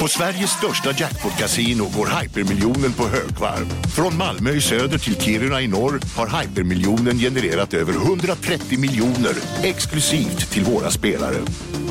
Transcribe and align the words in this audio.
På 0.00 0.08
Sveriges 0.08 0.50
största 0.50 0.90
jackpot-kasino 0.90 1.84
går 1.96 2.20
hypermiljonen 2.20 2.92
på 2.92 3.02
högvarv. 3.02 3.66
Från 3.96 4.16
Malmö 4.16 4.50
i 4.50 4.60
söder 4.60 4.98
till 4.98 5.20
Kiruna 5.20 5.60
i 5.60 5.68
norr 5.68 6.00
har 6.16 6.40
hypermiljonen 6.40 7.18
genererat 7.18 7.74
över 7.74 7.92
130 7.92 8.78
miljoner 8.78 9.34
exklusivt 9.62 10.50
till 10.50 10.64
våra 10.64 10.90
spelare. 10.90 11.36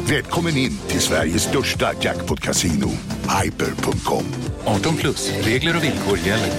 Välkommen 0.09 0.57
in 0.57 0.77
till 0.87 0.99
Sveriges 0.99 1.43
största 1.43 1.91
jackpot-kasino, 2.01 2.89
hyper.com. 3.43 4.23
18 4.65 4.95
plus, 4.95 5.31
regler 5.41 5.77
och 5.77 5.83
villkor 5.83 6.17
gäller. 6.17 6.53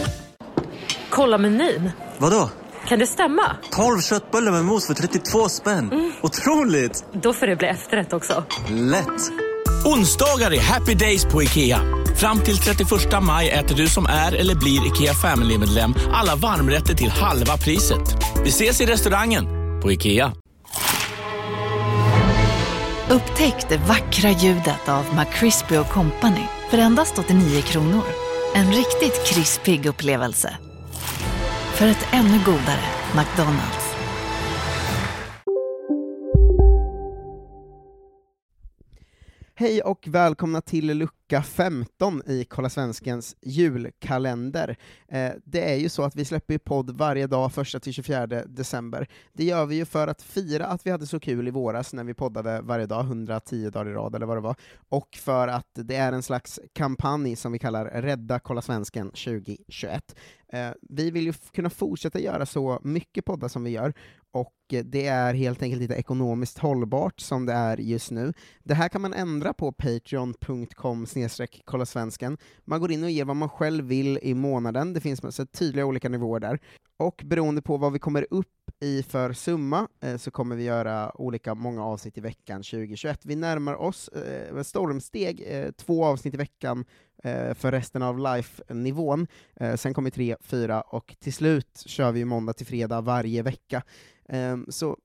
Kolla 1.11 1.39
menyn. 1.39 1.91
Vadå? 2.19 2.51
Kan 2.89 2.99
det 2.99 3.07
stämma? 3.07 3.57
12 3.71 4.01
köttbullar 4.01 4.53
med 4.53 4.65
mos 4.65 4.87
för 4.87 4.95
32 4.95 5.49
spänn. 5.49 6.13
Otroligt! 6.23 7.05
Då 7.13 7.33
får 7.33 7.47
det 7.47 7.57
bli 7.57 7.69
efterrätt 7.69 8.13
också. 8.13 8.45
Lätt! 8.69 9.50
Onsdagar 9.85 10.51
är 10.51 10.61
happy 10.61 10.95
days 10.95 11.25
på 11.25 11.43
IKEA. 11.43 11.81
Fram 12.17 12.41
till 12.41 12.59
31 12.59 12.89
maj 13.23 13.51
äter 13.51 13.77
du 13.77 13.87
som 13.87 14.07
är 14.07 14.33
eller 14.33 14.55
blir 14.55 14.87
IKEA 14.87 15.15
Family-medlem 15.15 15.95
alla 16.13 16.37
varmrätter 16.37 16.95
till 16.95 17.11
halva 17.11 17.57
priset. 17.57 18.17
Vi 18.45 18.49
ses 18.49 18.81
i 18.81 18.87
restaurangen 18.87 19.45
på 19.83 19.93
IKEA. 19.93 20.33
Upptäck 23.11 23.69
det 23.69 23.77
vackra 23.77 24.31
ljudet 24.31 24.89
av 24.89 25.05
McCrispy 25.15 25.77
Company 25.93 26.45
för 26.71 26.79
endast 26.79 27.19
89 27.19 27.63
kronor. 27.63 28.05
En 28.55 28.73
riktigt 28.73 29.27
krispig 29.27 29.87
upplevelse. 29.87 30.57
För 31.75 31.87
ett 31.87 32.07
ännu 32.13 32.41
godare 32.45 32.85
McDonalds. 33.15 33.80
Hej 39.61 39.83
och 39.83 40.09
välkomna 40.09 40.61
till 40.61 40.87
lucka 40.87 41.43
15 41.43 42.23
i 42.27 42.45
Kolla 42.45 42.69
Svenskens 42.69 43.37
julkalender. 43.43 44.77
Eh, 45.09 45.33
det 45.45 45.73
är 45.73 45.77
ju 45.77 45.89
så 45.89 46.03
att 46.03 46.17
vi 46.17 46.25
släpper 46.25 46.59
podd 46.59 46.91
varje 46.91 47.27
dag 47.27 47.51
1-24 47.51 48.47
december. 48.47 49.09
Det 49.33 49.45
gör 49.45 49.67
vi 49.67 49.77
ju 49.77 49.85
för 49.85 50.09
att 50.09 50.23
fira 50.23 50.67
att 50.67 50.87
vi 50.87 50.91
hade 50.91 51.07
så 51.07 51.21
kul 51.21 51.49
i 51.49 51.51
våras 51.51 51.93
när 51.93 52.05
vi 52.05 52.15
poddade 52.15 52.61
varje 52.63 52.87
dag, 52.87 53.05
110 53.05 53.71
dagar 53.71 53.91
i 53.91 53.95
rad 53.95 54.15
eller 54.15 54.27
vad 54.27 54.37
det 54.37 54.41
var, 54.41 54.57
och 54.89 55.09
för 55.17 55.49
att 55.49 55.71
det 55.75 55.97
är 55.97 56.13
en 56.13 56.23
slags 56.23 56.61
kampanj 56.73 57.37
som 57.37 57.53
vi 57.53 57.59
kallar 57.59 57.85
Rädda 57.85 58.39
Kolla 58.39 58.63
Svensken 58.63 59.11
2021. 59.11 60.17
Eh, 60.53 60.71
vi 60.83 61.11
vill 61.11 61.25
ju 61.25 61.33
kunna 61.33 61.71
fortsätta 61.71 62.21
göra 62.21 62.47
så 62.47 62.81
mycket 62.83 63.25
poddar 63.25 63.49
som 63.49 63.65
vi 63.65 63.71
gör, 63.71 63.95
och 64.33 64.55
det 64.85 65.07
är 65.07 65.35
helt 65.35 65.63
enkelt 65.63 65.83
inte 65.83 65.95
ekonomiskt 65.95 66.59
hållbart 66.59 67.21
som 67.21 67.47
det 67.47 67.53
är 67.53 67.77
just 67.77 68.11
nu. 68.11 68.33
Det 68.63 68.75
här 68.75 68.89
kan 68.89 69.01
man 69.01 69.15
ändra 69.15 69.53
på 69.53 69.73
patreon.com 69.73 71.07
snedstreck 71.07 71.63
kolla 71.65 71.87
svensken. 71.87 72.39
Man 72.65 72.81
går 72.81 72.93
in 72.93 73.05
och 73.05 73.11
ger 73.11 73.25
vad 73.25 73.37
man 73.37 73.49
själv 73.49 73.85
vill 73.85 74.19
i 74.23 74.35
månaden, 74.35 74.93
det 74.93 75.01
finns 75.01 75.23
massa 75.23 75.47
tydliga 75.47 75.87
olika 75.87 76.09
nivåer 76.09 76.41
där. 76.41 76.61
Och 76.97 77.23
beroende 77.25 77.63
på 77.63 77.77
vad 77.77 77.93
vi 77.93 77.99
kommer 77.99 78.27
upp 78.31 78.47
i 78.81 79.03
för 79.03 79.33
summa, 79.33 79.89
eh, 80.01 80.17
så 80.17 80.31
kommer 80.31 80.57
vi 80.57 80.65
göra 80.65 81.21
olika 81.21 81.55
många 81.55 81.85
avsnitt 81.85 82.19
i 82.19 82.21
veckan 82.21 82.63
2021. 82.63 83.21
Vi 83.25 83.37
närmar 83.37 83.75
oss 83.75 84.09
eh, 84.09 84.55
med 84.55 84.67
stormsteg 84.67 85.45
eh, 85.47 85.71
två 85.71 86.05
avsnitt 86.05 86.35
i 86.35 86.37
veckan 86.37 86.85
Eh, 87.25 87.55
för 87.55 87.71
resten 87.73 88.03
av 88.03 88.19
life-nivån. 88.19 89.27
Eh, 89.57 89.77
sen 89.77 89.95
kommer 89.95 90.11
tre, 90.11 90.37
fyra, 90.41 90.81
och 90.81 91.17
till 91.21 91.33
slut 91.33 91.83
kör 91.87 92.13
vi 92.13 92.25
måndag 92.25 92.53
till 92.53 92.67
fredag 92.67 93.01
varje 93.01 93.43
vecka. 93.43 93.83
Ehm, 94.29 94.67
så 94.69 94.97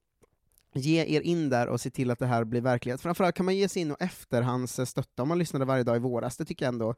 ge 0.74 1.06
er 1.18 1.22
in 1.22 1.50
där 1.50 1.68
och 1.68 1.82
se 1.82 1.90
till 1.90 2.12
att 2.12 2.20
det 2.20 2.26
här 2.26 2.44
blir 2.44 2.62
verklighet. 2.62 3.02
Framförallt 3.02 3.36
kan 3.36 3.46
man 3.46 3.56
ge 3.56 3.70
sig 3.70 3.82
in 3.82 3.92
och 3.92 4.02
efterhands 4.02 4.80
stötta 4.86 5.22
om 5.22 5.28
man 5.28 5.38
lyssnade 5.40 5.66
varje 5.66 5.84
dag 5.84 5.96
i 5.96 6.00
våras, 6.00 6.38
det 6.38 6.46
tycker 6.46 6.66
jag 6.66 6.74
ändå, 6.74 6.96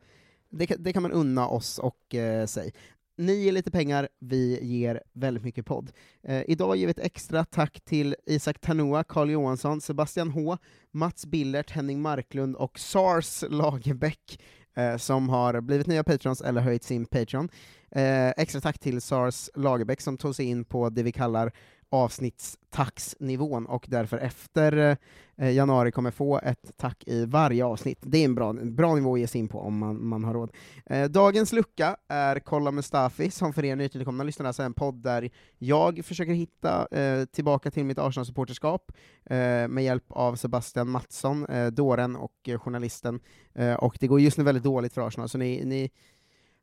det, 0.49 0.67
kan- 0.67 0.83
det 0.83 0.93
kan 0.93 1.03
man 1.03 1.11
unna 1.11 1.47
oss 1.47 1.79
och 1.79 2.15
eh, 2.15 2.45
sig. 2.45 2.73
Ni 3.19 3.33
ger 3.33 3.51
lite 3.51 3.71
pengar, 3.71 4.09
vi 4.19 4.59
ger 4.65 5.03
väldigt 5.13 5.43
mycket 5.43 5.65
podd. 5.65 5.91
Eh, 6.23 6.43
idag 6.47 6.75
ger 6.77 6.85
vi 6.87 6.91
ett 6.91 6.99
extra 6.99 7.45
tack 7.45 7.81
till 7.85 8.15
Isak 8.25 8.59
Tanoa, 8.59 9.03
Carl 9.03 9.29
Johansson, 9.29 9.81
Sebastian 9.81 10.29
H, 10.31 10.57
Mats 10.91 11.25
Billert, 11.25 11.71
Henning 11.71 12.01
Marklund 12.01 12.55
och 12.55 12.79
Sars 12.79 13.43
Lagerbäck, 13.49 14.39
eh, 14.77 14.97
som 14.97 15.29
har 15.29 15.61
blivit 15.61 15.87
nya 15.87 16.03
patrons 16.03 16.41
eller 16.41 16.61
höjt 16.61 16.83
sin 16.83 17.05
Patreon. 17.05 17.49
Eh, 17.91 18.29
extra 18.29 18.61
tack 18.61 18.79
till 18.79 19.01
Sars 19.01 19.49
Lagerbäck 19.55 20.01
som 20.01 20.17
tog 20.17 20.35
sig 20.35 20.45
in 20.45 20.65
på 20.65 20.89
det 20.89 21.03
vi 21.03 21.11
kallar 21.11 21.51
avsnittstaxnivån 21.89 23.65
och 23.65 23.85
därför 23.89 24.17
efter 24.17 24.97
eh, 25.35 25.51
januari 25.51 25.91
kommer 25.91 26.11
få 26.11 26.39
ett 26.39 26.71
tack 26.77 27.03
i 27.07 27.25
varje 27.25 27.65
avsnitt. 27.65 27.99
Det 28.01 28.17
är 28.17 28.25
en 28.25 28.35
bra, 28.35 28.49
en 28.49 28.75
bra 28.75 28.95
nivå 28.95 29.13
att 29.13 29.19
ge 29.19 29.27
sig 29.27 29.39
in 29.39 29.47
på 29.47 29.59
om 29.59 29.77
man, 29.77 30.07
man 30.07 30.23
har 30.23 30.33
råd. 30.33 30.51
Eh, 30.85 31.05
dagens 31.09 31.51
lucka 31.53 31.97
är 32.07 32.39
Kolla 32.39 32.71
Mustafi, 32.71 33.31
som 33.31 33.53
för 33.53 33.65
er 33.65 33.75
nytillkomna 33.75 34.23
lyssnare 34.23 34.47
alltså 34.47 34.61
är 34.61 34.65
en 34.65 34.73
podd 34.73 34.95
där 34.95 35.29
jag 35.57 36.05
försöker 36.05 36.33
hitta 36.33 36.87
eh, 36.91 37.25
tillbaka 37.25 37.71
till 37.71 37.85
mitt 37.85 37.99
Arsenal-supporterskap 37.99 38.91
eh, 39.25 39.67
med 39.67 39.83
hjälp 39.83 40.05
av 40.09 40.35
Sebastian 40.35 40.89
Mattsson, 40.89 41.45
eh, 41.45 41.67
dåren 41.67 42.15
och 42.15 42.33
eh, 42.47 42.59
journalisten, 42.59 43.19
eh, 43.53 43.73
och 43.73 43.97
det 43.99 44.07
går 44.07 44.19
just 44.19 44.37
nu 44.37 44.43
väldigt 44.43 44.63
dåligt 44.63 44.93
för 44.93 45.07
Arsenal, 45.07 45.29
så 45.29 45.37
ni, 45.37 45.65
ni 45.65 45.89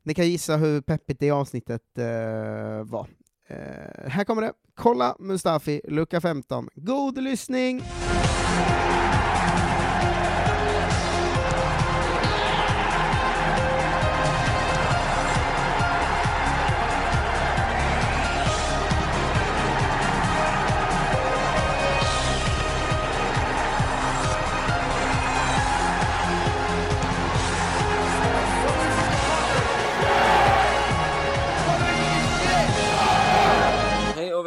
ni 0.05 0.13
kan 0.13 0.29
gissa 0.29 0.57
hur 0.57 0.81
peppigt 0.81 1.19
det 1.19 1.31
avsnittet 1.31 1.97
eh, 1.97 2.83
var. 2.83 3.07
Eh, 3.47 4.09
här 4.09 4.23
kommer 4.23 4.41
det. 4.41 4.53
Kolla 4.75 5.15
Mustafi, 5.19 5.81
lucka 5.83 6.21
15. 6.21 6.69
God 6.75 7.23
lyssning! 7.23 7.83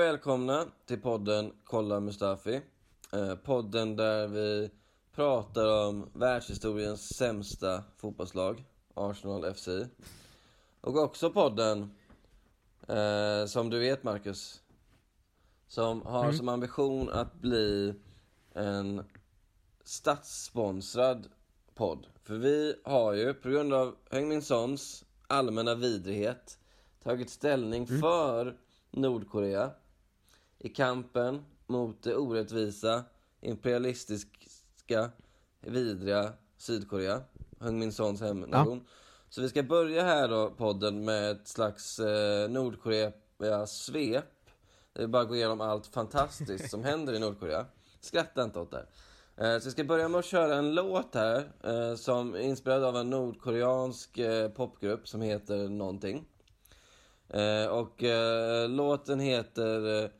Välkomna 0.09 0.67
till 0.87 1.01
podden 1.01 1.53
Kolla 1.65 2.01
Mustafi. 2.01 2.61
Eh, 3.13 3.35
podden 3.35 3.97
där 3.97 4.29
vi 4.29 4.71
pratar 5.15 5.87
om 5.87 6.11
världshistoriens 6.15 7.17
sämsta 7.17 7.85
fotbollslag, 7.97 8.65
Arsenal 8.95 9.55
FC. 9.55 9.69
Och 10.81 10.97
också 10.97 11.31
podden, 11.31 11.95
eh, 12.89 13.47
som 13.47 13.71
du 13.71 13.79
vet 13.79 14.03
Marcus, 14.03 14.61
som 15.67 16.03
har 16.03 16.33
som 16.33 16.49
ambition 16.49 17.11
att 17.11 17.35
bli 17.35 17.95
en 18.55 19.05
statssponsrad 19.85 21.29
podd. 21.75 22.07
För 22.23 22.35
vi 22.35 22.75
har 22.85 23.13
ju, 23.13 23.35
på 23.35 23.49
grund 23.49 23.75
av 23.75 23.97
Heung-Min 24.11 24.43
Sons 24.43 25.05
allmänna 25.27 25.75
vidrighet, 25.75 26.59
tagit 27.03 27.31
ställning 27.31 27.87
för 27.87 28.57
Nordkorea 28.91 29.71
i 30.59 30.69
kampen 30.69 31.45
mot 31.67 32.03
det 32.03 32.17
orättvisa, 32.17 33.05
imperialistiska, 33.41 35.11
vidriga 35.61 36.33
Sydkorea, 36.57 37.21
Heung-Min 37.61 37.93
Sons 37.93 38.21
hemnation. 38.21 38.87
Så 39.29 39.43
vi 39.43 39.49
ska 39.49 39.63
börja 39.63 40.03
här 40.03 40.29
då, 40.29 40.51
podden, 40.51 41.05
med 41.05 41.31
ett 41.31 41.49
slags 41.49 41.99
eh, 41.99 42.51
Nordkorea-svep. 42.51 44.25
Där 44.93 45.03
vi 45.03 45.07
bara 45.07 45.25
går 45.25 45.37
igenom 45.37 45.61
allt 45.61 45.87
fantastiskt 45.87 46.71
som 46.71 46.85
händer 46.85 47.13
i 47.13 47.19
Nordkorea. 47.19 47.67
Skratta 48.01 48.45
inte 48.45 48.59
åt 48.59 48.71
det. 48.71 48.87
Eh, 49.37 49.59
så 49.61 49.67
jag 49.67 49.73
ska 49.73 49.85
börja 49.85 50.09
med 50.09 50.19
att 50.19 50.25
köra 50.25 50.55
en 50.55 50.75
låt 50.75 51.15
här, 51.15 51.53
eh, 51.65 51.95
som 51.95 52.35
är 52.35 52.39
inspirerad 52.39 52.85
av 52.85 52.97
en 52.97 53.11
nordkoreansk 53.11 54.19
eh, 54.19 54.49
popgrupp 54.49 55.09
som 55.09 55.21
heter 55.21 55.69
någonting. 55.69 56.25
Eh, 57.29 57.67
och 57.67 58.05
eh, 58.05 58.69
låten 58.69 59.21
heter 59.21 60.11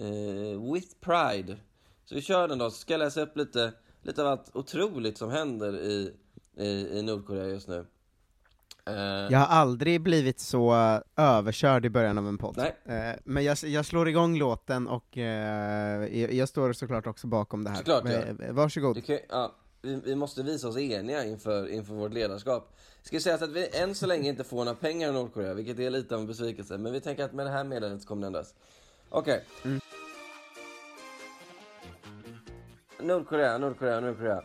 eh, 0.00 0.72
With 0.72 0.88
Pride. 1.00 1.56
Så 2.04 2.14
vi 2.14 2.22
kör 2.22 2.48
den 2.48 2.58
då, 2.58 2.70
så 2.70 2.76
ska 2.76 2.92
jag 2.94 2.98
läsa 2.98 3.20
upp 3.22 3.36
lite, 3.36 3.72
lite 4.02 4.22
av 4.22 4.28
allt 4.28 4.50
otroligt 4.56 5.18
som 5.18 5.30
händer 5.30 5.76
i, 5.80 6.12
i, 6.56 6.98
i 6.98 7.02
Nordkorea 7.02 7.46
just 7.46 7.68
nu. 7.68 7.86
Eh, 8.86 8.94
Jag 9.30 9.38
har 9.38 9.46
aldrig 9.46 10.00
blivit 10.02 10.40
så 10.40 10.72
eh, 10.74 11.00
överkörd 11.16 11.84
i 11.84 11.90
början 11.90 12.18
av 12.18 12.28
en 12.28 12.38
podd. 12.38 12.58
Eh, 12.58 12.94
men 13.24 13.44
jag, 13.44 13.58
jag 13.64 13.86
slår 13.86 14.08
igång 14.08 14.38
låten 14.38 14.88
och 14.88 15.18
eh, 15.18 16.18
jag, 16.20 16.32
jag 16.32 16.48
står 16.48 16.72
såklart 16.72 17.06
också 17.06 17.26
bakom 17.26 17.64
det 17.64 17.70
här. 17.70 17.76
Såklart, 17.76 18.04
ja. 18.04 18.10
Eh, 18.10 18.52
Varsågod. 18.52 19.06
Kan, 19.06 19.18
ja, 19.28 19.52
vi, 19.82 20.00
vi 20.04 20.14
måste 20.14 20.42
visa 20.42 20.68
oss 20.68 20.78
eniga 20.78 21.24
inför, 21.24 21.68
inför 21.68 21.94
vårt 21.94 22.12
ledarskap. 22.12 22.76
Ska 23.02 23.20
säga 23.20 23.34
att 23.34 23.50
vi 23.50 23.68
än 23.76 23.94
så 23.94 24.06
länge 24.06 24.28
inte 24.28 24.44
får 24.44 24.56
några 24.64 24.74
pengar 24.74 25.08
i 25.08 25.12
Nordkorea, 25.12 25.54
vilket 25.54 25.78
är 25.78 25.90
lite 25.90 26.14
av 26.14 26.20
en 26.20 26.26
besvikelse. 26.26 26.78
Men 26.78 26.92
vi 26.92 27.00
tänker 27.00 27.24
att 27.24 27.32
med 27.32 27.46
det 27.46 27.50
här 27.50 27.64
meddelandet 27.64 28.06
kommer 28.06 28.20
det 28.22 28.26
ändras. 28.26 28.54
Okej. 29.14 29.44
Nordkorea, 32.98 33.58
Nordkorea, 33.58 34.00
Nordkorea. 34.00 34.42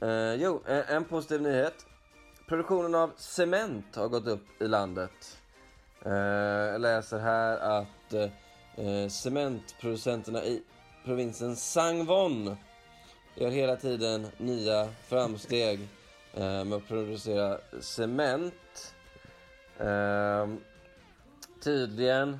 Eh, 0.00 0.34
jo, 0.34 0.62
en, 0.66 0.82
en 0.88 1.04
positiv 1.04 1.42
nyhet. 1.42 1.86
Produktionen 2.48 2.94
av 2.94 3.12
cement 3.16 3.96
har 3.96 4.08
gått 4.08 4.26
upp 4.26 4.62
i 4.62 4.68
landet. 4.68 5.38
Eh, 6.04 6.12
jag 6.12 6.80
läser 6.80 7.18
här 7.18 7.58
att 7.58 8.14
eh, 8.76 9.08
cementproducenterna 9.08 10.44
i 10.44 10.62
provinsen 11.04 11.56
Sangwon 11.56 12.56
gör 13.34 13.50
hela 13.50 13.76
tiden 13.76 14.26
nya 14.38 14.88
framsteg 15.08 15.88
eh, 16.34 16.64
med 16.64 16.72
att 16.72 16.88
producera 16.88 17.58
cement. 17.80 18.94
Eh, 19.78 20.48
tydligen 21.60 22.38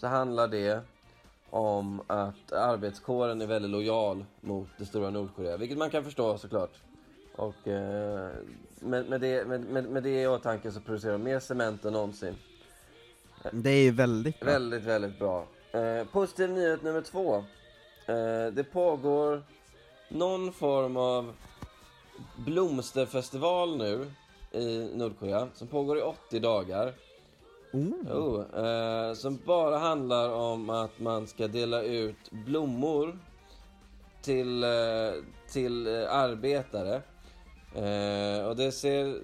så 0.00 0.06
handlar 0.06 0.48
det 0.48 0.80
om 1.50 2.02
att 2.06 2.52
arbetskåren 2.52 3.40
är 3.40 3.46
väldigt 3.46 3.70
lojal 3.70 4.24
mot 4.40 4.68
det 4.78 4.86
stora 4.86 5.10
Nordkorea, 5.10 5.56
vilket 5.56 5.78
man 5.78 5.90
kan 5.90 6.04
förstå 6.04 6.38
såklart. 6.38 6.70
Och 7.36 7.68
eh, 7.68 8.30
med, 8.80 9.06
med, 9.06 9.20
det, 9.20 9.46
med, 9.46 9.84
med, 9.84 10.02
det 10.02 10.22
i 10.22 10.26
åtanke 10.26 10.72
så 10.72 10.80
producerar 10.80 11.12
de 11.12 11.22
mer 11.22 11.40
cement 11.40 11.84
än 11.84 11.92
någonsin. 11.92 12.34
Det 13.52 13.70
är 13.70 13.82
ju 13.82 13.90
väldigt 13.90 14.40
bra. 14.40 14.52
Väldigt, 14.52 14.82
väldigt 14.82 15.18
bra. 15.18 15.46
Eh, 15.72 16.04
positiv 16.12 16.50
nyhet 16.50 16.82
nummer 16.82 17.02
två. 17.02 17.36
Eh, 18.06 18.52
det 18.52 18.64
pågår 18.72 19.42
någon 20.08 20.52
form 20.52 20.96
av 20.96 21.34
blomsterfestival 22.36 23.76
nu 23.76 24.06
i 24.52 24.90
Nordkorea 24.94 25.48
som 25.54 25.68
pågår 25.68 25.98
i 25.98 26.02
80 26.02 26.40
dagar. 26.40 26.94
Oh. 27.72 28.12
Oh, 28.12 28.64
eh, 28.64 29.14
som 29.14 29.38
bara 29.46 29.78
handlar 29.78 30.30
om 30.30 30.70
att 30.70 31.00
man 31.00 31.26
ska 31.26 31.48
dela 31.48 31.82
ut 31.82 32.30
blommor 32.30 33.18
till, 34.22 34.64
eh, 34.64 34.70
till 35.52 35.86
eh, 35.86 36.14
arbetare. 36.14 37.02
Eh, 37.74 38.46
och 38.46 38.56
det 38.56 38.72
ser... 38.72 39.18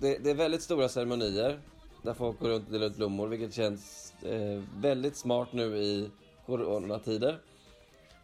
Det, 0.00 0.18
det 0.18 0.30
är 0.30 0.34
väldigt 0.34 0.62
stora 0.62 0.88
ceremonier 0.88 1.60
där 2.02 2.14
folk 2.14 2.38
går 2.40 2.48
runt 2.48 2.66
och 2.66 2.72
delar 2.72 2.86
ut 2.86 2.96
blommor, 2.96 3.28
vilket 3.28 3.54
känns 3.54 4.14
eh, 4.22 4.62
väldigt 4.76 5.16
smart 5.16 5.48
nu 5.52 5.76
i 5.76 6.10
coronatider. 6.46 7.38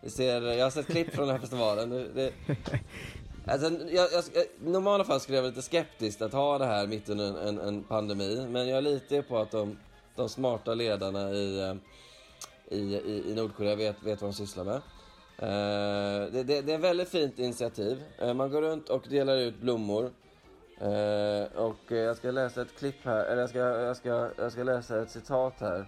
Vi 0.03 0.11
ser, 0.11 0.43
jag 0.43 0.67
har 0.67 0.71
sett 0.71 0.87
klipp 0.87 1.15
från 1.15 1.27
den 1.27 1.35
här 1.35 1.41
festivalen. 1.41 1.91
Det, 1.91 2.09
det, 2.15 2.33
alltså, 3.47 3.71
jag, 3.91 4.09
jag, 4.13 4.25
I 4.45 4.71
normala 4.71 5.05
fall 5.05 5.21
skulle 5.21 5.37
jag 5.37 5.43
vara 5.43 5.51
lite 5.51 5.63
skeptisk 5.63 6.21
att 6.21 6.33
ha 6.33 6.59
det 6.59 6.67
här 6.67 6.87
mitt 6.87 7.09
under 7.09 7.27
en, 7.27 7.37
en, 7.37 7.59
en 7.59 7.83
pandemi, 7.83 8.47
men 8.49 8.69
jag 8.69 8.85
litar 8.85 9.23
på 9.23 9.39
att 9.39 9.51
de, 9.51 9.79
de 10.17 10.29
smarta 10.29 10.75
ledarna 10.75 11.31
i, 11.31 11.61
eh, 11.61 11.75
i, 12.79 12.95
i, 12.97 13.31
i 13.31 13.35
Nordkorea 13.35 13.77
vet, 13.77 14.03
vet 14.03 14.23
vad 14.23 14.31
de 14.31 14.35
sysslar 14.35 14.65
med. 14.65 14.81
Eh, 15.39 16.33
det, 16.33 16.43
det, 16.43 16.61
det 16.63 16.73
är 16.73 16.77
ett 16.77 16.85
väldigt 16.85 17.09
fint 17.09 17.39
initiativ. 17.39 18.03
Eh, 18.19 18.35
man 18.35 18.51
går 18.51 18.63
runt 18.63 18.89
och 18.89 19.05
delar 19.09 19.37
ut 19.37 19.61
blommor. 19.61 20.11
Eh, 20.81 21.57
och 21.57 21.93
eh, 21.93 21.99
jag 21.99 22.17
ska 22.17 22.31
läsa 22.31 22.63
ett 22.63 22.79
klipp 22.79 23.05
här, 23.05 23.25
eller 23.25 23.41
jag 23.41 23.51
ska, 23.51 23.59
jag 23.59 23.97
ska, 23.97 24.31
jag 24.37 24.53
ska 24.53 24.63
läsa 24.63 25.03
ett 25.03 25.11
citat 25.11 25.55
här. 25.61 25.87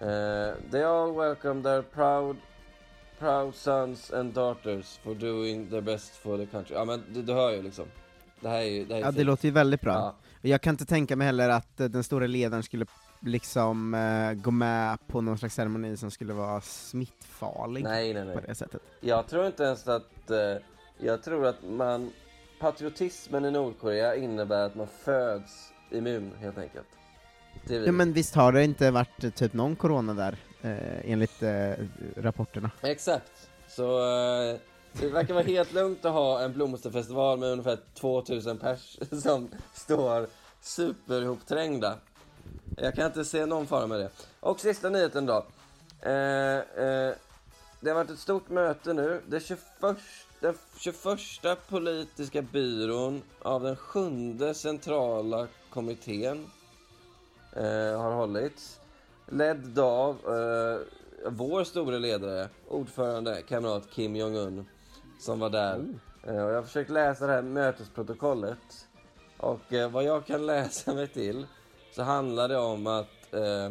Eh, 0.00 0.70
they 0.70 0.82
all 0.82 1.14
welcome 1.14 1.62
their 1.62 1.82
proud, 1.82 2.36
proud 3.18 3.54
sons 3.54 4.12
and 4.12 4.34
daughters 4.34 4.98
for 5.04 5.14
doing 5.14 5.70
their 5.70 5.80
best 5.80 6.16
for 6.16 6.38
the 6.38 6.46
country. 6.46 6.74
Ja 6.76 6.84
men 6.84 7.04
du, 7.14 7.22
du 7.22 7.32
hör 7.32 7.50
ju 7.52 7.62
liksom. 7.62 7.86
Det 8.40 8.48
här 8.48 8.60
är 8.60 8.64
ju, 8.64 8.84
det 8.84 8.94
här 8.94 9.00
är 9.00 9.04
Ja, 9.04 9.10
det 9.10 9.16
fint. 9.16 9.26
låter 9.26 9.44
ju 9.48 9.50
väldigt 9.50 9.80
bra. 9.80 9.92
Ja. 9.92 10.14
Jag 10.48 10.60
kan 10.60 10.74
inte 10.74 10.86
tänka 10.86 11.16
mig 11.16 11.26
heller 11.26 11.48
att 11.48 11.80
eh, 11.80 11.86
den 11.88 12.04
stora 12.04 12.26
ledaren 12.26 12.62
skulle 12.62 12.86
liksom 13.20 13.94
eh, 13.94 14.32
gå 14.32 14.50
med 14.50 14.98
på 15.06 15.20
någon 15.20 15.38
slags 15.38 15.54
ceremoni 15.54 15.96
som 15.96 16.10
skulle 16.10 16.32
vara 16.32 16.60
smittfarlig 16.60 17.84
Nej, 17.84 18.14
nej, 18.14 18.24
nej. 18.24 18.34
på 18.34 18.40
det 18.46 18.54
sättet. 18.54 18.82
Jag 19.00 19.26
tror 19.26 19.46
inte 19.46 19.64
ens 19.64 19.88
att... 19.88 20.30
Eh, 20.30 20.38
jag 20.98 21.22
tror 21.22 21.46
att 21.46 21.56
man... 21.70 22.10
Patriotismen 22.60 23.44
i 23.44 23.50
Nordkorea 23.50 24.16
innebär 24.16 24.66
att 24.66 24.74
man 24.74 24.86
föds 25.04 25.72
immun, 25.90 26.32
helt 26.40 26.58
enkelt. 26.58 26.86
Det. 27.66 27.74
Ja, 27.74 27.92
men 27.92 28.12
visst 28.12 28.34
har 28.34 28.52
det 28.52 28.64
inte 28.64 28.90
varit 28.90 29.24
eh, 29.24 29.30
typ 29.30 29.52
någon 29.52 29.76
corona 29.76 30.14
där, 30.14 30.36
eh, 30.66 31.12
enligt 31.12 31.42
eh, 31.42 31.72
rapporterna? 32.16 32.70
Exakt. 32.82 33.48
Så 33.68 33.98
eh, 33.98 34.56
det 34.92 35.08
verkar 35.08 35.34
vara 35.34 35.44
helt 35.44 35.72
lugnt 35.72 36.04
att 36.04 36.12
ha 36.12 36.40
en 36.40 36.52
blomsterfestival 36.52 37.38
med 37.38 37.48
ungefär 37.48 37.78
2000 37.94 38.58
pers 38.58 38.98
som 39.22 39.48
står 39.74 40.26
superhopträngda. 40.60 41.98
Jag 42.76 42.94
kan 42.94 43.06
inte 43.06 43.24
se 43.24 43.46
någon 43.46 43.66
fara 43.66 43.86
med 43.86 44.00
det. 44.00 44.10
Och 44.40 44.60
sista 44.60 44.90
nyheten 44.90 45.26
då. 45.26 45.46
Eh, 46.00 46.58
eh, 46.58 47.14
det 47.80 47.90
har 47.90 47.94
varit 47.94 48.10
ett 48.10 48.18
stort 48.18 48.48
möte 48.48 48.92
nu. 48.92 49.20
Det 49.26 49.40
21, 49.40 49.60
den 50.40 50.54
21 50.78 51.68
politiska 51.68 52.42
byrån 52.42 53.22
av 53.42 53.62
den 53.62 53.76
sjunde 53.76 54.54
centrala 54.54 55.46
kommittén 55.70 56.50
eh, 57.52 58.00
har 58.00 58.12
hållits. 58.12 58.80
Ledd 59.28 59.78
av 59.78 60.14
eh, 60.14 60.80
vår 61.30 61.64
store 61.64 61.98
ledare, 61.98 62.48
ordförande, 62.68 63.42
kamrat 63.48 63.90
Kim 63.90 64.16
Jong-Un, 64.16 64.66
som 65.20 65.38
var 65.38 65.50
där. 65.50 65.84
Eh, 66.26 66.44
och 66.44 66.50
jag 66.50 66.54
har 66.54 66.62
försökt 66.62 66.90
läsa 66.90 67.26
det 67.26 67.32
här 67.32 67.42
mötesprotokollet. 67.42 68.86
Och 69.36 69.72
eh, 69.72 69.90
vad 69.90 70.04
jag 70.04 70.26
kan 70.26 70.46
läsa 70.46 70.94
mig 70.94 71.08
till 71.08 71.46
så 71.92 72.02
handlar 72.02 72.48
det 72.48 72.58
om 72.58 72.86
att 72.86 73.34
eh, 73.34 73.70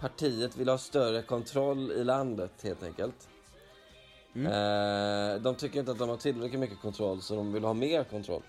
partiet 0.00 0.56
vill 0.56 0.68
ha 0.68 0.78
större 0.78 1.22
kontroll 1.22 1.92
i 1.92 2.04
landet, 2.04 2.52
helt 2.62 2.82
enkelt. 2.82 3.28
Eh, 4.34 5.42
de 5.42 5.54
tycker 5.54 5.78
inte 5.78 5.92
att 5.92 5.98
de 5.98 6.08
har 6.08 6.16
tillräckligt 6.16 6.60
mycket 6.60 6.80
kontroll, 6.82 7.22
så 7.22 7.34
de 7.34 7.52
vill 7.52 7.64
ha 7.64 7.74
mer 7.74 8.04
kontroll. 8.04 8.42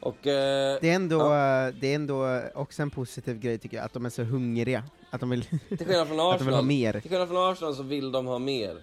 Och... 0.00 0.26
Eh, 0.26 0.78
Det 0.80 0.90
är, 0.90 0.94
ändå, 0.94 1.18
ja, 1.18 1.66
eh, 1.68 1.74
det 1.80 1.86
är 1.86 1.94
ändå 1.94 2.40
också 2.54 2.82
en 2.82 2.90
positiv 2.90 3.38
grej 3.38 3.58
tycker 3.58 3.76
jag, 3.76 3.84
att 3.86 3.92
de 3.92 4.06
är 4.06 4.10
så 4.10 4.22
hungriga, 4.22 4.84
att 5.16 5.20
de 5.20 5.30
vill, 5.30 5.44
till 5.68 5.86
skillnad 5.86 6.08
från 6.08 6.20
att 6.32 6.38
de 6.38 6.44
vill 6.44 6.54
ha 6.54 6.60
Arsenal, 6.60 6.64
mer. 6.64 7.00
till 7.00 7.10
skillnad 7.10 7.28
från 7.28 7.52
Arsenal 7.52 7.74
så 7.76 7.82
vill 7.82 8.12
de 8.12 8.26
ha 8.26 8.38
mer. 8.38 8.76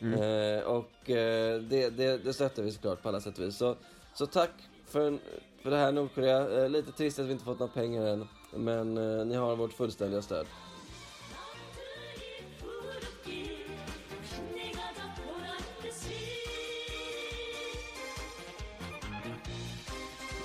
Mm. 0.00 0.22
Eh, 0.22 0.64
och 0.64 1.10
eh, 1.10 1.60
det, 1.60 1.90
det, 1.90 2.18
det 2.24 2.32
stöttar 2.32 2.62
vi 2.62 2.72
såklart 2.72 3.02
på 3.02 3.08
alla 3.08 3.20
sätt 3.20 3.38
och 3.38 3.44
vis. 3.44 3.56
Så, 3.56 3.76
så 4.14 4.26
tack 4.26 4.50
för, 4.86 5.18
för 5.62 5.70
det 5.70 5.76
här 5.76 5.92
Nordkorea. 5.92 6.62
Eh, 6.62 6.68
lite 6.68 6.92
trist 6.92 7.18
att 7.18 7.26
vi 7.26 7.32
inte 7.32 7.44
fått 7.44 7.58
några 7.58 7.72
pengar 7.72 8.06
än, 8.06 8.28
men 8.56 8.98
eh, 8.98 9.26
ni 9.26 9.34
har 9.34 9.56
vårt 9.56 9.72
fullständiga 9.72 10.22
stöd. 10.22 10.46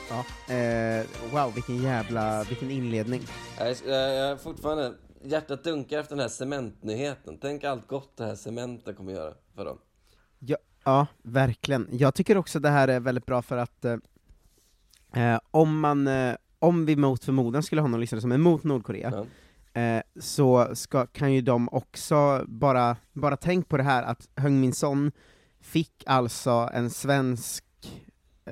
Ja. 0.09 0.53
Eh, 0.53 1.05
wow, 1.31 1.53
vilken 1.53 1.83
jävla, 1.83 2.43
vilken 2.43 2.71
inledning. 2.71 3.21
Jag, 3.59 3.67
är- 3.69 3.89
jag, 3.89 4.15
jag 4.15 4.31
är 4.31 4.35
fortfarande, 4.37 4.93
hjärtat 5.23 5.63
dunkar 5.63 5.99
efter 5.99 6.15
den 6.15 6.21
här 6.21 6.29
cementnyheten. 6.29 7.37
Tänk 7.41 7.63
allt 7.63 7.87
gott 7.87 8.17
det 8.17 8.25
här 8.25 8.35
cementen 8.35 8.95
kommer 8.95 9.11
göra 9.11 9.33
för 9.55 9.65
dem. 9.65 9.77
Ja, 10.39 10.57
ja, 10.83 11.07
verkligen. 11.23 11.87
Jag 11.91 12.15
tycker 12.15 12.37
också 12.37 12.59
det 12.59 12.69
här 12.69 12.87
är 12.87 12.99
väldigt 12.99 13.25
bra 13.25 13.41
för 13.41 13.57
att 13.57 13.85
eh, 13.85 13.95
eh, 15.13 15.39
om 15.51 15.79
man, 15.79 16.07
eh, 16.07 16.35
om 16.59 16.85
vi 16.85 16.95
mot 16.95 17.23
förmodan 17.25 17.63
skulle 17.63 17.81
ha 17.81 17.87
någon 17.87 17.99
lyssnare 17.99 18.21
som 18.21 18.31
är 18.31 18.35
emot 18.35 18.63
Nordkorea, 18.63 19.25
eh, 19.73 20.01
så 20.19 20.75
ska, 20.75 21.05
kan 21.05 21.33
ju 21.33 21.41
de 21.41 21.69
också, 21.71 22.45
bara, 22.47 22.97
bara 23.13 23.37
tänk 23.37 23.67
på 23.69 23.77
det 23.77 23.83
här 23.83 24.03
att 24.03 24.29
Heung 24.35 24.59
Min 24.61 24.73
Son 24.73 25.11
fick 25.61 26.03
alltså 26.05 26.69
en 26.73 26.89
svensk 26.89 27.65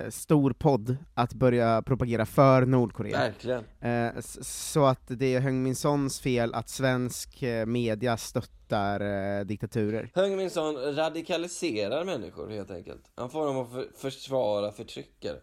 stor 0.09 0.51
podd 0.53 0.97
att 1.13 1.33
börja 1.33 1.81
propagera 1.81 2.25
för 2.25 2.65
Nordkorea. 2.65 3.17
Verkligen. 3.17 3.63
Eh, 3.81 4.21
så 4.41 4.85
att 4.85 5.01
det 5.07 5.35
är 5.35 5.39
Heung 5.39 5.63
Min 5.63 5.75
Sons 5.75 6.19
fel 6.19 6.53
att 6.53 6.69
svensk 6.69 7.43
eh, 7.43 7.65
media 7.65 8.17
stöttar 8.17 8.99
eh, 9.39 9.45
diktaturer. 9.45 10.11
Heung 10.15 10.37
Min 10.37 10.49
Son 10.49 10.75
radikaliserar 10.95 12.05
människor 12.05 12.49
helt 12.49 12.71
enkelt. 12.71 13.01
Han 13.15 13.29
får 13.29 13.45
dem 13.45 13.57
att 13.57 13.71
för, 13.71 13.87
försvara 13.97 14.71
förtryckare. 14.71 15.37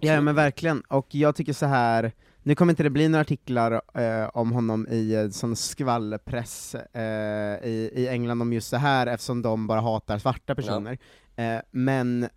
Ja 0.00 0.20
men 0.20 0.34
verkligen, 0.34 0.80
och 0.80 1.14
jag 1.14 1.36
tycker 1.36 1.52
så 1.52 1.66
här. 1.66 2.12
nu 2.42 2.54
kommer 2.54 2.72
inte 2.72 2.82
det 2.82 2.90
bli 2.90 3.08
några 3.08 3.20
artiklar 3.20 3.82
eh, 3.94 4.28
om 4.34 4.52
honom 4.52 4.88
i 4.88 5.14
eh, 5.14 5.28
sån 5.28 5.56
skvallpress 5.56 6.74
eh, 6.74 7.68
i, 7.68 7.90
i 7.94 8.08
England 8.08 8.42
om 8.42 8.52
just 8.52 8.68
så 8.68 8.76
här 8.76 9.06
eftersom 9.06 9.42
de 9.42 9.66
bara 9.66 9.80
hatar 9.80 10.18
svarta 10.18 10.54
personer, 10.54 10.98
eh, 11.36 11.58
men 11.70 12.28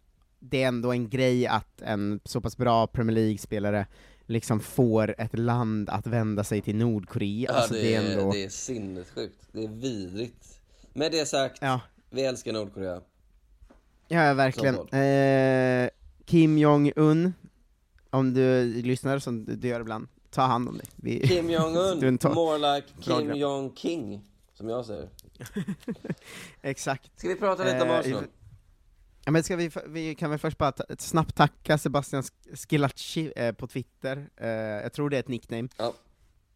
det 0.49 0.63
är 0.63 0.67
ändå 0.67 0.91
en 0.91 1.09
grej 1.09 1.47
att 1.47 1.81
en 1.81 2.19
så 2.25 2.41
pass 2.41 2.57
bra 2.57 2.87
Premier 2.87 3.15
League-spelare 3.15 3.87
liksom 4.25 4.59
får 4.59 5.15
ett 5.17 5.39
land 5.39 5.89
att 5.89 6.07
vända 6.07 6.43
sig 6.43 6.61
till 6.61 6.75
Nordkorea, 6.75 7.49
Ja, 7.51 7.57
alltså 7.57 7.73
det, 7.73 7.81
det 7.81 7.95
är 7.95 8.11
ändå... 8.19 8.31
det 8.31 8.43
är 8.43 8.49
sinnessjukt. 8.49 9.47
Det 9.51 9.63
är 9.63 9.67
vidrigt. 9.67 10.59
Med 10.93 11.11
det 11.11 11.25
sagt, 11.25 11.57
Ja. 11.61 11.79
vi 12.09 12.21
älskar 12.25 12.53
Nordkorea. 12.53 13.01
Ja, 14.07 14.33
verkligen. 14.33 14.75
Eh, 14.75 15.89
Kim 16.25 16.57
Jong-Un, 16.57 17.33
om 18.09 18.33
du 18.33 18.63
lyssnar 18.81 19.19
som 19.19 19.45
du 19.45 19.67
gör 19.67 19.79
ibland, 19.81 20.07
ta 20.31 20.41
hand 20.41 20.69
om 20.69 20.77
dig. 20.77 20.87
Vi- 20.95 21.27
Kim 21.27 21.49
Jong-Un, 21.49 22.17
more 22.35 22.57
like 22.75 22.87
Kim. 23.01 23.33
Jong-King, 23.35 24.21
som 24.53 24.69
jag 24.69 24.85
säger. 24.85 25.09
Exakt. 26.61 27.11
Ska 27.19 27.27
vi 27.27 27.35
prata 27.35 27.63
lite 27.63 27.81
om 27.81 27.89
Eh, 27.89 27.99
Arsenal? 27.99 28.23
Ja, 29.25 29.31
men 29.31 29.43
ska 29.43 29.55
vi, 29.55 29.71
vi 29.87 30.15
kan 30.15 30.29
väl 30.29 30.39
först 30.39 30.57
bara 30.57 30.71
ta, 30.71 30.83
ett 30.89 31.01
snabbt 31.01 31.35
tacka 31.35 31.77
Sebastian 31.77 32.21
Sk- 32.21 32.67
Skilacci 32.69 33.33
eh, 33.35 33.51
på 33.51 33.67
Twitter, 33.67 34.29
eh, 34.37 34.47
jag 34.49 34.93
tror 34.93 35.09
det 35.09 35.15
är 35.15 35.19
ett 35.19 35.27
nickname, 35.27 35.67
Ja, 35.77 35.93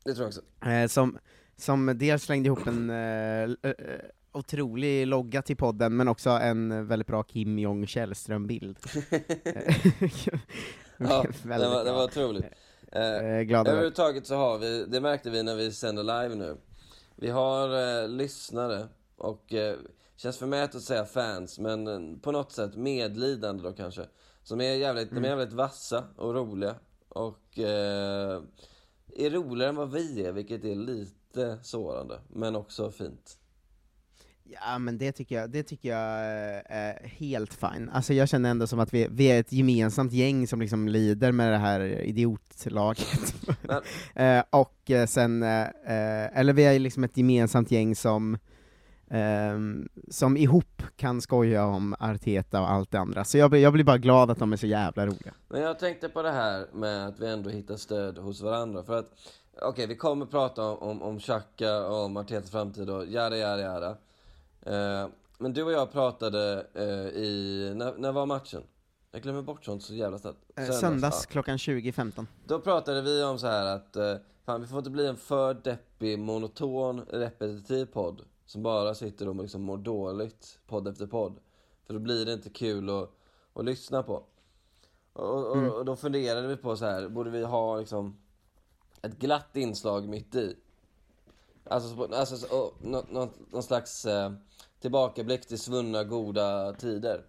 det 0.05 0.13
tror 0.13 0.23
jag 0.23 0.27
också. 0.27 0.69
eh, 0.69 0.87
som, 0.87 1.17
som 1.57 1.97
dels 1.97 2.23
slängde 2.23 2.47
ihop 2.47 2.67
en 2.67 2.89
eh, 2.89 3.43
eh, 3.43 3.75
otrolig 4.31 5.07
logga 5.07 5.41
till 5.41 5.57
podden, 5.57 5.95
men 5.95 6.07
också 6.07 6.29
en 6.29 6.87
väldigt 6.87 7.07
bra 7.07 7.23
Kim 7.23 7.59
Jong 7.59 7.87
Källström-bild. 7.87 8.77
Ja, 10.97 11.25
det 11.43 11.67
var, 11.67 11.85
det 11.85 11.91
var 11.91 12.03
otroligt. 12.03 12.45
Eh, 12.45 12.49
Eh. 12.91 13.59
Överhuvudtaget 13.59 14.27
så 14.27 14.35
har 14.35 14.57
vi, 14.57 14.85
det 14.85 15.01
märkte 15.01 15.29
vi 15.29 15.43
när 15.43 15.55
vi 15.55 15.71
sände 15.71 16.03
live 16.03 16.35
nu. 16.35 16.57
Vi 17.15 17.29
har 17.29 18.07
lyssnare 18.07 18.87
och 19.17 19.53
känns 20.21 20.37
förmätet 20.37 20.75
att 20.75 20.81
säga 20.81 21.05
fans, 21.05 21.59
men 21.59 21.87
eh, 21.87 22.17
på 22.21 22.31
något 22.31 22.51
sätt 22.51 22.75
medlidande 22.75 23.63
då 23.63 23.73
kanske. 23.73 24.05
Som 24.43 24.61
är 24.61 24.73
jävligt, 24.75 25.11
Mm. 25.11 25.23
de 25.23 25.29
är 25.29 25.31
jävligt 25.37 25.53
vassa 25.53 26.03
och 26.15 26.35
roliga. 26.35 26.75
Och 27.09 27.59
eh, 27.59 28.41
är 29.17 29.29
roligare 29.29 29.69
än 29.69 29.75
vad 29.75 29.91
vi 29.91 30.25
är, 30.25 30.31
vilket 30.31 30.63
är 30.65 30.75
lite 30.75 31.59
sårande, 31.63 32.19
men 32.29 32.55
också 32.55 32.91
fint. 32.91 33.37
Ja 34.43 34.79
men 34.79 34.97
det 34.97 35.11
tycker 35.11 35.35
jag, 35.35 35.49
det 35.49 35.63
tycker 35.63 35.89
jag 35.89 36.19
eh, 36.19 36.61
är 36.65 37.07
helt 37.07 37.53
fine. 37.53 37.89
Alltså 37.93 38.13
jag 38.13 38.29
känner 38.29 38.49
ändå 38.51 38.67
som 38.67 38.79
att 38.79 38.93
vi, 38.93 39.07
vi 39.11 39.25
är 39.31 39.39
ett 39.39 39.51
gemensamt 39.51 40.13
gäng 40.13 40.47
som 40.47 40.61
liksom 40.61 40.87
lider 40.87 41.31
med 41.31 41.51
det 41.51 41.57
här 41.57 41.79
idiotlaget. 42.01 43.35
Eh, 44.15 44.43
och 44.49 44.91
sen, 45.07 45.43
eh, 45.43 45.67
eller 46.39 46.53
vi 46.53 46.63
är 46.63 46.79
liksom 46.79 47.03
ett 47.03 47.17
gemensamt 47.17 47.71
gäng 47.71 47.95
som 47.95 48.37
ehm, 49.09 49.89
som 50.09 50.37
ihop 50.37 50.83
kan 50.95 51.21
skoja 51.21 51.65
om 51.65 51.95
Arteta 51.99 52.61
och 52.61 52.71
allt 52.71 52.91
det 52.91 52.99
andra. 52.99 53.23
Så 53.23 53.37
jag, 53.37 53.49
blir- 53.49 53.61
jag 53.61 53.73
blir 53.73 53.83
bara 53.83 53.97
glad 53.97 54.31
att 54.31 54.39
de 54.39 54.53
är 54.53 54.57
så 54.57 54.67
jävla 54.67 55.05
roliga. 55.05 55.33
Men 55.47 55.61
jag 55.61 55.79
tänkte 55.79 56.09
på 56.09 56.21
det 56.21 56.31
här 56.31 56.67
med 56.73 57.07
att 57.07 57.19
vi 57.19 57.27
ändå 57.27 57.49
hittar 57.49 57.75
stöd 57.75 58.17
hos 58.17 58.41
varandra. 58.41 58.83
För 58.83 58.99
att, 58.99 59.11
okej, 59.61 59.87
vi 59.87 59.95
kommer 59.95 60.25
prata 60.25 60.63
om, 60.63 60.77
om, 60.77 61.01
om 61.01 61.19
Xhaka 61.19 61.85
och 61.87 62.05
om 62.05 62.17
Artetas 62.17 62.51
framtid 62.51 62.89
och 62.89 63.05
jada, 63.05 63.37
jada, 63.37 63.61
jada. 63.61 63.97
Eh, 64.61 65.07
men 65.37 65.53
du 65.53 65.63
och 65.63 65.71
jag 65.71 65.91
pratade 65.91 66.65
eh, 66.73 67.21
i, 67.23 67.73
när, 67.75 67.93
när 67.97 68.11
var 68.11 68.25
matchen? 68.25 68.63
Jag 69.11 69.21
glömmer 69.21 69.41
bort 69.41 69.65
sånt 69.65 69.83
så 69.83 69.93
jävla 69.93 70.17
snabbt. 70.17 70.37
Eh, 70.55 70.65
söndags 70.69 71.25
ja. 71.27 71.31
klockan 71.31 71.57
20.15. 71.57 72.25
Då 72.45 72.59
pratade 72.59 73.01
vi 73.01 73.23
om 73.23 73.39
så 73.39 73.47
här 73.47 73.65
att, 73.65 73.95
eh, 73.95 74.15
fan 74.45 74.61
vi 74.61 74.67
får 74.67 74.77
inte 74.77 74.89
bli 74.89 75.07
en 75.07 75.17
för 75.17 75.53
deppig, 75.53 76.19
monoton, 76.19 77.01
repetitiv 77.09 77.85
podd. 77.85 78.21
Som 78.49 78.63
bara 78.63 78.95
sitter 78.95 79.27
och 79.29 79.35
liksom 79.35 79.61
mår 79.61 79.77
dåligt, 79.77 80.59
podd 80.67 80.87
efter 80.87 81.07
podd. 81.07 81.39
För 81.87 81.93
då 81.93 81.99
blir 81.99 82.25
det 82.25 82.33
inte 82.33 82.49
kul 82.49 82.89
att, 82.89 83.09
att 83.53 83.65
lyssna 83.65 84.03
på. 84.03 84.23
Och, 85.13 85.47
och, 85.51 85.77
och 85.77 85.85
då 85.85 85.95
funderade 85.95 86.47
vi 86.47 86.57
på 86.57 86.75
så 86.77 86.85
här, 86.85 87.09
borde 87.09 87.29
vi 87.29 87.43
ha 87.43 87.77
liksom 87.79 88.17
ett 89.01 89.19
glatt 89.19 89.55
inslag 89.55 90.07
mitt 90.09 90.35
i? 90.35 90.55
Alltså, 91.63 91.95
så- 91.95 92.15
alltså 92.15 92.37
så- 92.37 92.57
och, 92.59 92.73
nå, 92.81 93.03
nå, 93.11 93.29
någon 93.51 93.63
slags 93.63 94.05
eh, 94.05 94.31
tillbakablick 94.81 95.47
till 95.47 95.59
svunna 95.59 96.03
goda 96.03 96.73
tider. 96.73 97.25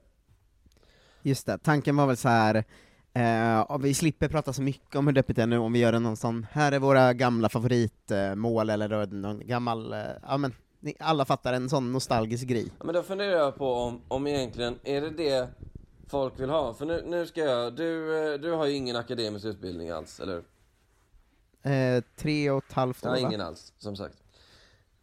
Just 1.23 1.47
det, 1.47 1.59
tanken 1.59 1.97
var 1.97 2.07
väl 2.07 2.17
så 2.17 2.29
här. 2.29 2.65
Eh, 3.13 3.79
vi 3.79 3.95
slipper 3.95 4.29
prata 4.29 4.53
så 4.53 4.63
mycket 4.63 4.97
om 4.97 5.07
hur 5.07 5.15
deppigt 5.15 5.37
det 5.37 5.43
är 5.43 5.47
nu 5.47 5.59
om 5.59 5.73
vi 5.73 5.79
gör 5.79 5.93
en 5.93 6.03
någon 6.03 6.17
sån, 6.17 6.47
här 6.53 6.73
är 6.73 6.79
våra 6.79 7.13
gamla 7.15 7.49
favoritmål, 7.49 8.71
eller 8.71 8.89
då 8.89 9.17
någon 9.17 9.47
gammal, 9.47 9.93
eh, 9.93 9.99
ja 10.23 10.37
men, 10.37 10.55
ni, 10.81 10.95
alla 10.99 11.25
fattar, 11.25 11.53
en 11.53 11.69
sån 11.69 11.93
nostalgisk 11.93 12.47
grej. 12.47 12.67
Ja, 12.79 12.85
men 12.85 12.95
då 12.95 13.03
funderar 13.03 13.39
jag 13.39 13.57
på 13.57 13.75
om, 13.75 14.01
om 14.09 14.27
egentligen, 14.27 14.79
är 14.83 15.01
det 15.01 15.11
det 15.11 15.49
folk 16.09 16.41
vill 16.41 16.51
ha? 16.51 16.75
För 16.75 16.87
nu, 16.87 17.03
nu 17.07 17.27
ska 17.27 17.41
jag, 17.41 17.77
du, 17.77 18.19
eh, 18.33 18.41
du 18.41 18.51
har 18.53 18.67
ju 18.67 18.73
ingen 18.73 18.97
akademisk 18.97 19.45
utbildning 19.47 19.91
alls, 19.91 20.21
eller? 20.21 20.43
Eh, 21.63 22.05
tre 22.17 22.51
och 22.51 22.65
ett 22.65 22.73
halvt 22.73 23.07
år 23.07 23.11
va? 23.11 23.19
ingen 23.19 23.41
alls, 23.41 23.73
som 23.79 23.97
sagt. 23.97 24.17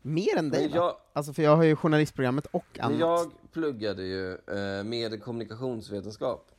Mer 0.01 0.37
än 0.37 0.49
dig 0.49 0.61
Men 0.61 0.71
va? 0.71 0.77
jag, 0.77 0.95
Alltså 1.13 1.33
för 1.33 1.43
jag 1.43 1.55
har 1.55 1.63
ju 1.63 1.75
journalistprogrammet 1.75 2.45
och 2.45 2.65
men 2.73 2.85
annat. 2.85 2.99
jag 2.99 3.31
pluggade 3.51 4.03
ju 4.03 4.31
eh, 4.33 4.83
med 4.83 5.23
kommunikationsvetenskap. 5.23 6.51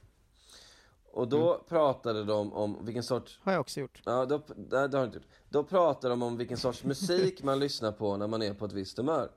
Och 1.18 1.28
då 1.28 1.52
Mm. 1.54 1.64
pratade 1.68 2.24
de 2.24 2.52
om 2.52 2.84
vilken 2.84 3.02
sorts 3.02 3.38
Har 3.42 3.52
jag 3.52 3.60
också 3.60 3.80
gjort. 3.80 4.02
Ja, 4.04 4.24
då, 4.26 4.40
nej, 4.56 4.66
det 4.68 4.76
har 4.76 4.88
jag 4.88 5.04
inte 5.04 5.16
gjort. 5.18 5.26
Då 5.48 5.64
pratade 5.64 6.08
de 6.12 6.22
om 6.22 6.36
vilken 6.36 6.56
sorts 6.56 6.84
musik 6.84 7.42
man 7.42 7.58
lyssnar 7.58 7.92
på 7.92 8.16
när 8.16 8.26
man 8.26 8.42
är 8.42 8.54
på 8.54 8.64
ett 8.64 8.72
visst 8.72 8.96
humör. 8.98 9.30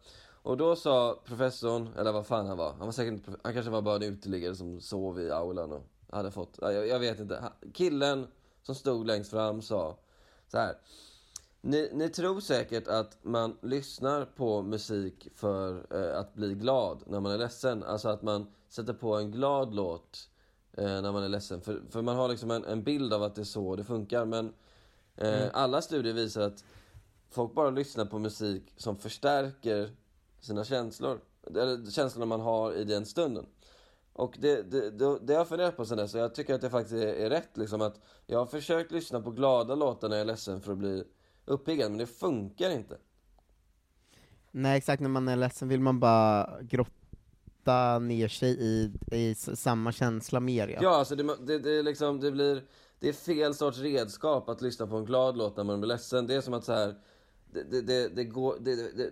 Och 0.44 0.58
då 0.58 0.76
sa 0.76 1.20
professorn, 1.26 1.90
eller 1.98 2.12
vad 2.12 2.26
fan 2.28 2.46
han 2.48 2.58
var, 2.58 2.70
han 2.74 2.86
var 2.86 2.92
säkert 2.92 3.22
han 3.44 3.54
kanske 3.54 3.72
var 3.72 3.82
bara 3.82 3.96
en 3.96 4.04
uteliggare 4.04 4.56
som 4.56 4.82
sov 4.82 5.20
i 5.20 5.32
aulan 5.32 5.72
och 5.72 5.84
hade 6.10 6.32
fått, 6.32 6.58
ja, 6.62 6.72
jag, 6.72 6.88
jag 6.88 7.00
vet 7.00 7.20
inte. 7.20 7.44
Killen 7.74 8.28
som 8.64 8.76
stod 8.76 9.08
längst 9.08 9.30
fram 9.32 9.62
sa 9.62 9.98
så 10.48 10.58
här. 10.58 10.76
Ni, 11.62 11.90
ni 11.94 12.10
tror 12.10 12.40
säkert 12.40 12.88
att 12.88 13.18
man 13.22 13.58
lyssnar 13.62 14.26
på 14.26 14.62
musik 14.62 15.28
för 15.36 15.86
eh, 15.90 16.20
att 16.20 16.34
bli 16.34 16.54
glad 16.54 17.04
när 17.08 17.20
man 17.20 17.32
är 17.32 17.38
ledsen. 17.38 17.84
Alltså 17.84 18.10
att 18.10 18.22
man 18.22 18.48
sätter 18.70 18.94
på 18.94 19.16
en 19.16 19.32
glad 19.32 19.76
låt 19.76 20.28
när 20.78 21.12
man 21.12 21.24
är 21.24 21.30
ledsen. 21.30 21.62
För, 21.62 21.82
för 21.90 22.02
man 22.02 22.16
har 22.16 22.30
liksom 22.30 22.52
en, 22.52 22.66
en 22.66 22.84
bild 22.84 23.14
av 23.14 23.24
att 23.24 23.36
det 23.36 23.42
är 23.42 23.46
så 23.46 23.76
det 23.76 23.84
funkar. 23.84 24.26
Men 24.26 24.54
eh, 25.16 25.48
alla 25.54 25.82
studier 25.82 26.14
visar 26.14 26.42
att 26.42 26.64
folk 27.30 27.54
bara 27.54 27.70
lyssnar 27.70 28.06
på 28.06 28.20
musik 28.20 28.74
som 28.78 28.98
förstärker 28.98 29.90
sina 30.40 30.64
känslor. 30.64 31.20
Eller 31.48 31.92
känslorna 31.92 32.26
man 32.26 32.42
har 32.42 32.74
i 32.74 32.84
den 32.84 33.06
stunden. 33.06 33.46
Och 34.14 34.38
det, 34.40 34.72
det, 34.72 34.90
det, 34.90 35.20
det 35.22 35.34
har 35.34 35.40
jag 35.40 35.48
funderat 35.48 35.78
på 35.78 35.86
sen 35.86 35.98
dess, 35.98 36.14
och 36.14 36.20
jag 36.20 36.36
tycker 36.36 36.54
att 36.54 36.62
det 36.62 36.70
faktiskt 36.70 36.96
är, 36.96 37.08
är 37.08 37.30
rätt 37.30 37.58
liksom 37.58 37.82
att 37.82 38.00
jag 38.26 38.40
har 38.40 38.46
försökt 38.46 38.92
lyssna 38.92 39.22
på 39.22 39.32
glada 39.32 39.76
låtar 39.76 40.10
när 40.10 40.16
jag 40.16 40.22
är 40.22 40.26
ledsen 40.26 40.62
för 40.62 40.72
att 40.72 40.78
bli 40.78 41.04
uppiggad, 41.46 41.92
men 41.92 41.98
det 41.98 42.08
funkar 42.08 42.70
inte. 42.70 42.98
Nej 44.52 44.78
exakt, 44.78 45.02
när 45.02 45.10
man 45.10 45.28
är 45.28 45.36
ledsen 45.36 45.68
vill 45.68 45.80
man 45.80 46.00
bara 46.00 46.62
grotta 46.62 47.01
ner 48.00 48.28
sig 48.28 48.50
i, 48.50 48.92
i 49.12 49.36
samma 49.36 49.92
känsla 49.92 50.40
mer 50.40 50.68
ja. 50.68 50.80
Ja, 50.82 50.90
alltså 50.90 51.16
det, 51.16 51.36
det, 51.46 51.60
det, 51.60 51.82
liksom, 51.82 52.20
det 52.20 52.32
blir, 52.32 52.64
det 53.00 53.10
är 53.10 53.14
fel 53.14 53.54
sorts 53.54 53.78
redskap 53.78 54.50
att 54.50 54.62
lyssna 54.62 54.88
på 54.88 54.98
en 54.98 55.06
glad 55.06 55.38
låt 55.38 55.58
när 55.58 55.64
man 55.64 55.80
blir 55.80 55.88
ledsen. 55.88 56.28
Det 56.28 56.36
är 56.36 56.42
som 56.42 56.54
att 56.54 56.66
så 56.66 56.74
här, 56.74 56.96
det, 57.52 57.82
det, 57.82 58.08
det, 58.08 58.24
går, 58.24 58.56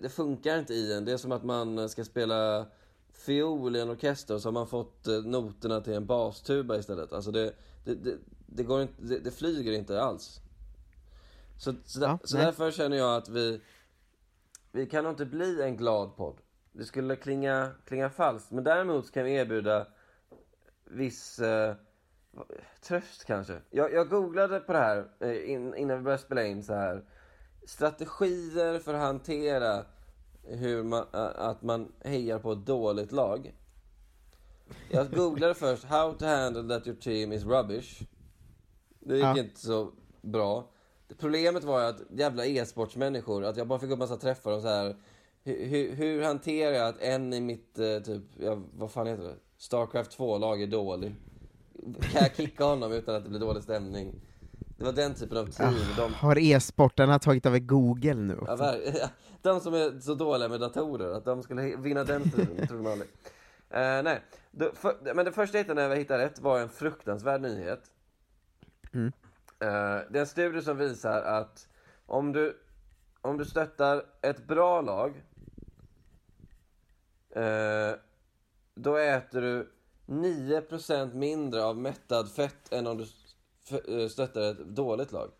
det, 0.01 0.09
funkar 0.09 0.59
inte 0.59 0.73
i 0.73 0.93
en. 0.93 1.05
Det 1.05 1.11
är 1.11 1.17
som 1.17 1.31
att 1.31 1.43
man 1.43 1.89
ska 1.89 2.05
spela 2.05 2.65
fiol 3.13 3.75
i 3.75 3.79
en 3.79 3.89
orkester 3.89 4.35
och 4.35 4.41
så 4.41 4.47
har 4.47 4.53
man 4.53 4.67
fått 4.67 5.07
eh, 5.07 5.13
noterna 5.13 5.81
till 5.81 5.93
en 5.93 6.05
bastuba 6.05 6.77
istället. 6.77 7.13
Alltså 7.13 7.31
det, 7.31 7.53
det, 8.45 8.63
går 8.63 8.81
inte, 8.81 9.01
det, 9.01 9.31
flyger 9.31 9.71
inte 9.71 10.01
alls. 10.01 10.39
Så, 11.57 11.73
så, 11.85 11.99
där, 11.99 12.07
Ja, 12.07 12.19
så 12.23 12.37
därför 12.37 12.71
känner 12.71 12.97
jag 12.97 13.15
att 13.15 13.29
vi, 13.29 13.61
vi 14.71 14.85
kan 14.85 15.07
inte 15.07 15.25
bli 15.25 15.61
en 15.61 15.77
glad 15.77 16.15
podd. 16.15 16.37
Det 16.79 16.85
skulle 16.85 17.15
klinga, 17.15 17.71
klinga 17.85 18.09
falskt. 18.09 18.51
Men 18.51 18.63
däremot 18.63 19.11
kan 19.11 19.25
vi 19.25 19.33
erbjuda 19.33 19.87
viss 20.85 21.39
eh, 21.39 21.75
tröst 22.81 23.25
kanske. 23.25 23.61
Jag, 23.69 23.93
jag 23.93 24.09
googlade 24.09 24.59
på 24.59 24.73
det 24.73 24.79
här 24.79 25.07
eh, 25.19 25.51
in, 25.51 25.75
innan 25.75 25.97
vi 25.97 26.03
började 26.03 26.23
spela 26.23 26.43
in 26.43 26.63
så 26.63 26.73
här. 26.73 27.03
Strategier 27.65 28.79
för 28.79 28.93
att 28.93 28.99
hantera 29.01 29.85
hur 30.43 30.83
man, 30.83 31.05
att 31.11 31.61
man 31.61 31.91
hejar 32.03 32.39
på 32.39 32.51
ett 32.51 32.65
dåligt 32.65 33.11
lag. 33.11 33.55
Jag 34.89 35.11
googlade 35.11 35.53
först 35.55 35.83
How 35.83 36.13
to 36.13 36.25
handle 36.25 36.75
that 36.77 36.87
your 36.87 36.97
team 36.97 37.31
is 37.31 37.43
rubbish. 37.43 38.01
Det 38.99 39.15
gick 39.15 39.23
Ja. 39.23 39.39
inte 39.39 39.59
så 39.59 39.91
bra. 40.21 40.71
Problemet 41.17 41.63
var 41.63 41.83
att 41.83 42.01
jävla 42.09 42.45
e-sportsmänniskor, 42.45 43.43
att 43.45 43.57
jag 43.57 43.67
bara 43.67 43.79
fick 43.79 43.91
upp 43.91 43.99
massa 43.99 44.17
träffar 44.17 44.51
och 44.51 44.61
så 44.61 44.67
här. 44.67 44.95
Hur, 45.49 45.65
hur, 45.67 45.95
hur 45.95 46.23
hanterar 46.23 46.71
jag 46.71 46.87
att 46.87 47.01
en 47.01 47.33
i 47.33 47.41
mitt, 47.41 47.79
eh, 47.79 47.99
typ, 47.99 48.23
ja, 48.39 48.61
vad 48.77 48.91
fan 48.91 49.07
heter 49.07 49.23
det? 49.23 49.35
Starcraft 49.57 50.17
2-lag 50.17 50.61
är 50.61 50.67
dålig. 50.67 51.15
Kan 52.01 52.21
jag 52.21 52.35
kicka 52.35 52.63
honom 52.63 52.91
utan 52.91 53.15
att 53.15 53.23
det 53.23 53.29
blir 53.29 53.39
dålig 53.39 53.63
stämning? 53.63 54.13
Det 54.77 54.83
var 54.85 54.91
den 54.91 55.13
typen 55.13 55.37
av 55.37 55.45
team. 55.45 55.73
De, 55.97 56.13
Har 56.13 56.37
e-sportarna 56.39 57.19
tagit 57.19 57.45
över 57.45 57.59
Google 57.59 58.13
nu 58.13 58.37
ja, 58.47 58.55
ver- 58.55 59.09
de 59.41 59.59
som 59.59 59.73
är 59.73 59.99
så 59.99 60.13
dåliga 60.15 60.49
med 60.49 60.59
datorer, 60.59 61.11
att 61.13 61.25
de 61.25 61.43
skulle 61.43 61.75
vinna 61.77 62.03
den 62.03 62.29
striden, 62.29 62.67
tror 62.67 62.77
de 62.77 62.87
aldrig. 62.91 63.09
Eh, 63.69 64.03
nej, 64.03 64.21
Då- 64.51 64.71
för, 64.73 65.13
men 65.13 65.25
det 65.25 65.31
första 65.31 65.57
jag 65.57 65.63
hittade 65.63 65.81
när 65.81 65.89
jag 65.89 65.97
hittade 65.97 66.23
rätt 66.25 66.39
var 66.39 66.59
en 66.59 66.69
fruktansvärd 66.69 67.41
nyhet. 67.41 67.81
Mm. 68.93 69.07
Eh, 69.59 70.01
det 70.11 70.17
är 70.17 70.19
en 70.19 70.27
studie 70.27 70.61
som 70.61 70.77
visar 70.77 71.21
att 71.21 71.67
om 72.05 72.31
du, 72.31 72.57
om 73.21 73.37
du 73.37 73.45
stöttar 73.45 74.03
ett 74.21 74.47
bra 74.47 74.81
lag, 74.81 75.23
då 78.75 78.95
äter 78.95 79.41
du 79.41 79.71
9% 80.09 81.13
mindre 81.13 81.63
av 81.63 81.77
mättad 81.77 82.31
fett 82.31 82.73
än 82.73 82.87
om 82.87 82.97
du 82.97 83.03
eh, 83.77 84.07
stöttar 84.09 84.41
ett 84.41 84.57
dåligt 84.57 85.11
lag. 85.11 85.31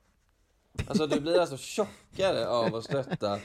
Alltså 0.87 1.07
du 1.07 1.19
blir 1.19 1.39
alltså 1.39 1.57
tjockare 1.57 2.47
av 2.47 2.75
att 2.75 2.83
stötta 2.83 3.39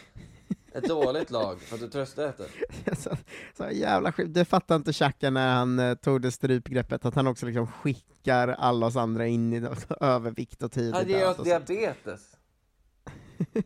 Ett 0.73 0.89
dåligt 0.89 1.31
lag, 1.31 1.61
för 1.61 1.75
att 1.75 1.81
du 1.81 1.89
tröstäter. 1.89 2.47
så, 2.97 3.11
så 3.57 3.71
jävla 3.71 4.13
skit. 4.13 4.35
Det 4.35 4.45
fattar 4.45 4.77
inte 4.77 4.93
Xhaka 4.93 5.31
när 5.31 5.55
han 5.55 5.79
eh, 5.79 5.95
tog 5.95 6.23
det 6.23 6.31
strypgreppet, 6.31 7.05
att 7.05 7.15
han 7.15 7.27
också 7.27 7.47
liksom 7.47 7.67
skickar 7.67 8.49
alla 8.49 8.87
oss 8.87 8.97
andra 8.97 9.27
in 9.27 9.53
i 9.53 9.69
övervikt 10.01 10.63
och 10.63 10.73
tidig 10.73 10.93
Han 10.93 11.09
ger 11.09 11.31
oss 11.31 11.37
diabetes. 11.37 12.37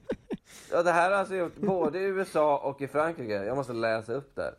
Ja, 0.70 0.82
det 0.82 0.92
här 0.92 1.10
har 1.10 1.18
alltså 1.18 1.34
gjort 1.34 1.56
både 1.56 1.98
i 1.98 2.02
USA 2.02 2.58
och 2.58 2.82
i 2.82 2.88
Frankrike. 2.88 3.32
Jag 3.32 3.56
måste 3.56 3.72
läsa 3.72 4.12
upp 4.12 4.34
det 4.34 4.42
här. 4.42 4.54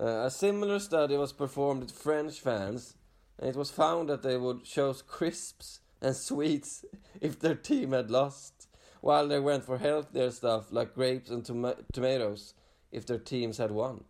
Uh, 0.00 0.24
a 0.26 0.30
similar 0.30 0.78
study 0.78 1.16
was 1.16 1.32
performed 1.32 1.82
with 1.82 1.92
French 1.92 2.40
fans 2.40 2.94
and 3.38 3.50
it 3.50 3.56
was 3.56 3.70
found 3.70 4.08
that 4.08 4.22
they 4.22 4.36
would 4.38 4.64
choose 4.64 5.02
crisps 5.02 5.80
and 6.00 6.16
sweets 6.16 6.84
if 7.20 7.38
their 7.38 7.54
team 7.54 7.92
had 7.92 8.10
lost 8.10 8.68
while 9.02 9.28
they 9.28 9.38
went 9.38 9.64
for 9.64 9.76
healthier 9.78 10.30
stuff 10.30 10.72
like 10.72 10.94
grapes 10.94 11.30
and 11.30 11.44
toma- 11.44 11.76
tomatoes 11.92 12.54
if 12.90 13.04
their 13.04 13.18
teams 13.18 13.58
had 13.58 13.70
won. 13.70 14.04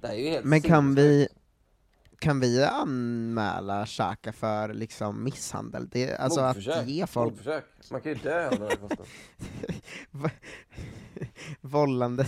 Det 0.00 0.08
här 0.08 0.14
är 0.14 0.18
ju 0.18 0.30
helt 0.30 0.44
Men 0.44 0.62
kan 0.62 0.94
vi, 0.94 1.28
kan 2.18 2.40
vi 2.40 2.64
anmäla 2.64 3.86
Xhaka 3.86 4.32
för 4.32 4.74
liksom 4.74 5.24
misshandel? 5.24 5.88
Det, 5.88 6.16
alltså 6.16 6.40
att 6.40 6.56
Mordförsök. 6.56 6.88
ge 6.88 7.06
folk 7.06 7.32
Mordförsök. 7.32 7.64
Man 7.90 8.00
kan 8.00 8.12
ju 8.12 8.18
dö 8.18 8.40
här 8.40 8.76
kostar. 8.76 9.06
vållande, 11.60 12.26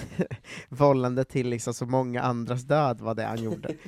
vållande 0.69 1.25
till 1.25 1.49
liksom 1.49 1.75
så 1.75 1.87
många 1.87 2.23
andras 2.23 2.63
död 2.63 3.01
var 3.01 3.15
det 3.15 3.25
han 3.25 3.43
gjorde. 3.43 3.75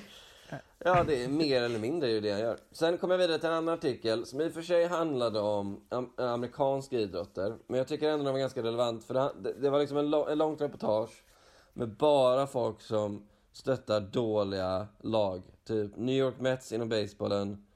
Ja, 0.86 1.04
det 1.04 1.24
är 1.24 1.28
mer 1.28 1.62
eller 1.62 1.78
mindre 1.78 2.10
ju 2.10 2.20
det 2.20 2.30
han 2.30 2.40
gör. 2.40 2.58
Sen 2.72 2.98
kommer 2.98 3.14
jag 3.14 3.18
vidare 3.18 3.38
till 3.38 3.48
en 3.48 3.54
annan 3.54 3.74
artikel 3.74 4.26
som 4.26 4.40
i 4.40 4.48
och 4.48 4.52
för 4.52 4.62
sig 4.62 4.86
handlade 4.86 5.40
om 5.40 5.80
am 5.88 6.10
amerikanska 6.16 6.98
idrotter. 6.98 7.54
Men 7.66 7.78
jag 7.78 7.88
tycker 7.88 8.08
ändå 8.08 8.24
den 8.24 8.32
var 8.32 8.40
ganska 8.40 8.62
relevant 8.62 9.04
för 9.04 9.14
det, 9.14 9.32
det, 9.42 9.52
det 9.52 9.70
var 9.70 9.78
liksom 9.80 9.96
en, 9.98 10.10
lo- 10.10 10.26
en 10.28 10.38
långt 10.38 10.60
reportage 10.60 11.24
med 11.72 11.88
bara 11.96 12.46
folk 12.46 12.80
som 12.80 13.26
stöttar 13.52 14.00
dåliga 14.00 14.86
lag. 15.02 15.42
Typ 15.66 15.96
New 15.96 16.14
York 16.16 16.40
Mets 16.40 16.72
inom 16.72 16.88
basebollen 16.88 17.66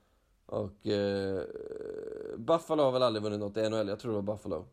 och 0.46 0.86
eh, 0.86 1.42
Buffalo 2.36 2.82
har 2.82 2.92
väl 2.92 3.02
aldrig 3.02 3.22
vunnit 3.22 3.40
något 3.40 3.56
i 3.56 3.68
NHL, 3.68 3.88
jag 3.88 3.98
tror 3.98 4.12
det 4.12 4.20
var 4.20 4.34
Buffalo. 4.34 4.64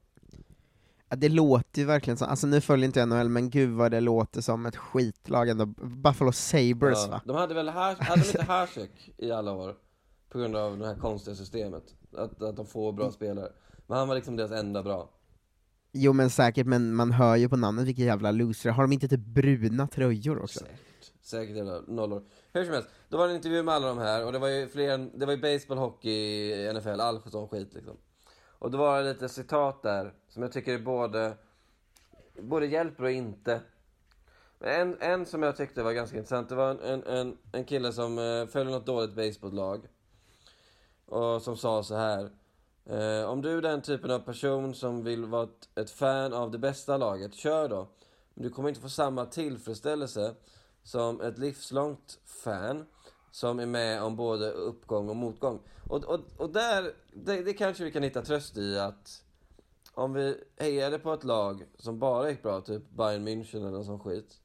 Det 1.16 1.30
låter 1.30 1.80
ju 1.82 1.86
verkligen 1.88 2.18
som, 2.18 2.28
alltså 2.28 2.48
nu 2.48 2.62
följer 2.62 2.86
inte 2.86 3.00
jag 3.00 3.10
NHL, 3.10 3.30
men 3.30 3.50
gud 3.50 3.70
vad 3.70 3.92
det 3.92 4.00
låter 4.02 4.42
som 4.42 4.66
ett 4.66 4.76
skitlag 4.76 5.50
ändå. 5.50 5.66
Buffalo 5.76 6.32
Sabres 6.32 7.00
Ja, 7.06 7.12
va? 7.12 7.22
de 7.26 7.36
hade 7.36 7.54
väl 7.54 7.70
Hash, 7.70 7.96
hade 8.02 8.22
de 8.22 8.28
inte 8.28 8.44
Hasek 8.44 9.10
i 9.18 9.32
alla 9.32 9.52
år? 9.52 9.76
På 10.30 10.38
grund 10.40 10.56
av 10.56 10.78
det 10.80 10.88
här 10.88 10.96
konstiga 10.96 11.36
systemet. 11.36 11.84
Att, 12.18 12.42
att 12.42 12.56
de 12.56 12.66
får 12.66 12.94
bra 12.94 13.12
spelare. 13.12 13.52
Men 13.88 13.98
han 13.98 14.08
var 14.08 14.16
liksom 14.16 14.36
deras 14.36 14.52
enda 14.52 14.84
bra. 14.84 15.10
Jo 15.92 16.14
men 16.14 16.30
säkert, 16.30 16.68
men 16.68 16.96
man 16.96 17.12
hör 17.12 17.36
ju 17.36 17.50
på 17.50 17.58
namnet 17.58 17.86
vilka 17.86 18.02
jävla 18.04 18.32
loser. 18.32 18.70
Har 18.70 18.84
de 18.84 18.92
inte 18.94 19.08
typ 19.08 19.20
bruna 19.26 19.88
tröjor 19.88 20.44
också? 20.44 20.60
Säkert. 20.60 20.80
Säkert 21.22 21.56
jävla 21.56 21.82
nollor. 21.88 22.24
Hur 22.54 22.64
som 22.66 22.74
helst, 22.74 22.90
då 23.10 23.18
var 23.18 23.26
det 23.28 23.32
en 23.32 23.36
intervju 23.36 23.64
med 23.64 23.74
alla 23.74 23.88
de 23.88 23.98
här 23.98 24.26
och 24.26 24.32
det 24.32 24.40
var 24.40 24.48
ju 24.48 24.68
fler, 24.68 24.92
än- 24.94 25.12
det 25.20 25.26
var 25.26 25.34
ju 25.34 25.42
baseball, 25.42 25.78
hockey, 25.78 26.74
NFL, 26.74 27.00
all 27.00 27.22
sån 27.32 27.48
skit 27.48 27.74
liksom. 27.74 27.98
Och 28.60 28.72
då 28.72 28.78
var 28.78 29.02
det 29.02 29.14
lite 29.14 29.30
citat 29.30 29.84
där 29.84 30.14
som 30.28 30.44
jag 30.44 30.52
tycker 30.52 30.80
både, 30.80 31.38
både 32.40 32.66
hjälper 32.66 33.04
och 33.04 33.12
inte. 33.12 33.62
Men 34.60 34.70
En, 34.82 34.98
en 35.02 35.26
som 35.26 35.44
jag 35.44 35.56
tyckte 35.56 35.84
var 35.84 35.92
ganska 35.92 36.18
intressant, 36.18 36.50
det 36.50 36.56
var 36.56 36.72
en, 36.72 36.80
en, 36.80 37.04
en, 37.04 37.38
en 37.52 37.66
kille 37.66 37.94
som 37.94 38.20
eh, 38.20 38.48
följer 38.48 38.74
något 38.74 38.86
dåligt 38.86 39.16
baseballlag. 39.16 39.88
Och 41.06 41.42
som 41.42 41.58
sa 41.58 41.84
så 41.84 41.96
här. 41.96 42.30
Eh, 42.86 43.30
om 43.30 43.42
du 43.42 43.58
är 43.58 43.62
den 43.62 43.82
typen 43.82 44.12
av 44.12 44.20
person 44.20 44.76
som 44.76 45.04
vill 45.04 45.26
vara 45.26 45.44
ett, 45.44 45.70
ett 45.76 45.92
fan 45.92 46.34
av 46.34 46.52
det 46.52 46.58
bästa 46.58 46.98
laget, 46.98 47.34
kör 47.34 47.70
då. 47.70 47.88
Men 48.34 48.44
du 48.44 48.50
kommer 48.50 48.70
inte 48.70 48.82
få 48.82 48.90
samma 48.90 49.26
tillfredsställelse 49.26 50.36
som 50.84 51.22
ett 51.22 51.38
livslångt 51.38 52.20
fan 52.26 52.86
som 53.36 53.60
är 53.60 53.66
med 53.66 54.04
om 54.04 54.16
både 54.16 54.52
uppgång 54.52 55.10
och 55.10 55.16
motgång. 55.16 55.60
Och, 55.90 56.04
och, 56.04 56.20
och 56.38 56.50
där, 56.50 56.94
det, 57.14 57.44
det 57.44 57.54
kanske 57.54 57.84
vi 57.84 57.92
kan 57.92 58.04
hitta 58.04 58.22
tröst 58.22 58.58
i 58.58 58.80
att 58.80 59.24
om 59.94 60.14
vi 60.14 60.44
hejade 60.58 61.00
på 61.00 61.14
ett 61.14 61.24
lag 61.24 61.66
som 61.78 62.00
bara 62.00 62.30
gick 62.30 62.44
bra, 62.44 62.62
typ 62.62 62.90
Bayern 62.90 63.28
München 63.28 63.58
eller 63.58 63.72
någon 63.72 63.86
sån 63.86 64.00
skit. 64.00 64.40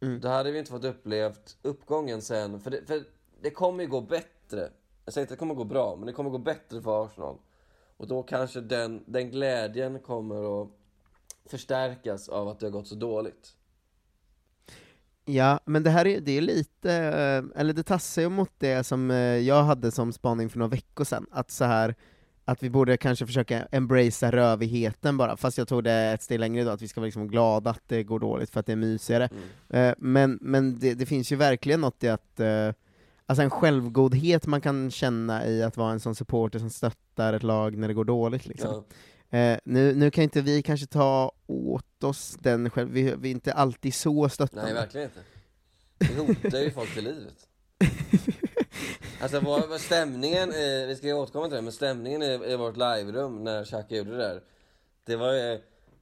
Mm. 0.00 0.20
Då 0.20 0.28
hade 0.28 0.50
vi 0.50 0.58
inte 0.58 0.70
fått 0.70 0.84
upplevt 0.84 1.56
uppgången 1.62 2.22
sen, 2.22 2.60
för 2.60 2.70
det, 2.70 2.86
för 2.86 3.04
det 3.40 3.50
kommer 3.50 3.82
ju 3.82 3.90
gå 3.90 4.00
bättre. 4.00 4.70
Jag 5.04 5.14
säger 5.14 5.24
inte 5.24 5.32
att 5.32 5.38
det 5.38 5.40
kommer 5.40 5.54
gå 5.54 5.64
bra, 5.64 5.96
men 5.96 6.06
det 6.06 6.12
kommer 6.12 6.30
gå 6.30 6.38
bättre 6.38 6.82
för 6.82 7.04
Arsenal. 7.04 7.36
Och 7.96 8.06
då 8.06 8.22
kanske 8.22 8.60
den, 8.60 9.04
den 9.06 9.30
glädjen 9.30 9.98
kommer 10.00 10.62
att 10.62 10.68
förstärkas 11.44 12.28
av 12.28 12.48
att 12.48 12.60
det 12.60 12.66
har 12.66 12.70
gått 12.70 12.88
så 12.88 12.94
dåligt. 12.94 13.56
Ja, 15.30 15.60
men 15.64 15.82
det 15.82 15.90
här 15.90 16.06
är, 16.06 16.20
det 16.20 16.32
är 16.32 16.40
lite, 16.40 16.92
eh, 16.92 17.60
eller 17.60 17.72
det 17.72 17.82
tassar 17.82 18.22
ju 18.22 18.28
mot 18.28 18.50
det 18.58 18.84
som 18.84 19.10
eh, 19.10 19.16
jag 19.16 19.62
hade 19.62 19.90
som 19.90 20.12
spaning 20.12 20.48
för 20.48 20.58
några 20.58 20.70
veckor 20.70 21.04
sedan, 21.04 21.26
att 21.30 21.50
så 21.50 21.64
här 21.64 21.94
att 22.44 22.62
vi 22.62 22.70
borde 22.70 22.96
kanske 22.96 23.26
försöka 23.26 23.66
embracea 23.70 24.30
rövigheten 24.30 25.16
bara, 25.16 25.36
fast 25.36 25.58
jag 25.58 25.68
tog 25.68 25.84
det 25.84 25.92
ett 25.92 26.22
steg 26.22 26.40
längre 26.40 26.62
idag, 26.62 26.74
att 26.74 26.82
vi 26.82 26.88
ska 26.88 27.00
vara 27.00 27.06
liksom 27.06 27.28
glada 27.28 27.70
att 27.70 27.82
det 27.86 28.02
går 28.02 28.18
dåligt 28.18 28.50
för 28.50 28.60
att 28.60 28.66
det 28.66 28.72
är 28.72 28.76
mysigare. 28.76 29.28
Mm. 29.70 29.88
Eh, 29.88 29.94
Men, 29.98 30.38
men 30.40 30.78
det, 30.78 30.94
det 30.94 31.06
finns 31.06 31.32
ju 31.32 31.36
verkligen 31.36 31.80
något 31.80 32.04
i 32.04 32.08
att, 32.08 32.40
alltså 33.26 33.42
en 33.42 33.50
självgodhet 33.50 34.46
man 34.46 34.60
kan 34.60 34.90
känna 34.90 35.46
i 35.46 35.62
att 35.62 35.76
vara 35.76 35.92
en 35.92 36.00
sån 36.00 36.14
supporter 36.14 36.58
som 36.58 36.70
stöttar 36.70 37.32
ett 37.32 37.42
lag 37.42 37.76
när 37.76 37.88
det 37.88 37.94
går 37.94 38.04
dåligt 38.04 38.46
liksom. 38.46 38.70
Ja. 38.72 38.84
Eh, 39.30 39.58
nu, 39.64 39.94
nu 39.94 40.10
kan 40.10 40.24
inte 40.24 40.40
vi 40.40 40.62
kanske 40.62 40.86
ta 40.86 41.32
åt 41.46 42.04
oss 42.04 42.36
den 42.40 42.70
själv, 42.70 42.90
vi, 42.90 43.02
vi 43.02 43.28
är 43.28 43.32
inte 43.32 43.52
alltid 43.52 43.94
så 43.94 44.28
stöttande. 44.28 44.64
Nej, 44.64 44.74
verkligen 44.74 45.10
inte. 45.10 45.20
Det 45.98 46.20
hotar 46.20 46.58
ju 46.58 46.70
folk 46.70 46.94
till 46.94 47.04
livet. 47.04 47.48
Alltså 49.20 49.40
vår, 49.40 49.68
vår 49.68 49.78
stämningen, 49.78 50.52
i, 50.52 50.86
vi 50.86 50.96
ska 50.96 51.14
återkomma 51.14 51.46
till 51.46 51.56
det, 51.56 51.62
men 51.62 51.72
stämningen 51.72 52.22
i, 52.22 52.40
i 52.46 52.56
vårt 52.56 52.76
liverum 52.76 53.44
när 53.44 53.64
Xhaka 53.64 53.96
gjorde 53.96 54.10
det 54.10 54.16
där. 54.16 54.42
Det 55.04 55.16
var 55.16 55.32
ju, 55.32 55.60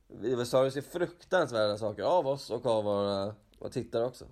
vi 0.08 0.46
sa 0.46 0.64
ju 0.64 0.82
fruktansvärda 0.82 1.78
saker 1.78 2.02
av 2.02 2.26
oss 2.26 2.50
och 2.50 2.66
av 2.66 2.84
våra, 2.84 3.34
våra 3.58 3.70
tittare 3.70 4.04
också. 4.04 4.24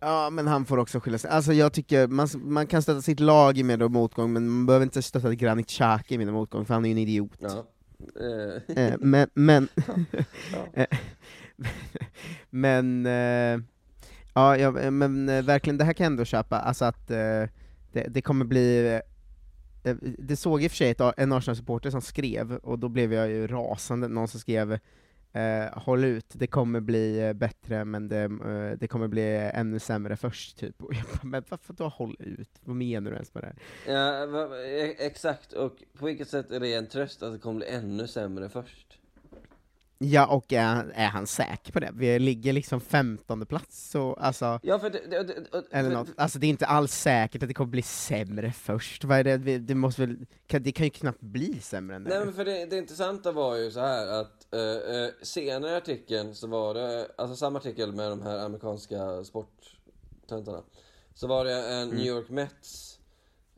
Ja, 0.00 0.30
men 0.30 0.46
han 0.46 0.64
får 0.64 0.78
också 0.78 1.00
skylla 1.00 1.18
sig. 1.18 1.30
Alltså 1.30 1.52
jag 1.52 1.72
tycker, 1.72 2.08
man, 2.08 2.28
man 2.34 2.66
kan 2.66 2.82
stötta 2.82 3.02
sitt 3.02 3.20
lag 3.20 3.58
i 3.58 3.62
med 3.62 3.82
och 3.82 3.90
motgång, 3.90 4.32
men 4.32 4.48
man 4.48 4.66
behöver 4.66 4.84
inte 4.84 5.02
stötta 5.02 5.34
Granit 5.34 5.68
Xhaka 5.68 6.14
i 6.14 6.18
med 6.18 6.28
och 6.28 6.34
motgång, 6.34 6.64
för 6.66 6.74
han 6.74 6.84
är 6.84 6.88
ju 6.88 6.92
en 6.92 6.98
idiot. 6.98 7.38
Ja. 7.38 7.66
Eh, 8.20 8.76
Eh, 8.76 8.94
men, 9.00 9.28
men, 9.34 9.68
Ja. 10.52 10.66
Eh, 10.74 10.86
men, 12.50 13.06
eh, 13.06 13.60
ja, 14.34 14.56
ja, 14.56 14.90
men 14.90 15.26
verkligen, 15.46 15.78
det 15.78 15.84
här 15.84 15.92
kan 15.92 16.04
jag 16.04 16.10
ändå 16.10 16.24
köpa, 16.24 16.58
alltså 16.58 16.84
att 16.84 17.10
eh, 17.10 17.16
det, 17.92 18.06
det 18.08 18.22
kommer 18.22 18.44
bli 18.44 19.00
det 20.18 20.36
såg 20.36 20.62
i 20.62 20.66
och 20.66 20.70
för 20.70 20.76
sig 20.76 20.90
ett, 20.90 21.00
en 21.16 21.32
Arsenal-supporter 21.32 21.90
som 21.90 22.00
skrev, 22.00 22.56
och 22.56 22.78
då 22.78 22.88
blev 22.88 23.12
jag 23.12 23.28
ju 23.28 23.46
rasande, 23.46 24.08
någon 24.08 24.28
som 24.28 24.40
skrev 24.40 24.78
eh, 25.32 25.78
håll 25.78 26.04
ut, 26.04 26.26
det 26.32 26.46
kommer 26.46 26.80
bli 26.80 27.20
eh, 27.20 27.32
bättre 27.32 27.84
men 27.84 28.08
det, 28.08 28.18
eh, 28.22 28.78
det 28.78 28.88
kommer 28.88 29.08
bli 29.08 29.50
ännu 29.54 29.78
sämre 29.78 30.16
först, 30.16 30.56
typ. 30.58 30.82
Och 30.82 30.94
jag 30.94 31.04
bara, 31.04 31.28
men 31.28 31.44
varför 31.48 31.72
då 31.74 31.88
håll 31.88 32.16
ut? 32.18 32.50
Vad 32.64 32.76
menar 32.76 33.10
du 33.10 33.14
ens 33.16 33.34
med 33.34 33.42
det 33.42 33.46
här? 33.46 33.56
ja, 33.94 34.26
va- 34.26 34.58
e- 34.58 34.96
exakt, 34.98 35.52
och 35.52 35.82
på 35.98 36.06
vilket 36.06 36.28
sätt 36.28 36.50
är 36.50 36.60
det 36.60 36.74
en 36.74 36.86
tröst 36.86 37.22
att 37.22 37.32
det 37.32 37.38
kommer 37.38 37.56
bli 37.56 37.68
ännu 37.68 38.06
sämre 38.08 38.48
först? 38.48 38.96
Ja, 40.02 40.26
och 40.26 40.52
är, 40.52 40.92
är 40.94 41.06
han 41.08 41.26
säker 41.26 41.72
på 41.72 41.80
det? 41.80 41.90
Vi 41.94 42.18
ligger 42.18 42.52
liksom 42.52 42.80
15 42.80 43.46
plats, 43.46 43.90
så 43.90 44.12
alltså 44.14 44.60
Ja, 44.62 44.78
för 44.78 44.90
det, 44.90 45.00
det, 45.10 45.22
det, 45.22 45.62
Eller 45.70 45.90
något. 45.90 46.08
Alltså 46.16 46.38
det 46.38 46.46
är 46.46 46.48
inte 46.48 46.66
alls 46.66 46.92
säkert 46.94 47.42
att 47.42 47.48
det 47.48 47.54
kommer 47.54 47.70
bli 47.70 47.82
sämre 47.82 48.52
först, 48.52 49.04
vad 49.04 49.18
är 49.26 49.38
det, 49.38 49.58
det 49.58 49.74
måste 49.74 50.00
väl, 50.06 50.26
kan, 50.46 50.62
det 50.62 50.72
kan 50.72 50.86
ju 50.86 50.90
knappt 50.90 51.20
bli 51.20 51.60
sämre 51.60 51.96
än 51.96 52.04
det. 52.04 52.10
Nej 52.10 52.24
men 52.24 52.34
för 52.34 52.44
det, 52.44 52.66
det 52.66 52.78
intressanta 52.78 53.32
var 53.32 53.56
ju 53.56 53.70
så 53.70 53.80
här 53.80 54.06
att 54.20 54.39
eh, 54.58 55.10
senare 55.22 55.72
i 55.72 55.74
artikeln 55.76 56.34
så 56.34 56.46
var 56.46 56.74
det, 56.74 57.08
alltså 57.16 57.36
samma 57.36 57.58
artikel 57.58 57.92
med 57.92 58.10
de 58.10 58.22
här 58.22 58.38
amerikanska 58.38 59.24
sporttöntarna. 59.24 60.62
Så 61.14 61.26
var 61.26 61.44
det 61.44 61.68
en 61.68 61.88
New 61.88 62.06
York 62.06 62.28
Mets, 62.28 62.98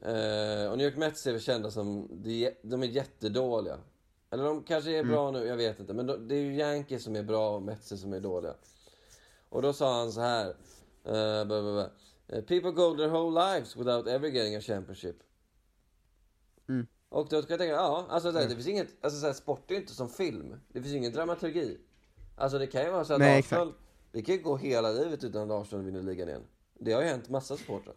eh, 0.03 0.71
och 0.71 0.79
New 0.79 0.87
York 0.87 0.97
Mets 0.97 1.27
är 1.27 1.33
väl 1.33 1.41
kända 1.41 1.71
som, 1.71 2.09
de, 2.23 2.45
är- 2.47 2.55
de 2.63 2.83
är 2.83 2.87
jättedåliga. 2.87 3.79
Eller 4.31 4.45
de 4.45 4.63
kanske 4.63 4.91
är 4.91 5.05
bra 5.05 5.31
nu, 5.31 5.47
jag 5.47 5.57
vet 5.57 5.81
inte. 5.81 5.95
Men 5.95 6.07
de, 6.07 6.29
det 6.29 6.35
är 6.35 6.41
ju 6.41 6.55
Yankees 6.57 7.03
som 7.05 7.17
är 7.17 7.23
bra 7.23 7.57
och 7.57 7.63
Mets 7.63 8.01
som 8.01 8.13
är 8.13 8.21
dåliga. 8.21 8.55
Och 9.49 9.63
då 9.63 9.73
sa 9.73 9.99
han 9.99 10.13
så 10.13 10.21
här. 10.21 10.47
eh, 11.05 11.45
blah, 11.45 11.63
blah, 11.63 11.73
blah. 11.73 11.87
People 12.43 12.71
go 12.71 12.97
their 12.97 13.09
whole 13.09 13.41
lives 13.55 13.77
without 13.77 14.07
ever 14.09 14.29
getting 14.29 14.57
a 14.57 14.61
championship. 14.61 15.17
Mm. 17.13 17.21
Och 17.21 17.29
då 17.29 17.43
kan 17.43 17.47
jag 17.49 17.59
tänka, 17.59 17.75
ja, 17.75 18.07
alltså 18.09 18.33
så 18.33 18.39
här, 18.39 18.49
det 18.49 18.55
finns 18.55 18.67
inget, 18.69 18.89
alltså 19.05 19.21
så 19.21 19.27
här, 19.27 19.33
sport 19.33 19.71
är 19.71 19.75
inte 19.75 19.93
som 19.93 20.09
film. 20.09 20.55
Det 20.73 20.83
finns 20.83 20.95
ingen 20.95 21.13
dramaturgi. 21.13 21.79
Alltså 22.37 22.59
det 22.59 22.67
kan 22.67 22.83
ju 22.85 22.91
vara 22.91 23.05
så 23.05 23.13
att 23.13 23.19
Nej, 23.21 23.39
Arsenal, 23.39 23.73
det 24.13 24.23
kan 24.23 24.35
ju 24.35 24.43
gå 24.43 24.57
hela 24.57 24.91
livet 24.91 25.25
utan 25.25 25.51
att 25.51 25.63
Arsenal 25.63 25.85
vinner 25.85 26.03
ligan 26.03 26.29
igen. 26.29 26.43
Det 26.79 26.93
har 26.93 27.03
ju 27.03 27.09
hänt 27.09 27.29
massa 27.29 27.57
supportrar. 27.57 27.95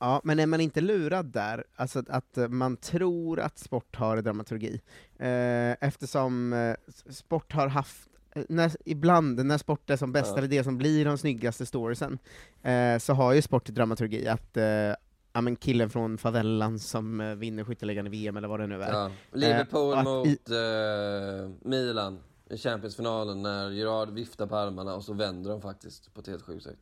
Ja, 0.00 0.20
men 0.24 0.38
är 0.38 0.46
man 0.46 0.60
inte 0.60 0.80
lurad 0.80 1.26
där, 1.26 1.64
alltså 1.76 1.98
att, 1.98 2.08
att 2.08 2.50
man 2.52 2.76
tror 2.76 3.40
att 3.40 3.58
sport 3.58 3.96
har 3.96 4.16
dramaturgi, 4.22 4.80
eh, 5.18 5.70
eftersom 5.88 6.52
eh, 6.52 6.74
sport 7.10 7.52
har 7.52 7.66
haft 7.68 8.08
eh, 8.34 8.42
när, 8.48 8.76
ibland 8.84 9.46
när 9.46 9.58
sport 9.58 9.90
är 9.90 9.96
som 9.96 10.12
bäst, 10.12 10.30
Ja. 10.30 10.38
eller 10.38 10.48
det 10.48 10.64
som 10.64 10.78
blir 10.78 11.04
de 11.04 11.18
snyggaste 11.18 11.66
storiesen, 11.66 12.18
eh, 12.62 12.98
så 12.98 13.12
har 13.12 13.32
ju 13.32 13.42
sport 13.42 13.66
dramaturgi, 13.66 14.28
att 14.28 14.56
eh, 14.56 14.92
ja, 15.32 15.40
men 15.40 15.56
killen 15.56 15.90
från 15.90 16.18
favelan 16.18 16.78
som 16.78 17.20
eh, 17.20 17.34
vinner 17.34 17.64
skytteligan 17.64 18.06
i 18.06 18.10
VM, 18.10 18.36
eller 18.36 18.48
vad 18.48 18.60
det 18.60 18.66
nu 18.66 18.82
är. 18.82 18.92
Ja. 18.92 19.10
Liverpool 19.32 19.94
Eh, 19.98 20.02
mot 20.04 20.26
i- 20.26 20.38
eh, 20.50 21.68
Milan 21.68 22.18
i 22.50 22.56
Champions-finalen 22.56 23.42
när 23.42 23.70
Gerard 23.70 24.10
viftar 24.10 24.46
på 24.46 24.56
armarna 24.56 24.94
och 24.94 25.04
så 25.04 25.12
vänder 25.12 25.50
de 25.50 25.60
faktiskt 25.62 26.14
på 26.14 26.20
ett 26.20 26.26
helt 26.26 26.42
sjukt 26.42 26.64
sätt. 26.64 26.78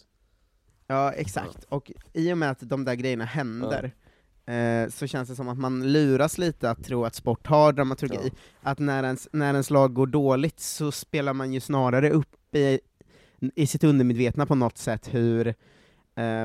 Ja, 0.86 1.12
exakt. 1.12 1.64
Och 1.68 1.92
i 2.12 2.32
och 2.32 2.38
med 2.38 2.50
att 2.50 2.60
de 2.60 2.84
där 2.84 2.94
grejerna 2.94 3.24
händer, 3.24 3.94
eh, 4.46 4.88
så 4.90 5.06
känns 5.06 5.28
det 5.28 5.36
som 5.36 5.48
att 5.48 5.58
man 5.58 5.92
luras 5.92 6.38
lite 6.38 6.70
att 6.70 6.84
tro 6.84 7.04
att 7.04 7.14
sport 7.14 7.46
har 7.46 7.72
dramaturgi. 7.72 8.18
Ja. 8.22 8.30
Att 8.70 8.78
när 8.78 9.04
ens, 9.04 9.28
när 9.32 9.52
ens 9.52 9.70
lag 9.70 9.94
går 9.94 10.06
dåligt 10.06 10.60
så 10.60 10.92
spelar 10.92 11.32
man 11.32 11.52
ju 11.52 11.60
snarare 11.60 12.10
upp 12.10 12.54
i, 12.54 12.80
i 13.54 13.66
sitt 13.66 13.84
undermedvetna 13.84 14.46
på 14.46 14.54
något 14.54 14.78
sätt 14.78 15.14
hur 15.14 15.54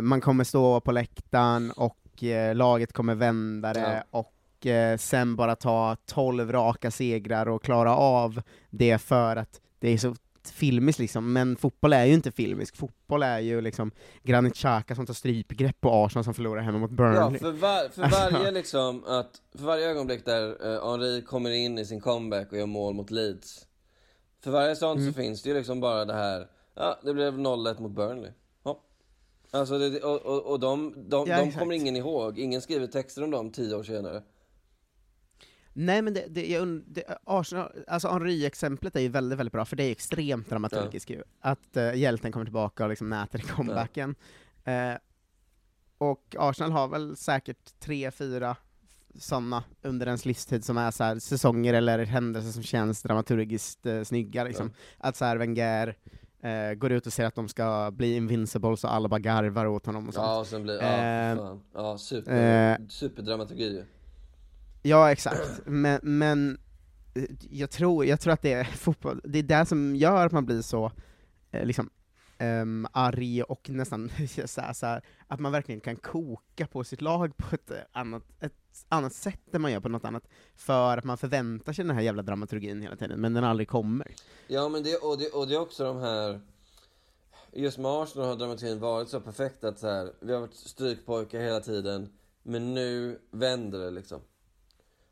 man 0.02 0.22
kommer 0.22 0.44
stå 0.44 0.80
på 0.80 0.92
läktaren 0.92 1.72
och 1.72 2.24
eh, 2.24 2.56
laget 2.56 2.94
kommer 2.94 3.16
vända 3.16 3.74
det, 3.74 4.04
och 4.12 4.66
eh, 4.66 4.98
sen 4.98 5.36
bara 5.36 5.56
ta 5.56 5.98
12 6.06 6.52
raka 6.52 6.92
segrar 6.92 7.48
och 7.48 7.64
klara 7.64 7.96
av 7.96 8.42
det 8.70 8.98
för 8.98 9.36
att 9.36 9.62
det 9.80 9.90
är 9.90 9.98
så 9.98 10.16
filmiskt 10.54 11.00
liksom, 11.00 11.34
men 11.34 11.56
fotboll 11.56 11.94
är 11.94 12.06
ju 12.06 12.14
inte 12.14 12.32
filmisk, 12.32 12.76
fotboll 12.78 13.24
är 13.24 13.40
ju 13.40 13.62
liksom 13.62 13.92
Granit 14.24 14.56
Xhaka 14.56 14.96
som 14.96 15.06
tar 15.06 15.14
strypgrepp 15.14 15.82
på 15.82 15.90
Arsenal 16.06 16.24
som 16.24 16.34
förlorar 16.34 16.62
hemma 16.62 16.78
mot 16.78 16.92
Ja, 16.92 16.96
Burnley. 16.96 17.40
för, 17.40 17.52
var, 17.52 17.90
för 17.90 18.02
varje 18.32 18.52
liksom, 18.52 19.04
att, 19.06 19.42
för 19.58 19.64
varje 19.64 19.90
ögonblick 19.90 20.26
där 20.26 20.74
eh, 20.76 20.92
Henri 20.92 21.22
kommer 21.22 21.52
in 21.52 21.80
i 21.80 21.86
sin 21.86 22.02
comeback 22.02 22.52
och 22.52 22.58
gör 22.58 22.66
mål 22.66 22.94
mot 22.94 23.12
Leeds. 23.12 23.68
För 24.44 24.52
varje 24.52 24.76
sånt 24.76 25.00
Mm. 25.00 25.14
så 25.14 25.22
finns 25.22 25.44
det 25.44 25.50
ju 25.50 25.56
liksom 25.56 25.80
bara 25.80 26.06
det 26.06 26.14
här, 26.14 26.48
ja 26.76 27.00
det 27.04 27.14
blev 27.14 27.34
0-1 27.40 27.82
mot 27.82 27.92
Burnley. 27.92 28.32
Ja. 29.52 29.60
Alltså, 29.60 29.78
det, 29.78 30.04
och, 30.04 30.22
och, 30.22 30.52
och 30.52 30.60
de, 30.60 30.94
de, 31.10 31.28
Ja, 31.28 31.38
de 31.38 31.52
kommer 31.52 31.76
ingen 31.76 31.96
ihåg, 31.96 32.40
ingen 32.40 32.62
skriver 32.62 32.88
texter 32.88 33.24
om 33.24 33.32
dem 33.32 33.52
tio 33.52 33.76
år 33.76 33.84
senare. 33.84 34.24
Nej 35.74 36.02
men 36.02 36.14
det, 36.14 36.26
det, 36.30 36.48
jag 36.48 36.82
det, 36.88 37.04
Arsenal, 37.24 37.72
alltså 37.88 38.08
Henry-exemplet 38.08 38.96
är 38.96 39.00
ju 39.00 39.08
väldigt, 39.08 39.40
väldigt 39.40 39.54
bra, 39.54 39.66
för 39.66 39.76
det 39.76 39.84
är 39.84 39.92
extremt 39.92 40.50
dramaturgiskt 40.50 41.10
ju. 41.10 41.24
Att 41.40 41.78
uh, 41.78 41.96
hjälten 41.96 42.32
kommer 42.32 42.46
tillbaka 42.46 42.84
och 42.84 42.90
liksom 42.90 43.10
mäter 43.10 43.40
i 43.40 43.44
comebacken. 43.44 44.16
Eh, 44.64 44.94
och 45.98 46.36
Arsenal 46.40 46.72
har 46.72 46.88
väl 46.88 47.16
säkert 47.16 47.80
tre, 47.80 48.12
fyra 48.12 48.56
sådana 49.16 49.64
under 49.82 50.08
ens 50.08 50.26
livstid 50.26 50.66
som 50.66 50.78
är 50.78 50.92
så 50.92 51.04
här, 51.04 51.20
säsonger 51.20 51.74
eller 51.74 52.06
händelser 52.06 52.52
som 52.52 52.64
känns 52.64 53.02
dramaturgiskt 53.02 53.86
uh, 53.86 54.04
snygga 54.04 54.44
liksom. 54.44 54.72
Att 54.98 55.16
så 55.16 55.26
här 55.26 55.38
Wenger 55.38 55.98
eh, 56.44 56.74
går 56.74 56.92
ut 56.92 57.08
och 57.08 57.14
säger 57.14 57.28
att 57.28 57.36
de 57.36 57.48
ska 57.50 57.92
bli 57.94 58.16
invincible 58.16 58.78
så 58.78 58.88
alla 58.88 59.08
bara 59.10 59.20
garvar 59.20 59.66
åt 59.66 59.86
honom 59.86 60.08
och 60.08 60.14
sånt. 60.14 60.26
Ja, 60.28 60.40
och 60.40 60.48
sen 60.48 60.64
blir, 60.64 60.82
ja, 60.82 60.88
Eh, 61.32 61.38
fan. 61.38 61.62
ja 61.74 61.98
super, 61.98 62.72
eh, 62.72 62.88
superdramaturgi. 62.88 63.84
Ja, 64.82 65.12
exakt. 65.12 65.62
Men, 65.66 66.00
men 66.04 66.58
eh, 67.16 67.24
jag, 67.50 67.70
tror, 67.70 68.06
jag 68.06 68.20
tror 68.20 68.34
att 68.34 68.42
det 68.42 68.54
är 68.54 68.64
fotboll, 68.64 69.22
det 69.24 69.40
är 69.40 69.44
det 69.44 69.66
som 69.66 69.96
gör 69.96 70.26
att 70.26 70.32
man 70.32 70.46
blir 70.46 70.62
så 70.62 70.92
eh, 71.52 71.66
liksom, 71.66 71.90
ehm, 72.42 72.88
arg 72.92 73.44
och 73.44 73.70
nästan 73.70 74.10
så 74.46 74.62
här, 74.62 74.74
så 74.74 74.86
här, 74.86 75.02
att 75.28 75.40
man 75.40 75.52
verkligen 75.52 75.82
kan 75.82 75.96
koka 75.96 76.68
på 76.68 76.84
sitt 76.84 77.02
lag 77.02 77.38
på 77.38 77.56
ett 77.56 77.72
annat, 77.92 78.24
ett 78.40 78.54
annat 78.90 79.14
sätt 79.14 79.56
än 79.56 79.62
man 79.62 79.72
gör 79.72 79.80
på 79.80 79.90
något 79.90 80.06
annat, 80.06 80.28
för 80.56 80.98
att 80.98 81.04
man 81.04 81.18
förväntar 81.18 81.74
sig 81.74 81.86
den 81.86 81.96
här 81.96 82.04
jävla 82.04 82.22
dramaturgin 82.22 82.82
hela 82.82 82.96
tiden, 82.96 83.22
men 83.22 83.34
den 83.34 83.44
aldrig 83.44 83.68
kommer. 83.68 84.08
Ja 84.48 84.70
men 84.70 84.84
det, 84.84 84.96
och 84.96 85.18
det, 85.18 85.30
och 85.30 85.48
det 85.48 85.56
är 85.56 85.60
också 85.60 85.84
de 85.84 85.98
här 85.98 86.42
Just 87.54 87.78
med 87.78 87.92
Arsenal 87.92 88.28
har 88.28 88.36
dramaturgin 88.36 88.80
varit 88.80 89.10
så 89.10 89.20
perfekt 89.20 89.64
att 89.64 89.80
så 89.80 89.88
här, 89.88 90.14
vi 90.20 90.34
har 90.34 90.40
varit 90.40 90.56
strykpojkar 90.56 91.40
hela 91.40 91.60
tiden 91.60 92.10
Men 92.44 92.74
nu 92.74 93.20
vänder 93.32 93.80
det 93.80 93.92
liksom 93.92 94.22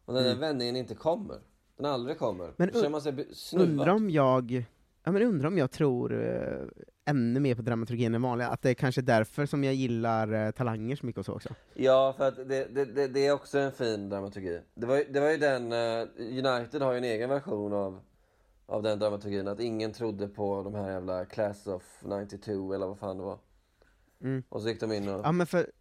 Och 0.05 0.13
när 0.13 0.23
den 0.23 0.39
vändningen 0.39 0.75
inte 0.75 0.95
kommer 0.95 1.37
Den 1.77 1.85
aldrig 1.85 2.17
kommer 2.17 2.43
Mm. 2.43 2.55
Men 2.57 2.67
Då 2.67 2.73
känner 2.73 2.89
man 2.89 3.01
sig 3.01 3.27
snuvad 3.33 3.69
Undrar 3.69 3.93
om 3.93 4.09
jag, 4.09 4.65
ja 5.03 5.11
men 5.11 5.21
undrar 5.21 5.47
om 5.47 5.57
jag 5.57 5.71
tror 5.71 6.13
eh, 6.23 6.67
ännu 7.05 7.39
mer 7.39 7.55
på 7.55 7.61
dramaturgin 7.61 8.15
än 8.15 8.21
vanligt, 8.21 8.47
att 8.47 8.61
det 8.61 8.69
är 8.69 8.73
kanske 8.73 9.01
därför 9.01 9.45
som 9.45 9.63
jag 9.63 9.73
gillar 9.73 10.33
eh, 10.45 10.51
talanger 10.51 10.95
så 10.95 11.05
mycket 11.05 11.19
och 11.19 11.25
så 11.25 11.33
också. 11.33 11.49
Ja 11.73 12.13
för 12.17 12.27
att 12.27 12.35
det, 12.35 12.65
det, 12.75 12.85
det, 12.85 13.07
det 13.07 13.25
är 13.27 13.31
också 13.31 13.59
en 13.59 13.71
fin 13.71 14.09
dramaturgi 14.09 14.61
Det 14.75 14.85
var, 14.85 14.97
ju- 14.97 15.05
det 15.09 15.19
var 15.19 15.29
ju 15.29 15.37
den, 15.37 15.71
eh, 15.71 16.07
United 16.17 16.81
har 16.81 16.91
ju 16.91 16.97
en 16.97 17.03
egen 17.03 17.29
version 17.29 17.73
av 17.73 17.99
Av 18.65 18.83
den 18.83 18.99
dramaturgin, 18.99 19.47
att 19.47 19.59
ingen 19.59 19.91
trodde 19.93 20.27
på 20.27 20.63
de 20.63 20.75
här 20.75 20.91
jävla 20.91 21.25
Class 21.25 21.67
of 21.67 21.83
92 22.21 22.73
eller 22.73 22.87
vad 22.87 22.99
fan 22.99 23.17
det 23.17 23.23
var 23.23 23.39
Mm. 24.21 24.43
Och 24.49 24.61
så 24.61 24.67
gick 24.69 24.79
de 24.79 24.91
in 24.91 25.09
och 25.09 25.21
Ja 25.25 25.31
men 25.31 25.47
för 25.47 25.71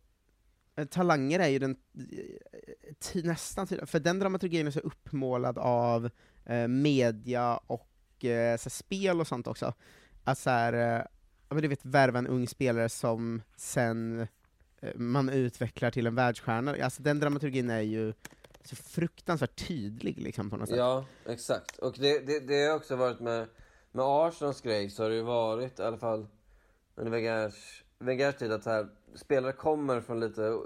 eh, 0.76 0.85
Talanger 0.85 1.40
är 1.40 1.48
ju 1.48 1.59
den, 1.59 1.70
eh, 1.70 2.94
ti- 3.00 3.26
nästan 3.26 3.66
tydliga, 3.66 3.87
för 3.87 4.00
den 4.00 4.18
dramaturgin 4.18 4.66
är 4.66 4.70
så 4.70 4.81
uppmålad 4.81 5.59
av 5.59 6.11
eh, 6.44 6.68
media 6.68 7.57
och 7.66 7.88
mycket 8.18 8.61
så 8.61 8.68
här, 8.68 8.70
spel 8.70 9.20
och 9.20 9.26
sånt 9.26 9.46
också. 9.46 9.74
Att 10.24 10.38
så 10.38 10.50
här, 10.50 10.72
ja, 11.48 11.54
men 11.54 11.62
du 11.62 11.68
vet, 11.68 11.85
värva 11.85 12.18
en 12.18 12.26
ung 12.26 12.48
spelare 12.48 12.88
som 12.88 13.42
sen 13.57 14.26
eh, 14.81 14.94
man 14.96 15.28
utvecklar 15.28 15.90
till 15.90 16.07
en 16.07 16.14
världsstjärna. 16.14 16.76
Alltså 16.83 17.02
den 17.02 17.20
dramaturgin 17.20 17.70
är 17.70 17.81
ju 17.81 18.12
så 18.64 18.76
fruktansvärt 18.76 19.68
tydlig 19.68 20.18
liksom 20.18 20.50
på 20.50 20.57
något 20.57 20.68
sätt. 20.68 20.78
Ja, 20.78 21.04
exakt. 21.26 21.78
Och 21.78 21.96
det, 21.98 22.26
det, 22.26 22.40
det 22.40 22.66
har 22.66 22.76
också 22.76 22.96
varit 22.96 23.20
med, 23.20 23.48
med 23.92 24.04
Arsenals 24.04 24.61
grej 24.61 24.90
så 24.90 25.02
har 25.02 25.11
det 25.11 25.16
ju 25.16 25.22
varit 25.22 25.78
i 25.78 25.83
alla 25.83 25.98
fall 25.98 26.26
under 26.94 27.12
Wengers, 27.12 27.85
Wengers 27.98 28.37
tid 28.37 28.52
att 28.52 28.64
här, 28.64 28.88
spelare 29.14 29.52
kommer 29.52 30.00
från 30.00 30.20
lite 30.20 30.59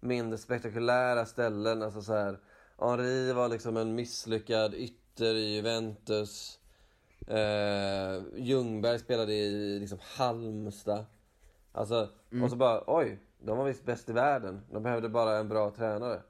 mindre 0.00 0.38
spektakulära 0.38 1.26
ställen. 1.26 1.82
Alltså 1.82 2.02
så 2.02 2.12
här, 2.12 2.38
Henri 2.78 3.32
var 3.32 3.48
liksom 3.48 3.76
en 3.76 3.94
misslyckad 3.94 4.74
ytter 4.74 5.34
i 5.34 5.54
Juventus. 5.54 6.58
Eh, 7.26 8.22
Ljungberg 8.36 8.98
spelade 8.98 9.32
i 9.32 9.78
liksom 9.80 9.98
Halmstad. 10.02 11.04
Alltså, 11.72 12.08
och 12.42 12.50
så 12.50 12.56
bara 12.56 12.82
oj, 12.86 13.18
de 13.38 13.58
var 13.58 13.64
visst 13.64 13.84
bäst 13.84 14.08
i 14.08 14.12
världen. 14.12 14.60
De 14.72 14.82
behövde 14.82 15.08
bara 15.08 15.38
en 15.38 15.48
bra 15.48 15.70
tränare. 15.70 16.20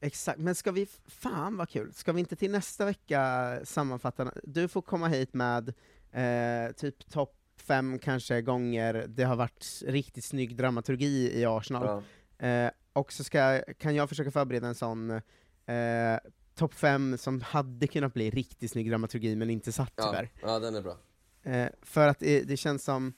Exakt, 0.00 0.38
men 0.38 0.54
ska 0.54 0.72
vi, 0.72 0.86
fan 1.06 1.56
vad 1.56 1.68
kul, 1.68 1.92
ska 1.92 2.12
vi 2.12 2.20
inte 2.20 2.36
till 2.36 2.50
nästa 2.50 2.84
vecka 2.84 3.60
sammanfatta, 3.64 4.32
du 4.42 4.68
får 4.68 4.82
komma 4.82 5.08
hit 5.08 5.34
med 5.34 5.68
eh, 6.12 6.72
typ 6.76 7.10
topp 7.10 7.34
fem 7.56 7.98
kanske 7.98 8.42
gånger 8.42 9.04
det 9.08 9.24
har 9.24 9.36
varit 9.36 9.82
riktigt 9.86 10.24
snygg 10.24 10.56
dramaturgi 10.56 11.40
i 11.40 11.44
Arsenal, 11.44 12.02
Ja. 12.38 12.46
eh, 12.46 12.70
och 12.92 13.12
så 13.12 13.24
ska, 13.24 13.62
kan 13.78 13.94
jag 13.94 14.08
försöka 14.08 14.30
förbereda 14.30 14.66
en 14.66 14.74
sån 14.74 15.10
eh, 15.10 16.18
topp 16.54 16.74
fem 16.74 17.18
som 17.18 17.40
hade 17.40 17.86
kunnat 17.86 18.14
bli 18.14 18.30
riktigt 18.30 18.70
snygg 18.70 18.90
dramaturgi 18.90 19.36
men 19.36 19.50
inte 19.50 19.72
satt 19.72 19.92
Ja, 19.96 20.04
tyvärr. 20.04 20.30
ja, 20.42 20.58
den 20.58 20.74
är 20.74 20.82
bra. 20.82 20.96
Eh, 21.42 21.68
för 21.82 22.08
att 22.08 22.18
det, 22.18 22.40
det 22.42 22.56
känns 22.56 22.84
som, 22.84 23.12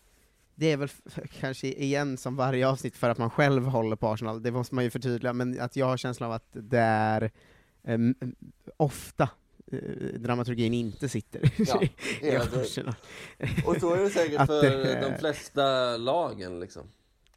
det 0.55 0.73
är 0.73 0.77
väl 0.77 0.89
kanske 1.41 1.67
igen 1.69 2.17
som 2.17 2.37
varje 2.37 2.69
avsnitt 2.69 2.97
för 2.97 3.11
att 3.11 3.19
man 3.19 3.31
själv 3.31 3.65
håller 3.67 3.97
på 3.97 4.09
Arsenal, 4.09 4.43
det 4.43 4.51
måste 4.51 4.75
man 4.75 4.85
ju 4.85 4.91
förtydliga, 4.91 5.33
men 5.33 5.61
att 5.61 5.77
jag 5.77 5.87
har 5.87 5.97
känslan 5.97 6.27
av 6.29 6.35
att 6.37 6.49
det 6.53 6.79
är 6.79 7.31
em, 7.85 8.15
ofta 8.77 9.29
eh, 9.73 9.79
dramaturgin 10.21 10.75
inte 10.75 11.09
sitter 11.09 11.53
Ja, 11.57 11.83
i. 12.23 12.37
Arsenal. 12.37 12.95
Och 13.67 13.77
så 13.81 13.95
är 13.95 14.03
det 14.03 14.11
säkert 14.11 14.47
för 14.47 14.63
det- 14.63 15.01
de 15.11 15.19
flesta 15.19 15.97
lagen 15.97 16.61
liksom. 16.61 16.83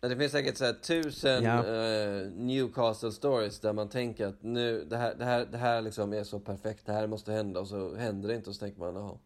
Det 0.02 0.18
finns 0.18 0.32
säkert 0.32 0.58
så 0.58 0.74
tusen 0.74 1.44
Ja. 1.44 1.66
eh, 1.66 2.32
Newcastle 2.32 3.12
stories 3.12 3.60
där 3.60 3.74
man 3.74 3.90
tänker 3.90 4.28
att 4.28 4.44
nu, 4.44 4.86
det 4.90 4.98
här, 4.98 5.16
det 5.16 5.26
här, 5.26 5.46
det 5.46 5.58
här 5.58 5.82
liksom 5.82 6.14
är 6.14 6.24
så 6.24 6.40
perfekt, 6.40 6.86
det 6.86 6.94
här 6.94 7.08
måste 7.08 7.32
hända 7.32 7.60
och 7.60 7.68
så 7.68 7.96
händer 7.96 8.30
det 8.30 8.36
inte 8.36 8.50
och 8.50 8.56
så 8.56 8.60
tänker 8.60 8.80
man 8.80 8.96
jaha. 8.96 9.18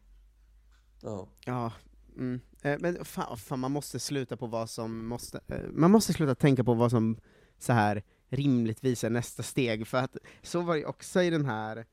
Ja. 1.01 1.27
Ja, 1.45 1.71
mm. 2.17 2.41
eh, 2.61 2.77
men 2.79 3.05
fan, 3.05 3.37
fan, 3.37 3.59
man 3.59 3.71
måste 3.71 3.99
sluta 3.99 4.37
på 4.37 4.47
vad 4.47 4.69
som 4.69 5.05
måste, 5.07 5.39
eh, 5.47 5.61
man 5.71 5.91
måste 5.91 6.13
sluta 6.13 6.35
tänka 6.35 6.63
på 6.63 6.73
vad 6.73 6.91
som 6.91 7.17
så 7.59 7.73
här 7.73 8.03
rimligtvis 8.29 9.03
är 9.03 9.09
nästa 9.09 9.43
steg, 9.43 9.87
för 9.87 9.97
att 9.97 10.17
så 10.41 10.61
var 10.61 10.75
det 10.75 10.85
också 10.85 11.21
i 11.21 11.29
den 11.29 11.45
här, 11.45 11.85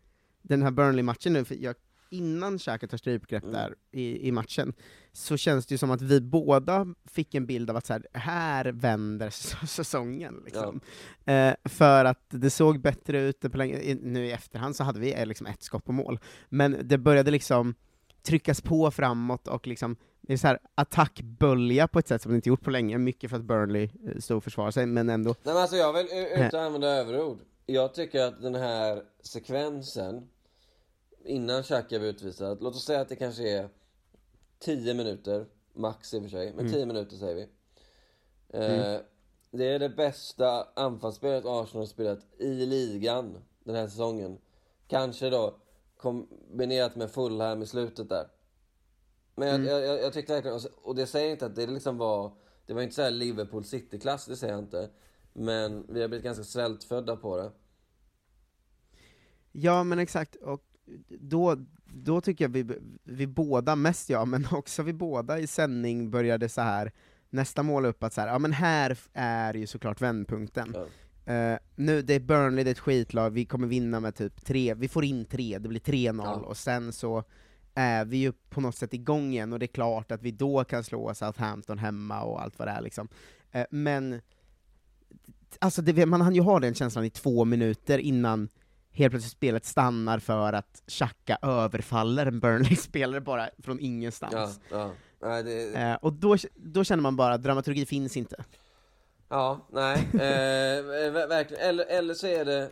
den 0.42 0.62
här 0.62 0.70
Burnley-matchen 0.70 1.32
nu, 1.32 1.44
för 1.44 1.54
jag, 1.54 1.76
innan 2.10 2.58
Xhaka 2.58 2.86
tar 2.88 2.96
strypgrepp 2.98 3.42
Mm. 3.42 3.54
där 3.54 3.74
i, 3.92 4.28
i 4.28 4.32
matchen, 4.32 4.72
så 5.12 5.36
känns 5.36 5.66
det 5.66 5.74
ju 5.74 5.78
som 5.78 5.90
att 5.90 6.02
vi 6.02 6.20
båda 6.20 6.86
fick 7.04 7.34
en 7.34 7.46
bild 7.46 7.70
av 7.70 7.76
att 7.76 7.86
så 7.86 7.92
här, 7.92 8.06
här 8.12 8.64
vänder 8.64 9.30
säsongen. 9.66 10.42
Liksom. 10.44 10.80
Eh, 11.24 11.54
för 11.64 12.04
att 12.04 12.24
det 12.28 12.50
såg 12.50 12.80
bättre 12.80 13.20
ut 13.20 13.40
på 13.52 13.58
länge, 13.58 13.94
nu 14.02 14.26
i 14.26 14.32
efterhand 14.32 14.76
så 14.76 14.84
hade 14.84 15.00
vi 15.00 15.12
eh, 15.14 15.26
liksom 15.26 15.46
ett 15.46 15.62
skott 15.62 15.84
på 15.84 15.92
mål, 15.92 16.18
men 16.48 16.76
det 16.82 16.98
började 16.98 17.30
liksom 17.30 17.74
tryckas 18.22 18.60
på 18.60 18.90
framåt 18.90 19.48
och 19.48 19.66
liksom 19.66 19.96
det 20.20 20.32
är 20.32 20.36
så 20.36 20.46
här 20.46 20.58
attackbölja 20.74 21.88
på 21.88 21.98
ett 21.98 22.08
sätt 22.08 22.22
som 22.22 22.32
det 22.32 22.36
inte 22.36 22.48
gjort 22.48 22.62
på 22.62 22.70
länge, 22.70 22.98
mycket 22.98 23.30
för 23.30 23.36
att 23.36 23.44
Burnley 23.44 23.82
eh, 24.06 24.18
stod 24.18 24.36
och 24.36 24.44
försvarade 24.44 24.72
sig, 24.72 24.86
men 24.86 25.08
ändå. 25.08 25.30
Nej 25.42 25.54
men 25.54 25.62
alltså 25.62 25.76
jag 25.76 25.92
vill 25.92 26.06
utan 26.34 26.46
att 26.46 26.54
använda 26.54 26.88
överord. 26.88 27.38
Jag 27.66 27.94
tycker 27.94 28.20
att 28.24 28.42
den 28.42 28.54
här 28.54 29.02
sekvensen 29.22 30.28
innan 31.24 31.62
Xhaka 31.62 31.88
blev 31.88 32.04
utvisad. 32.04 32.62
Låt 32.62 32.74
oss 32.74 32.84
säga 32.84 33.00
att 33.00 33.08
det 33.08 33.16
kanske 33.16 33.48
är 33.48 33.68
10 34.58 34.94
minuter, 34.94 35.46
max 35.72 36.14
i 36.14 36.18
och 36.18 36.22
för 36.22 36.30
sig, 36.30 36.52
men 36.56 36.72
10 36.72 36.86
minuter 36.86 37.16
säger 37.16 37.34
vi. 37.34 37.48
Eh, 38.48 39.00
Det 39.50 39.64
är 39.64 39.78
det 39.78 39.88
bästa 39.88 40.68
anfallsspelet 40.76 41.44
Arsenal 41.46 41.82
har 41.82 41.86
spelat 41.86 42.18
i 42.38 42.66
ligan 42.66 43.38
den 43.64 43.74
här 43.74 43.86
säsongen. 43.86 44.38
Kanske 44.86 45.30
då 45.30 45.54
kombinerat 45.96 46.96
med 46.96 47.10
Fulham 47.10 47.62
i 47.62 47.66
slutet 47.66 48.08
där. 48.08 48.28
Men 49.34 49.48
jag, 49.48 49.60
jag, 49.64 49.88
jag, 49.88 50.02
jag 50.02 50.12
tyckte 50.12 50.32
verkligen, 50.32 50.60
och 50.82 50.94
det 50.94 51.06
säger 51.06 51.30
inte 51.30 51.46
att 51.46 51.56
det 51.56 51.66
liksom 51.66 51.98
var, 51.98 52.32
det 52.66 52.74
var 52.74 52.82
inte 52.82 52.94
så 52.94 53.02
här 53.02 53.10
Liverpool 53.10 53.64
City-klass, 53.64 54.26
det 54.26 54.36
säger 54.36 54.52
jag 54.54 54.62
inte. 54.62 54.90
Men 55.32 55.86
vi 55.88 56.00
har 56.00 56.08
blivit 56.08 56.24
ganska 56.24 56.44
svältfödda 56.44 57.16
på 57.16 57.36
det. 57.36 57.50
Ja 59.52 59.84
men 59.84 59.98
exakt, 59.98 60.36
och 60.36 60.62
då, 61.08 61.56
då 61.84 62.20
tycker 62.20 62.44
jag 62.44 62.48
vi, 62.48 62.66
vi 63.04 63.26
båda, 63.26 63.76
mest 63.76 64.10
jag, 64.10 64.28
men 64.28 64.46
också 64.52 64.82
vi 64.82 64.92
båda 64.92 65.38
i 65.38 65.46
sändning 65.46 66.10
började 66.10 66.48
så 66.48 66.60
här 66.60 66.92
nästa 67.30 67.62
mål 67.62 67.84
upp 67.84 68.02
att 68.02 68.12
så 68.12 68.20
här, 68.20 68.28
ja 68.28 68.38
men 68.38 68.52
här 68.52 68.98
är 69.12 69.54
ju 69.54 69.66
såklart 69.66 70.00
vändpunkten. 70.00 70.74
Ja. 70.74 70.86
Eh, 71.32 71.58
nu, 71.76 72.02
det 72.02 72.14
är 72.14 72.20
Burnley, 72.20 72.64
det 72.64 72.70
är 72.70 72.72
ett 72.72 72.78
skitlag, 72.78 73.30
vi 73.30 73.44
kommer 73.44 73.66
vinna 73.66 74.00
med 74.00 74.14
typ 74.14 74.44
tre, 74.44 74.74
vi 74.74 74.88
får 74.88 75.04
in 75.04 75.24
tre, 75.24 75.58
det 75.58 75.68
blir 75.68 75.80
3-0, 75.80 76.22
Ja. 76.24 76.34
och 76.34 76.56
sen 76.56 76.92
så 76.92 77.24
är 77.74 78.04
vi 78.04 78.16
ju 78.16 78.32
på 78.32 78.60
något 78.60 78.76
sätt 78.76 78.94
igång 78.94 79.32
igen, 79.32 79.52
och 79.52 79.58
det 79.58 79.64
är 79.64 79.74
klart 79.74 80.12
att 80.12 80.22
vi 80.22 80.30
då 80.30 80.64
kan 80.64 80.84
slå 80.84 81.14
Southampton 81.14 81.78
hemma 81.78 82.22
och 82.22 82.42
allt 82.42 82.58
vad 82.58 82.68
det 82.68 82.72
är 82.72 82.80
liksom. 82.82 83.08
Eh, 83.52 83.66
men, 83.70 84.20
alltså 85.58 85.82
det, 85.82 86.06
man 86.06 86.20
hann 86.20 86.34
ju 86.34 86.40
ha 86.40 86.60
den 86.60 86.74
känslan 86.74 87.04
i 87.04 87.10
två 87.10 87.44
minuter 87.44 87.98
innan 87.98 88.48
helt 88.92 89.10
plötsligt 89.12 89.32
spelet 89.32 89.64
stannar 89.64 90.18
för 90.18 90.52
att 90.52 90.82
Xhaka 90.86 91.38
överfaller 91.42 92.26
en 92.26 92.40
Burnley-spelare 92.40 93.20
bara 93.20 93.50
från 93.58 93.80
ingenstans. 93.80 94.32
Ja, 94.34 94.50
ja. 94.78 94.92
Nej, 95.22 95.42
det, 95.42 95.74
Eh, 95.74 95.94
och 95.94 96.12
då, 96.12 96.36
då 96.54 96.84
känner 96.84 97.02
man 97.02 97.16
bara 97.16 97.38
dramaturgi 97.38 97.86
finns 97.86 98.16
inte. 98.16 98.44
Ja, 99.28 99.66
nej, 99.72 100.08
eh, 100.14 100.18
ver- 100.84 101.28
verkligen. 101.28 101.62
Eller, 101.68 101.84
eller 101.86 102.14
så 102.14 102.26
är 102.26 102.44
det, 102.44 102.70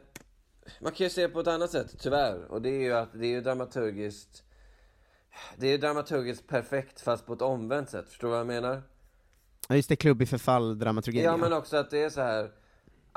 man 0.80 0.92
kan 0.92 1.04
ju 1.04 1.10
se 1.10 1.22
det 1.22 1.28
på 1.28 1.40
ett 1.40 1.46
annat 1.46 1.70
sätt, 1.70 1.94
tyvärr. 2.00 2.44
Och 2.50 2.62
det 2.62 2.68
är 2.68 2.80
ju 2.80 2.92
att 2.92 3.12
det 3.12 3.26
är 3.26 3.30
ju 3.30 3.40
dramaturgiskt, 3.40 4.42
det 5.56 5.66
är 5.66 5.78
dramaturgiskt 5.78 6.46
perfekt 6.48 7.00
fast 7.00 7.26
på 7.26 7.32
ett 7.32 7.42
omvänt 7.42 7.90
sätt. 7.90 8.08
Förstår 8.08 8.28
du 8.28 8.30
vad 8.30 8.40
jag 8.40 8.46
menar? 8.46 8.82
Ja 9.68 9.76
just 9.76 9.88
det, 9.88 9.96
klubb 9.96 10.22
i 10.22 10.26
förfall, 10.26 10.78
dramaturgin. 10.78 11.24
Ja, 11.24 11.36
men 11.36 11.52
också 11.52 11.76
att 11.76 11.90
det 11.90 11.98
är 12.04 12.10
så 12.10 12.20
här. 12.20 12.50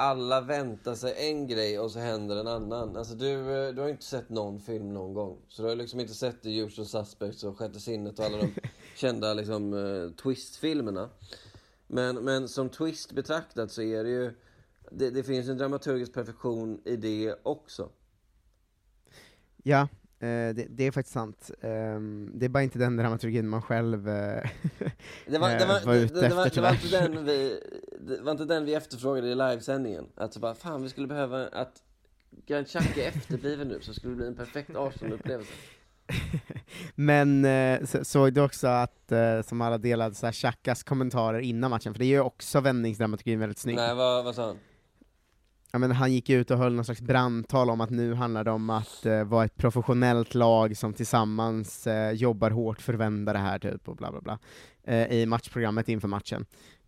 Alla 0.02 0.42
väntar 0.42 0.96
sig 0.96 1.30
en 1.30 1.48
grej 1.48 1.80
och 1.80 1.92
så 1.92 2.00
händer 2.00 2.36
en 2.36 2.48
annan. 2.48 2.98
Alltså 2.98 3.16
du, 3.16 3.32
eh, 3.32 3.74
du 3.74 3.82
har 3.82 3.90
inte 3.90 4.06
sett 4.06 4.30
någon 4.30 4.60
film 4.60 4.94
någon 4.94 5.14
gång. 5.14 5.38
Så 5.48 5.62
du 5.62 5.68
har 5.68 5.76
liksom 5.76 6.00
inte 6.00 6.14
sett 6.14 6.42
The 6.42 6.60
Usual 6.60 6.88
Suspects 6.88 7.44
och 7.44 7.58
Sjätte 7.58 7.80
sinnet 7.80 8.20
och 8.20 8.26
alla 8.26 8.38
de 8.38 8.54
kända 8.96 9.34
liksom 9.34 9.74
uh, 9.74 10.12
twist-filmerna. 10.12 11.10
Men, 11.88 12.16
men 12.16 12.48
som 12.48 12.70
twist 12.70 13.12
betraktat 13.12 13.72
så 13.72 13.82
är 13.82 14.04
det 14.04 14.10
ju, 14.10 14.34
det, 14.92 15.10
det 15.10 15.24
finns 15.24 15.50
en 15.50 15.58
dramaturgisk 15.58 16.14
perfektion 16.14 16.82
i 16.86 16.96
det 16.96 17.36
också. 17.44 17.90
Ja, 19.64 19.88
det, 20.28 20.68
det 20.70 20.88
är 20.88 20.92
faktiskt 20.92 21.14
sant. 21.14 21.52
Ehm, 21.62 22.32
det 22.34 22.46
är 22.46 22.50
bara 22.50 22.64
inte 22.64 22.80
den 22.80 22.98
dramaturgin 22.98 23.48
man 23.48 23.62
själv 23.62 24.10
eh, 24.10 24.50
Det 25.28 25.38
var, 25.38 25.50
det 25.50 25.56
eh, 25.56 25.68
var, 25.68 25.86
var 25.86 25.96
ute 25.96 26.14
det, 26.14 26.28
det, 26.28 26.36
var, 26.36 26.46
efter 26.46 26.62
det, 26.62 26.68
var 26.68 26.74
inte 26.74 26.88
den 27.00 27.26
vi, 27.26 27.60
det 28.00 28.22
var 28.22 28.32
inte 28.32 28.46
den 28.46 28.66
vi 28.66 28.74
efterfrågade 28.74 29.28
i 29.28 29.36
livesändningen. 29.36 30.06
Att 30.16 30.34
så 30.34 30.40
bara, 30.40 30.56
fan 30.56 30.84
vi 30.84 30.90
skulle 30.90 31.08
behöva 31.08 31.48
att 31.48 31.82
Granit 32.48 32.68
Xhaka 32.68 33.04
är 33.04 33.08
efterbliven 33.08 33.68
nu, 33.68 33.80
så 33.82 33.94
skulle 33.94 34.14
det 34.14 34.18
bli 34.18 34.28
en 34.28 34.36
perfekt 34.36 34.76
Arsenal-upplevelse. 34.76 35.54
Men 36.96 37.46
eh, 37.46 37.86
så, 37.86 38.06
såg 38.06 38.34
du 38.34 38.42
också 38.42 38.68
att, 38.68 39.12
eh, 39.12 39.42
som 39.42 39.62
alla 39.62 39.78
delade, 39.78 40.16
så 40.16 40.26
här, 40.26 40.84
kommentarer 40.84 41.40
innan 41.40 41.70
matchen, 41.70 41.94
för 41.94 42.00
det 42.00 42.06
gör 42.06 42.18
ju 42.18 42.26
också 42.26 42.60
vändningsdramaturgin 42.60 43.40
väldigt 43.40 43.60
snyggt. 43.60 43.78
Nej, 43.78 43.96
vad, 43.96 44.24
vad 44.24 44.36
sa 44.36 44.46
han? 44.46 44.58
Ja, 45.72 45.80
men 45.80 45.92
han 45.92 46.14
gick 46.14 46.30
ut 46.30 46.52
och 46.52 46.58
höll 46.58 46.74
någon 46.74 46.86
slags 46.86 47.02
brandtal 47.02 47.70
om 47.70 47.82
att 47.82 47.90
nu 47.90 48.14
handlar 48.14 48.44
det 48.44 48.52
om 48.52 48.70
att 48.70 49.06
eh, 49.06 49.24
vara 49.24 49.46
ett 49.46 49.58
professionellt 49.58 50.36
lag 50.36 50.78
som 50.78 50.94
tillsammans 50.94 51.88
eh, 51.88 52.12
jobbar 52.12 52.52
hårt 52.52 52.82
för 52.82 52.94
att 52.94 53.00
vända 53.00 53.34
det 53.34 53.40
här, 53.40 53.60
typ, 53.60 53.90
och 53.90 53.96
bla 53.96 54.12
bla 54.12 54.22
bla, 54.22 54.40
eh, 54.84 55.14
i 55.14 55.26
matchprogrammet 55.26 55.90
inför 55.90 56.08
matchen. 56.08 56.46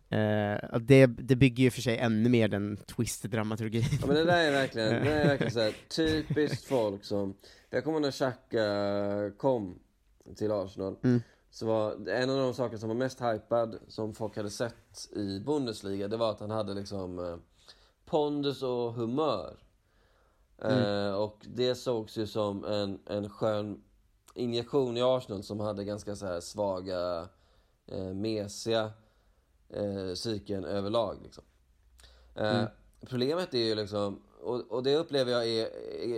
Eh, 0.08 0.78
det, 0.80 1.06
det 1.06 1.36
bygger 1.36 1.64
ju 1.64 1.70
för 1.70 1.80
sig 1.80 1.98
ännu 1.98 2.28
mer 2.28 2.48
den 2.48 2.76
twist-dramaturgin. 2.76 3.84
Ja 4.00 4.06
men 4.06 4.16
det 4.16 4.24
där 4.24 4.38
är 4.44 4.52
verkligen, 4.52 4.88
det 5.04 5.12
är 5.12 5.26
verkligen 5.28 5.52
så 5.52 5.60
här, 5.60 5.74
typiskt 5.96 6.64
folk 6.64 7.04
som, 7.04 7.34
jag 7.70 7.84
kommer 7.84 8.00
när 8.00 8.10
Xhaka 8.10 9.36
kom 9.38 9.78
till 10.36 10.52
Arsenal, 10.52 10.96
Mm. 11.02 11.20
så 11.50 11.66
var 11.66 12.08
en 12.08 12.30
av 12.30 12.36
de 12.38 12.54
saker 12.54 12.76
som 12.76 12.88
var 12.88 12.96
mest 12.96 13.20
hypad, 13.20 13.78
som 13.88 14.14
folk 14.14 14.36
hade 14.36 14.50
sett 14.50 15.08
i 15.16 15.40
Bundesliga, 15.40 16.08
det 16.08 16.16
var 16.16 16.30
att 16.30 16.40
han 16.40 16.50
hade 16.50 16.74
liksom 16.74 17.18
eh, 17.18 17.36
pondus 18.06 18.62
och 18.62 18.92
humör. 18.92 19.56
Eh, 20.58 21.14
och 21.14 21.46
det 21.54 21.74
sågs 21.74 22.16
ju 22.16 22.26
som 22.26 22.64
en, 22.64 23.00
en 23.06 23.30
skön 23.30 23.82
injektion 24.34 24.96
i 24.96 25.02
Arsenal 25.02 25.42
som 25.42 25.60
hade 25.60 25.84
ganska 25.84 26.16
så 26.16 26.26
här 26.26 26.40
svaga, 26.40 27.28
eh, 27.86 28.14
mesiga 28.14 28.92
eh, 29.68 30.14
psyken 30.14 30.64
överlag. 30.64 31.18
Liksom. 31.22 31.44
Eh, 32.34 32.64
Problemet 33.06 33.54
är 33.54 33.58
ju 33.58 33.74
liksom, 33.74 34.22
och, 34.42 34.70
och 34.70 34.82
det 34.82 34.96
upplever 34.96 35.32
jag 35.32 35.46
är, 35.48 35.66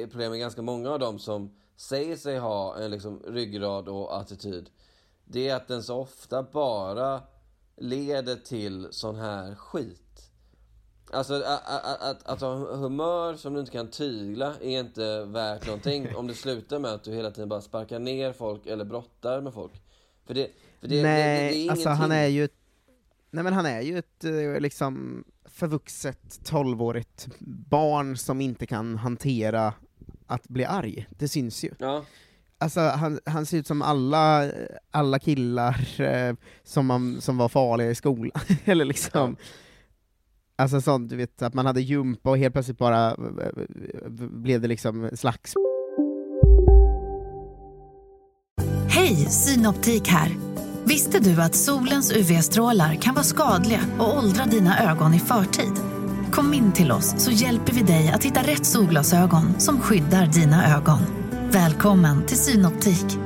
är 0.03 0.07
problem 0.07 0.31
med 0.31 0.41
ganska 0.41 0.63
många 0.63 0.91
av 0.91 0.99
dem 0.99 1.19
som 1.19 1.57
säger 1.77 2.17
sig 2.17 2.39
ha 2.39 2.77
en 2.77 2.91
liksom 2.91 3.23
ryggrad 3.27 3.89
och 3.89 4.19
attityd. 4.19 4.71
Det 5.25 5.49
är 5.49 5.57
att 5.57 5.69
den 5.69 5.83
så 5.83 5.97
ofta 5.97 6.43
bara 6.43 7.23
leder 7.77 8.37
till 8.37 8.89
sån 8.91 9.17
här 9.17 9.55
skit. 9.55 10.03
Alltså 11.13 11.35
att, 11.35 12.03
att, 12.03 12.27
att, 12.27 12.41
ha 12.41 12.77
humör 12.77 13.35
som 13.35 13.55
du 13.55 13.61
inte 13.61 13.73
kan 13.73 13.91
tygla 13.91 14.55
är 14.61 14.81
inte 14.81 15.25
värt 15.25 15.67
någonting 15.67 16.09
om 16.17 16.27
det 16.27 16.35
slutar 16.35 16.79
med 16.79 16.91
att 16.91 17.05
du 17.05 17.15
hela 17.15 17.31
tiden 17.31 17.49
bara 17.49 17.61
sparkar 17.61 17.99
ner 17.99 18.33
folk 18.33 18.67
eller 18.67 18.85
brottar 18.85 19.41
med 19.41 19.55
folk. 19.55 19.73
För 20.27 20.35
det, 20.35 20.51
för 20.81 20.89
det, 20.89 21.03
Nej, 21.03 21.39
det, 21.39 21.45
det, 21.45 21.51
det 21.51 21.67
är 21.67 21.71
alltså 21.71 21.89
han 21.89 22.13
är 22.13 22.27
ju 22.27 22.49
nej 23.31 23.45
men 23.45 23.53
han 23.53 23.67
är 23.67 23.81
ju 23.81 23.99
ett 23.99 24.25
eh, 24.25 24.61
liksom 24.61 25.25
förvuxet 25.45 26.41
12-årigt 26.45 27.29
barn 27.69 28.17
som 28.17 28.41
inte 28.41 28.67
kan 28.67 28.97
hantera 28.97 29.75
att 30.27 30.49
bli 30.49 30.65
arg. 30.65 31.07
Det 31.11 31.29
syns 31.29 31.65
ju. 31.65 31.71
Ja, 31.79 32.05
Alltså 32.59 32.81
han, 32.81 33.21
han 33.25 33.47
ser 33.47 33.59
ut 33.59 33.67
som 33.67 33.83
alla, 33.83 34.51
alla 34.91 35.19
killar 35.19 36.01
eh, 36.01 36.35
som, 36.65 36.87
man, 36.87 37.21
som 37.21 37.37
var 37.37 37.49
farliga 37.49 37.91
i 37.91 37.95
skolan, 37.95 38.41
eller 38.65 38.85
liksom 38.85 39.37
Alltså 40.59 40.81
sånt, 40.81 41.11
du 41.11 41.17
vet, 41.17 41.43
att 41.43 41.55
man 41.55 41.67
hade 41.67 41.81
jumpa 41.81 42.31
och 42.31 42.39
helt 42.39 42.55
plötsligt 42.55 42.79
bara 42.79 43.17
blev 44.31 44.61
det 44.61 44.69
liksom 44.69 45.11
slags 45.15 45.55
Hej, 48.89 49.17
Synoptik 49.17 50.09
här. 50.09 50.37
Visste 50.85 51.19
du 51.19 51.43
att 51.43 51.55
solens 51.55 52.13
UV-strålar 52.13 52.95
kan 52.95 53.15
vara 53.15 53.25
skadliga 53.25 53.81
och 53.99 54.19
åldra 54.19 54.45
dina 54.45 54.91
ögon 54.91 55.15
i 55.15 55.19
förtid? 55.19 55.73
Kom 56.33 56.55
in 56.55 56.73
till 56.73 56.93
oss 56.93 57.15
så 57.19 57.31
hjälper 57.31 57.73
vi 57.73 57.83
dig 57.83 58.09
att 58.15 58.25
hitta 58.25 58.41
rätt 58.41 58.67
solglasögon 58.67 59.61
som 59.61 59.81
skyddar 59.81 60.27
dina 60.27 60.77
ögon. 60.77 61.01
Välkommen 61.51 62.27
till 62.27 62.39
Synoptik. 62.39 63.26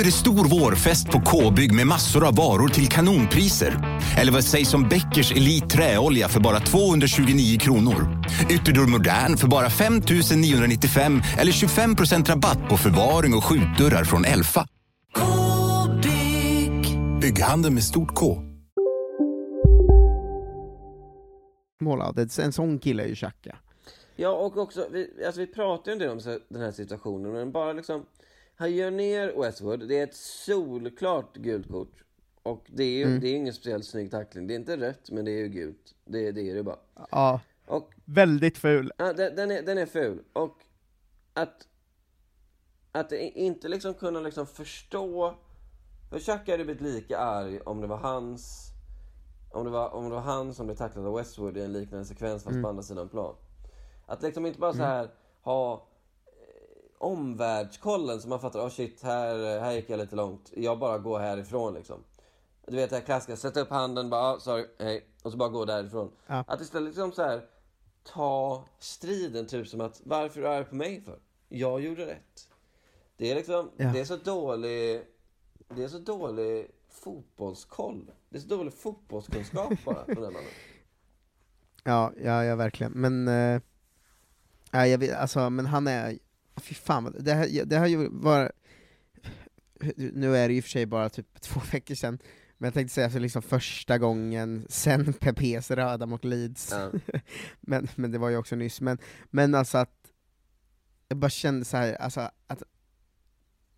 Nu 0.00 0.02
är 0.02 0.06
det 0.06 0.12
stor 0.12 0.60
vårfest 0.60 1.10
på 1.10 1.20
K-bygg 1.20 1.74
med 1.74 1.86
massor 1.86 2.26
av 2.26 2.36
varor 2.36 2.68
till 2.68 2.88
kanonpriser. 2.88 4.00
Eller 4.18 4.32
vad 4.32 4.44
sägs 4.44 4.74
om 4.74 4.88
Bäckers 4.88 5.32
Elite 5.32 5.66
Träolja 5.66 6.28
för 6.28 6.40
bara 6.40 6.60
229 6.60 7.58
kronor? 7.58 8.24
Ytterdörr 8.50 8.86
Modern 8.86 9.36
för 9.36 9.48
bara 9.48 9.70
5 9.70 9.94
995 10.36 11.20
eller 11.38 11.52
25% 11.52 12.28
rabatt 12.28 12.68
på 12.68 12.76
förvaring 12.76 13.34
och 13.34 13.44
skjutdörrar 13.44 14.04
från 14.04 14.24
Elfa. 14.24 14.66
K-bygg. 15.14 16.98
Bygghandeln 17.20 17.74
med 17.74 17.84
stort 17.84 18.14
K. 18.14 18.42
mål 21.80 22.02
det. 22.14 22.38
En 22.38 22.52
sån 22.52 22.78
kille 22.78 23.02
är 23.02 23.06
ju 23.06 23.14
Xhaka. 23.14 23.56
Ja, 24.16 24.30
och 24.30 24.56
också, 24.56 24.86
vi, 24.90 25.24
alltså 25.26 25.40
vi 25.40 25.46
pratar 25.46 25.90
ju 25.90 25.92
en 25.92 25.98
del 25.98 26.10
om 26.10 26.38
den 26.48 26.62
här 26.62 26.72
situationen, 26.72 27.32
men 27.32 27.52
bara 27.52 27.72
liksom, 27.72 28.04
han 28.60 28.72
gör 28.74 28.90
ner 28.90 29.32
Westwood, 29.42 29.88
det 29.88 29.98
är 29.98 30.04
ett 30.04 30.14
solklart 30.16 31.36
gult 31.36 31.68
kort. 31.68 32.04
Och 32.42 32.66
det 32.68 32.84
är 32.84 32.96
ju 32.96 33.02
Mm. 33.04 33.20
det 33.20 33.28
är 33.28 33.34
ingen 33.34 33.54
speciellt 33.54 33.84
snygg 33.84 34.10
tackling. 34.10 34.46
Det 34.46 34.54
är 34.54 34.56
inte 34.56 34.76
rött, 34.76 35.10
men 35.10 35.24
det 35.24 35.30
är 35.30 35.38
ju 35.38 35.48
gult. 35.48 35.94
Det, 36.04 36.32
det 36.32 36.50
är 36.50 36.54
det 36.54 36.62
bara. 36.62 36.78
Ja, 37.10 37.40
Och 37.66 37.92
väldigt 38.04 38.58
ful. 38.58 38.92
Ja, 38.96 39.12
den, 39.12 39.36
den, 39.36 39.50
är, 39.50 39.62
den 39.62 39.78
är 39.78 39.86
ful. 39.86 40.22
Och 40.32 40.56
att, 41.32 41.66
att 42.92 43.12
inte 43.12 43.68
liksom 43.68 43.94
kunna 43.94 44.20
liksom 44.20 44.46
förstå... 44.46 45.34
För 46.10 46.18
Chuck 46.18 46.48
hade 46.48 46.64
blivit 46.64 46.80
lika 46.82 47.18
arg 47.18 47.60
om 47.60 47.80
det 47.80 47.86
var 47.86 47.96
hans... 47.96 48.66
Om 49.52 49.64
det 49.64 49.70
var, 49.70 49.88
om 49.94 50.04
det 50.04 50.10
var 50.10 50.20
han 50.20 50.54
som 50.54 50.66
blev 50.66 50.76
tacklad 50.76 51.06
av 51.06 51.14
Westwood 51.16 51.56
i 51.56 51.60
en 51.62 51.72
liknande 51.72 52.04
sekvens 52.04 52.42
fast 52.44 52.50
Mm. 52.52 52.62
på 52.62 52.68
andra 52.68 52.82
sidan 52.82 53.08
plan. 53.08 53.34
Att 54.06 54.22
liksom 54.22 54.46
inte 54.46 54.58
bara 54.60 54.72
så 54.72 54.78
Mm. 54.78 54.88
här 54.90 55.10
ha 55.42 55.74
eh, 55.74 55.80
omvärldskollen 57.00 58.20
så 58.20 58.28
man 58.28 58.40
fattar, 58.40 58.60
oh 58.60 58.68
shit, 58.70 59.02
här, 59.02 59.60
här 59.60 59.72
gick 59.72 59.90
jag 59.90 59.98
lite 59.98 60.16
långt. 60.16 60.52
Jag 60.56 60.78
bara 60.78 60.98
går 60.98 61.18
härifrån 61.18 61.74
liksom. 61.74 62.04
Du 62.66 62.76
vet 62.76 62.90
det 62.90 62.96
här 62.96 63.02
klassiska, 63.02 63.36
sätta 63.36 63.60
upp 63.60 63.70
handen, 63.70 64.10
bara, 64.10 64.20
ah, 64.22 64.40
sorry, 64.40 64.66
hej. 64.78 65.06
Och 65.22 65.32
så 65.32 65.36
bara 65.38 65.48
gå 65.48 65.64
därifrån. 65.64 66.12
Ja. 66.26 66.44
Att 66.46 66.60
istället 66.60 66.86
liksom 66.88 67.12
så 67.12 67.22
här 67.22 67.44
ta 68.02 68.64
striden 68.78 69.46
typ 69.46 69.68
som 69.68 69.80
att 69.80 70.00
varför 70.04 70.40
är 70.40 70.42
du 70.44 70.48
arg 70.48 70.64
på 70.64 70.74
mig 70.74 71.00
för? 71.00 71.18
Jag 71.48 71.80
gjorde 71.80 72.06
rätt. 72.06 72.48
Det 73.16 73.30
är 73.30 73.34
liksom, 73.34 73.70
Ja. 73.76 73.90
det 73.92 74.00
är 74.00 74.04
så 74.04 74.16
dålig, 74.16 75.02
det 75.68 75.84
är 75.84 75.88
så 75.88 75.98
dålig 75.98 76.70
fotbollskoll. 76.90 78.10
Det 78.28 78.36
är 78.36 78.40
så 78.40 78.48
dålig 78.48 78.72
fotbollskunskap 78.74 79.72
bara 79.84 80.04
från 80.04 80.22
den 80.22 80.32
mannen. 80.32 80.50
Ja, 81.84 82.12
ja, 82.22 82.44
ja 82.44 82.56
verkligen. 82.56 82.92
Men, 82.92 83.26
ja, 84.70 84.86
jag 84.86 84.98
vet, 84.98 85.16
alltså, 85.16 85.50
men 85.50 85.66
han 85.66 85.86
är, 85.86 86.18
fy 86.56 86.74
fan, 86.74 87.16
det 87.20 87.34
här, 87.34 87.64
det 87.64 87.76
har 87.76 87.86
ju 87.86 88.08
varit, 88.08 88.50
nu 89.96 90.36
är 90.36 90.48
det 90.48 90.54
ju 90.54 90.62
för 90.62 90.68
sig 90.70 90.86
bara 90.86 91.08
typ 91.08 91.26
två 91.40 91.60
veckor 91.72 91.94
sedan, 91.94 92.18
men 92.58 92.66
jag 92.66 92.74
tänkte 92.74 92.94
säga 92.94 93.10
för 93.10 93.20
liksom 93.20 93.42
första 93.42 93.98
gången 93.98 94.66
sen 94.68 95.12
Pepes 95.20 95.70
röda 95.70 96.06
mot 96.06 96.24
Leeds, 96.24 96.70
Ja. 96.72 96.90
men, 97.60 97.88
men 97.94 98.10
det 98.12 98.18
var 98.18 98.28
ju 98.28 98.36
också 98.36 98.56
nyss, 98.56 98.80
men, 98.80 98.98
men 99.30 99.54
alltså 99.54 99.78
att, 99.78 99.94
jag 101.08 101.18
bara 101.18 101.30
kände 101.30 101.64
så 101.64 101.76
här, 101.76 101.94
alltså 101.94 102.20
att 102.46 102.62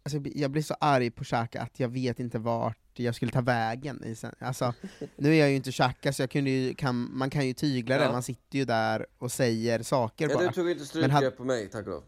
Alltså, 0.05 0.21
jag 0.35 0.51
blir- 0.51 0.63
så 0.63 0.75
arg 0.81 1.11
på 1.11 1.25
Xhaka 1.25 1.63
att 1.63 1.81
jag 1.81 1.89
vet 1.89 2.21
inte 2.21 2.39
vart 2.39 2.79
jag 2.95 3.15
skulle 3.15 3.33
ta 3.33 3.41
vägen. 3.41 4.05
I 4.05 4.15
sen. 4.15 4.35
Alltså, 4.39 4.75
nu 5.17 5.31
är 5.35 5.41
jag 5.41 5.51
ju 5.51 5.57
inte 5.57 5.73
Xhaka, 5.73 6.13
så 6.13 6.23
jag 6.23 6.31
kunde 6.31 6.51
ju, 6.51 6.75
kan, 6.75 7.11
man 7.19 7.31
kan 7.31 7.47
ju 7.47 7.53
tygla 7.55 7.97
det, 7.99 8.05
Ja. 8.05 8.13
man 8.13 8.23
sitter 8.23 8.59
ju 8.59 8.65
där 8.65 9.07
och 9.19 9.33
säger 9.33 9.83
saker 9.83 10.29
Ja, 10.29 10.35
bara. 10.35 10.47
du 10.47 10.53
tog 10.53 10.71
inte 10.71 10.99
Men 11.01 11.11
stryk 11.21 11.37
på 11.37 11.45
mig, 11.45 11.69
tack 11.69 11.87
och 11.87 11.93
lov. 11.93 12.03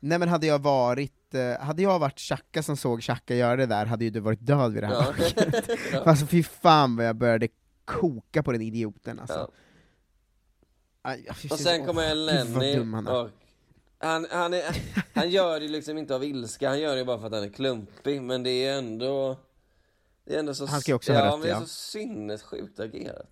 Nej 0.00 0.18
men 0.18 0.28
hade 0.28 0.46
jag 0.46 0.58
varit, 0.58 1.34
eh, 1.34 1.60
hade 1.60 1.82
jag 1.82 1.98
varit 1.98 2.18
Xhaka 2.18 2.62
som 2.62 2.76
såg 2.76 3.02
Xhaka 3.02 3.34
göra 3.34 3.56
det 3.56 3.66
där, 3.66 3.86
hade 3.86 4.04
ju 4.04 4.10
du 4.10 4.20
varit 4.20 4.46
död 4.46 4.72
vid 4.72 4.82
det 4.82 4.86
här 4.86 4.94
Ja. 4.94 5.04
laget. 5.04 5.34
Ja. 5.92 6.00
Alltså 6.10 6.26
fy 6.26 6.42
fan 6.42 6.96
vad 6.96 7.06
jag 7.06 7.16
började 7.16 7.48
koka 7.84 8.42
på 8.42 8.52
den 8.52 8.62
idioten 8.62 9.18
alltså. 9.18 9.38
Ja. 9.38 9.50
Aj, 11.02 11.26
Och 11.50 11.58
sen 11.58 11.86
kommer 11.86 12.08
han 12.08 12.26
Lenny 12.26 12.78
och 13.06 13.30
han, 14.00 14.26
han, 14.30 14.54
är, 14.54 14.62
han 15.14 15.30
gör 15.30 15.60
det 15.60 15.68
liksom 15.68 15.98
inte 15.98 16.14
av 16.14 16.24
ilska, 16.24 16.68
han 16.68 16.80
gör 16.80 16.96
det 16.96 17.04
bara 17.04 17.18
för 17.18 17.26
att 17.26 17.32
han 17.32 17.42
är 17.42 17.48
klumpig, 17.48 18.22
men 18.22 18.42
det 18.42 18.50
är 18.50 18.78
ändå... 18.78 19.36
Det 20.24 20.34
är 20.34 20.38
ändå 20.38 20.54
så... 20.54 20.66
Han 20.66 20.80
ska 20.80 20.94
också 20.94 21.12
ha 21.12 21.20
ja, 21.20 21.26
rätt, 21.26 21.32
men 21.32 21.40
det 21.40 21.48
är 21.48 21.52
ja. 21.52 21.60
så 21.60 21.66
sinnessjukt 21.66 22.80
agerat. 22.80 23.26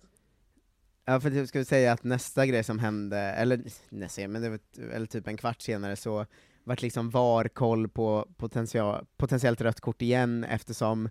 Ja 1.05 1.19
för 1.19 1.45
ska 1.45 1.65
säga 1.65 1.91
att 1.91 2.03
nästa 2.03 2.45
grej 2.45 2.63
som 2.63 2.79
hände, 2.79 3.17
eller 3.17 3.61
nästa, 3.89 4.27
men 4.27 4.41
det 4.41 4.49
var, 4.49 4.59
eller 4.93 5.05
typ 5.05 5.27
en 5.27 5.37
kvart 5.37 5.61
senare 5.61 5.95
så 5.95 6.25
vart 6.67 6.81
liksom 6.81 7.09
VAR-koll 7.09 7.87
på 7.87 8.27
potential, 8.37 9.05
potentiellt 9.17 9.61
rött 9.61 9.81
kort 9.81 10.01
igen 10.01 10.43
eftersom 10.43 11.09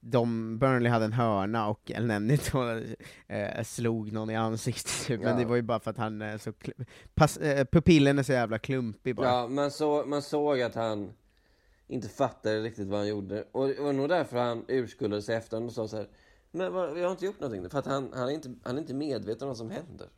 de, 0.00 0.58
Burnley 0.58 0.90
hade 0.92 1.04
en 1.04 1.12
hörna 1.12 1.68
och 1.68 1.90
El 1.90 2.06
Nenni 2.06 2.38
eh, 3.26 3.62
slog 3.64 4.12
någon 4.12 4.30
i 4.30 4.36
ansiktet 4.36 5.06
typ, 5.06 5.20
men 5.22 5.28
Ja. 5.30 5.38
det 5.38 5.44
var 5.44 5.56
ju 5.56 5.62
bara 5.62 5.80
för 5.80 5.90
att 5.90 5.96
han 5.98 6.22
är 6.22 6.38
så, 6.38 6.52
pass, 7.14 7.36
eh, 7.36 7.64
pupillen 7.64 8.18
är 8.18 8.22
så 8.22 8.32
jävla 8.32 8.58
klumpig 8.58 9.16
bara. 9.16 9.26
Ja, 9.26 9.48
man, 9.48 9.70
så, 9.70 10.04
man 10.06 10.22
såg 10.22 10.60
att 10.60 10.74
han 10.74 11.12
inte 11.86 12.08
fattade 12.08 12.60
riktigt 12.60 12.88
vad 12.88 12.98
han 12.98 13.08
gjorde. 13.08 13.44
Och 13.52 13.68
det 13.68 13.80
var 13.82 13.92
nog 13.92 14.08
därför 14.08 14.38
han 14.38 14.64
urskuldade 14.68 15.22
sig 15.22 15.36
efter 15.36 15.62
och 15.62 15.72
sa 15.72 15.88
så 15.88 15.96
här. 15.96 16.08
Men 16.50 16.72
vad, 16.72 16.94
vi 16.94 17.02
har 17.02 17.10
inte 17.10 17.24
gjort 17.26 17.40
någonting. 17.40 17.70
För 17.70 17.78
att 17.78 17.86
han, 17.86 18.12
han, 18.14 18.28
är 18.28 18.32
inte, 18.32 18.54
han 18.62 18.76
är 18.76 18.80
inte 18.80 18.94
medveten 18.94 19.42
om 19.42 19.48
vad 19.48 19.56
som 19.56 19.70
händer. 19.70 20.08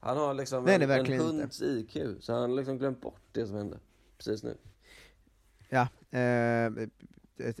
Han 0.00 0.16
har 0.16 0.34
liksom 0.34 0.64
Nej, 0.64 0.74
en, 0.74 0.90
en 0.90 1.00
inte. 1.00 1.16
hunds 1.16 1.62
IQ. 1.62 1.96
Så 2.20 2.32
han 2.32 2.50
har 2.50 2.56
liksom 2.56 2.78
glömt 2.78 3.00
bort 3.00 3.22
det 3.32 3.46
som 3.46 3.56
hände 3.56 3.78
precis 4.24 4.42
nu. 4.42 4.56
Ja, 5.68 5.88
eh, 6.10 6.88
jag 7.36 7.54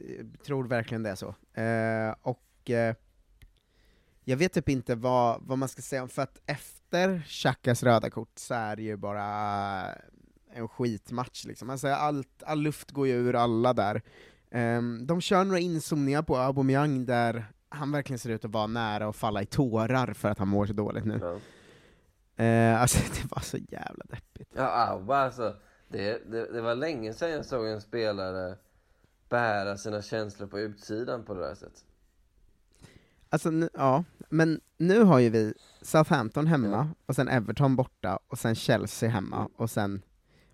tror 0.44 0.64
verkligen 0.64 1.02
det 1.02 1.10
är 1.10 1.14
så. 1.14 1.34
Eh, 1.60 2.14
och 2.22 2.70
eh, 2.70 2.94
jag 4.24 4.36
vet 4.36 4.52
typ 4.52 4.68
inte 4.68 4.94
vad, 4.94 5.42
vad 5.42 5.58
man 5.58 5.68
ska 5.68 5.82
säga 5.82 6.02
om, 6.02 6.08
för 6.08 6.22
att 6.22 6.40
efter 6.46 7.22
Xhakas 7.26 7.82
röda 7.82 8.10
kort 8.10 8.38
så 8.38 8.54
är 8.54 8.76
det 8.76 8.82
ju 8.82 8.96
bara 8.96 9.24
en 10.54 10.68
skitmatch 10.68 11.44
liksom. 11.44 11.70
Alltså 11.70 11.88
allt, 11.88 12.42
all 12.42 12.60
luft 12.60 12.90
går 12.90 13.06
ju 13.06 13.14
ur 13.14 13.34
alla 13.34 13.72
där. 13.72 14.02
Eh, 14.50 14.82
de 15.06 15.20
kör 15.20 15.44
några 15.44 15.58
inzoomningar 15.58 16.22
på 16.22 16.36
Aubameyang 16.36 17.06
där 17.06 17.46
han 17.68 17.92
verkligen 17.92 18.18
ser 18.18 18.30
ut 18.30 18.44
att 18.44 18.50
vara 18.50 18.66
nära 18.66 19.08
att 19.08 19.16
falla 19.16 19.42
i 19.42 19.46
tårar 19.46 20.12
för 20.12 20.28
att 20.28 20.38
han 20.38 20.48
mår 20.48 20.66
så 20.66 20.72
dåligt 20.72 21.04
nu. 21.04 21.20
Ja. 21.22 21.38
Eh, 22.44 22.80
alltså 22.80 22.98
det 23.22 23.34
var 23.34 23.42
så 23.42 23.56
jävla 23.56 24.04
deppigt. 24.08 24.50
Ja, 24.56 24.66
Auba 24.66 25.16
alltså. 25.16 25.56
Det, 25.92 26.30
det, 26.30 26.52
det 26.52 26.60
var 26.60 26.74
länge 26.74 27.12
sedan 27.12 27.30
jag 27.30 27.44
såg 27.44 27.66
en 27.66 27.80
spelare 27.80 28.56
bära 29.28 29.76
sina 29.76 30.02
känslor 30.02 30.46
på 30.46 30.60
utsidan 30.60 31.24
på 31.24 31.34
det 31.34 31.40
där 31.40 31.54
sättet. 31.54 31.84
Alltså, 33.28 33.50
nu, 33.50 33.68
ja, 33.74 34.04
men 34.28 34.60
nu 34.76 35.02
har 35.02 35.18
ju 35.18 35.30
vi 35.30 35.54
Southampton 35.82 36.46
hemma, 36.46 36.88
och 37.06 37.14
sen 37.16 37.28
Everton 37.28 37.76
borta, 37.76 38.18
och 38.28 38.38
sen 38.38 38.54
Chelsea 38.54 39.08
hemma, 39.08 39.48
och 39.56 39.70
sen 39.70 40.02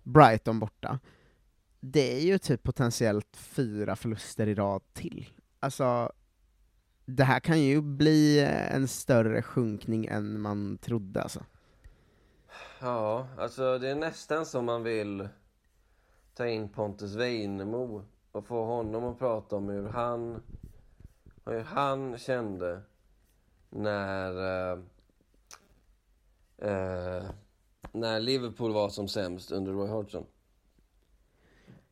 Brighton 0.03 0.59
borta. 0.59 0.99
Det 1.79 2.17
är 2.17 2.21
ju 2.21 2.37
typ 2.37 2.63
potentiellt 2.63 3.37
fyra 3.37 3.95
förluster 3.95 4.47
i 4.47 4.55
rad 4.55 4.81
till. 4.93 5.29
Alltså, 5.59 6.11
det 7.05 7.23
här 7.23 7.39
kan 7.39 7.61
ju 7.61 7.81
bli 7.81 8.39
en 8.71 8.87
större 8.87 9.41
sjunkning 9.41 10.05
än 10.05 10.41
man 10.41 10.77
trodde 10.77 11.21
alltså. 11.21 11.45
Ja, 12.81 13.27
alltså 13.37 13.79
det 13.79 13.89
är 13.89 13.95
nästan 13.95 14.45
som 14.45 14.65
man 14.65 14.83
vill 14.83 15.29
ta 16.33 16.47
in 16.47 16.69
Pontus 16.69 17.15
Weinemo 17.15 18.05
och 18.31 18.45
få 18.45 18.65
honom 18.65 19.03
att 19.03 19.19
prata 19.19 19.55
om 19.55 19.69
hur 19.69 19.89
han, 19.89 20.41
hur 21.45 21.59
han 21.59 22.17
kände 22.17 22.81
när, 23.69 24.31
eh, 24.71 24.79
eh, 26.57 27.23
när 27.91 28.19
Liverpool 28.19 28.73
var 28.73 28.89
som 28.89 29.07
sämst 29.07 29.51
under 29.51 29.71
Roy 29.71 29.89
Hodgson. 29.89 30.25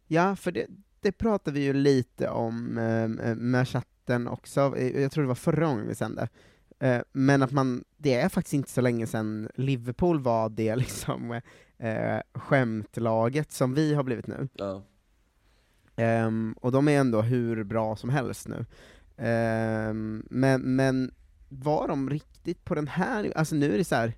Ja, 0.07 0.35
för 0.35 0.51
det, 0.51 0.67
det 1.01 1.11
pratade 1.11 1.59
vi 1.59 1.65
ju 1.65 1.73
lite 1.73 2.29
om 2.29 2.77
eh, 2.77 3.35
med 3.35 3.67
chatten 3.67 4.27
också, 4.27 4.77
jag 4.77 5.11
tror 5.11 5.23
det 5.23 5.27
var 5.27 5.35
förra 5.35 5.65
gången 5.65 5.87
vi 5.87 5.95
sände. 5.95 6.29
Eh, 6.79 7.01
men 7.11 7.43
att 7.43 7.51
man, 7.51 7.83
det 7.97 8.13
är 8.13 8.29
faktiskt 8.29 8.53
inte 8.53 8.69
så 8.69 8.81
länge 8.81 9.07
sedan 9.07 9.49
Liverpool 9.55 10.19
var 10.19 10.49
det 10.49 10.75
liksom 10.85 11.41
eh, 11.77 12.19
skämtlaget 12.33 13.51
som 13.51 13.73
vi 13.73 13.93
har 13.93 14.03
blivit 14.03 14.27
nu. 14.27 14.49
Ja. 14.53 14.83
Ehm, 15.95 16.55
och 16.61 16.71
de 16.71 16.87
är 16.87 16.99
ändå 16.99 17.21
hur 17.21 17.63
bra 17.63 17.95
som 17.95 18.09
helst 18.09 18.47
nu. 18.47 18.65
Ehm, 19.17 20.23
men, 20.29 20.75
men 20.75 21.11
var 21.49 21.87
de 21.87 22.09
riktigt 22.09 22.65
på 22.65 22.75
den 22.75 22.87
här, 22.87 23.33
alltså 23.35 23.55
nu 23.55 23.73
är 23.73 23.77
det 23.77 23.83
så 23.83 23.95
här. 23.95 24.13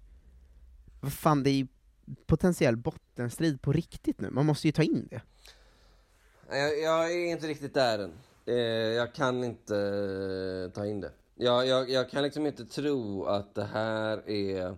vad 1.02 1.14
fan 1.14 1.44
det 1.44 1.50
är 1.50 1.54
ju 1.54 1.68
potentiell 2.26 2.78
bottenstrid 2.78 3.62
på 3.62 3.72
riktigt 3.72 4.22
nu, 4.22 4.30
man 4.30 4.46
måste 4.46 4.68
ju 4.68 4.72
ta 4.72 4.84
in 4.84 5.08
det. 5.12 5.22
Jag, 6.50 6.80
jag 6.80 7.14
är 7.14 7.32
inte 7.32 7.48
riktigt 7.48 7.74
där 7.74 8.00
än. 8.00 8.14
Eh, 8.46 8.56
jag 8.96 9.14
kan 9.14 9.44
inte 9.44 9.76
eh, 9.76 10.74
ta 10.74 10.86
in 10.86 11.02
det. 11.02 11.12
Jag, 11.42 11.68
jag, 11.68 11.90
jag 11.90 12.10
kan 12.10 12.24
liksom 12.24 12.46
inte 12.46 12.66
tro 12.66 13.26
att 13.26 13.56
det 13.56 13.64
här 13.64 14.30
är 14.30 14.78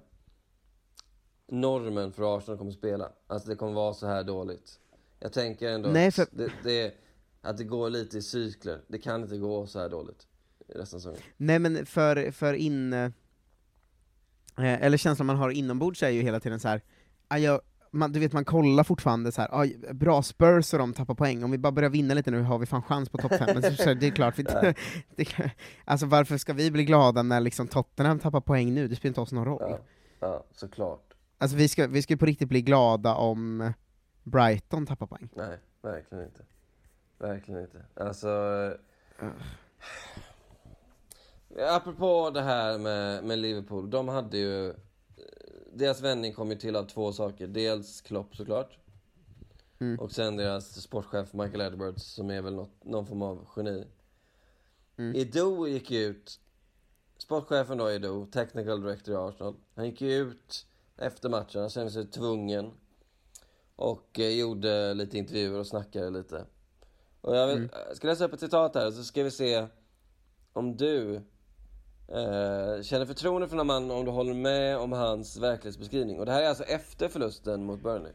normen 1.47 2.11
för 2.11 2.37
Arsenal 2.37 2.57
kommer 2.57 2.71
att 2.71 2.77
spela. 2.77 3.11
Alltså 3.27 3.49
det 3.49 3.55
kommer 3.55 3.73
vara 3.73 3.93
så 3.93 4.07
här 4.07 4.23
dåligt. 4.23 4.79
Jag 5.19 5.33
tänker 5.33 5.69
ändå 5.69 5.89
Nej, 5.89 6.07
att, 6.07 6.15
för- 6.15 6.27
det, 6.31 6.51
det, 6.63 6.93
att 7.41 7.57
det 7.57 7.63
går 7.63 7.89
lite 7.89 8.17
i 8.17 8.21
cykler. 8.21 8.81
Det 8.87 8.97
kan 8.97 9.21
inte 9.21 9.37
gå 9.37 9.67
så 9.67 9.79
här 9.79 9.89
dåligt 9.89 10.27
resten 10.67 10.97
av 10.97 10.99
säsongen. 10.99 11.21
Nej 11.37 11.59
men 11.59 11.85
för, 11.85 12.31
för 12.31 12.53
in... 12.53 12.93
Eh, 12.93 13.11
eller 14.57 14.97
känslan 14.97 15.25
man 15.25 15.35
har 15.35 15.49
inombords 15.49 16.03
är 16.03 16.09
ju 16.09 16.21
hela 16.21 16.39
tiden 16.39 16.59
så 16.59 16.67
här. 16.67 16.81
jag, 17.37 17.61
man, 17.91 18.11
du 18.11 18.19
vet 18.19 18.33
man 18.33 18.45
kollar 18.45 18.83
fortfarande 18.83 19.31
så 19.31 19.41
här, 19.41 19.49
ah, 19.51 19.93
bra 19.93 20.21
Spurs 20.21 20.73
och 20.73 20.79
de 20.79 20.93
tappar 20.93 21.15
poäng, 21.15 21.43
om 21.43 21.51
vi 21.51 21.57
bara 21.57 21.71
börjar 21.71 21.89
vinna 21.89 22.13
lite 22.13 22.31
nu 22.31 22.41
har 22.41 22.57
vi 22.59 22.65
fan 22.65 22.83
chans 22.83 23.09
på 23.09 23.17
topp 23.17 23.33
5, 23.37 23.49
men 23.53 23.63
så, 23.63 23.83
så, 23.83 23.93
det 23.93 24.07
är 24.07 24.11
klart, 24.11 24.39
vi, 24.39 24.43
det, 25.15 25.51
alltså 25.85 26.05
varför 26.05 26.37
ska 26.37 26.53
vi 26.53 26.71
bli 26.71 26.83
glada 26.83 27.23
när 27.23 27.39
liksom 27.39 27.67
Tottenham 27.67 28.19
tappar 28.19 28.41
poäng 28.41 28.73
nu, 28.73 28.87
det 28.87 28.95
spelar 28.95 29.09
inte 29.09 29.21
oss 29.21 29.31
någon 29.31 29.45
roll. 29.45 29.61
Ja, 29.69 29.79
ja 30.19 30.43
såklart. 30.51 31.13
Alltså 31.37 31.57
vi 31.57 31.67
ska, 31.67 31.87
vi 31.87 32.01
ska 32.01 32.17
på 32.17 32.25
riktigt 32.25 32.49
bli 32.49 32.61
glada 32.61 33.15
om 33.15 33.73
Brighton 34.23 34.85
tappar 34.85 35.07
poäng. 35.07 35.29
Nej, 35.35 35.57
verkligen 35.81 36.23
inte. 36.23 36.43
Verkligen 37.17 37.61
inte. 37.61 37.85
Alltså... 37.93 38.29
Apropå 41.59 42.31
det 42.33 42.41
här 42.41 42.77
med, 42.77 43.23
med 43.23 43.39
Liverpool, 43.39 43.89
de 43.89 44.07
hade 44.07 44.37
ju... 44.37 44.73
Deras 45.73 46.01
vändning 46.01 46.33
kom 46.33 46.51
ju 46.51 46.57
till 46.57 46.75
av 46.75 46.83
två 46.83 47.13
saker. 47.13 47.47
Dels 47.47 48.01
Klopp 48.01 48.35
såklart. 48.35 48.77
Mm. 49.79 49.99
Och 49.99 50.11
sen 50.11 50.37
deras 50.37 50.81
sportchef 50.81 51.33
Michael 51.33 51.61
Edwards 51.61 52.03
som 52.03 52.29
är 52.29 52.41
väl 52.41 52.55
något, 52.55 52.83
någon 52.83 53.05
form 53.05 53.21
av 53.21 53.47
geni. 53.55 53.87
Mm. 54.97 55.15
Edo 55.15 55.67
gick 55.67 55.91
ut, 55.91 56.39
sportchefen 57.17 57.77
då 57.77 57.89
Edo, 57.89 58.25
technical 58.25 58.81
director 58.81 59.13
i 59.13 59.17
Arsenal. 59.17 59.55
Han 59.75 59.85
gick 59.85 60.01
ju 60.01 60.13
ut 60.13 60.65
efter 60.97 61.29
matchen, 61.29 61.61
han 61.61 61.69
kände 61.69 61.91
sig 61.91 62.07
tvungen. 62.07 62.71
Och 63.75 64.19
eh, 64.19 64.29
gjorde 64.39 64.93
lite 64.93 65.17
intervjuer 65.17 65.59
och 65.59 65.67
snackade 65.67 66.09
lite. 66.09 66.45
Och 67.21 67.35
jag, 67.35 67.47
vill, 67.47 67.57
Mm. 67.57 67.69
jag 67.87 67.97
ska 67.97 68.07
läsa 68.07 68.25
upp 68.25 68.33
ett 68.33 68.39
citat 68.39 68.75
här 68.75 68.91
så 68.91 69.03
ska 69.03 69.23
vi 69.23 69.31
se 69.31 69.67
om 70.53 70.77
du 70.77 71.21
eh, 72.13 72.81
känner 72.81 73.05
förtroende 73.05 73.47
för 73.47 73.63
mannen, 73.63 73.91
om 73.91 74.05
du 74.05 74.11
håller 74.11 74.33
med 74.33 74.77
om 74.77 74.91
hans 74.91 75.37
verklighetsbeskrivning. 75.37 76.19
Och 76.19 76.25
det 76.25 76.31
här 76.31 76.43
är 76.43 76.49
alltså 76.49 76.63
efter 76.63 77.07
förlusten 77.07 77.65
mot 77.65 77.81
Burnley. 77.81 78.11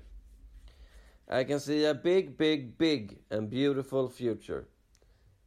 I 1.41 1.45
can 1.45 1.61
see 1.61 1.91
a 1.91 1.95
big, 2.03 2.37
big, 2.37 2.77
big 2.77 3.23
and 3.31 3.51
beautiful 3.51 4.09
future. 4.09 4.65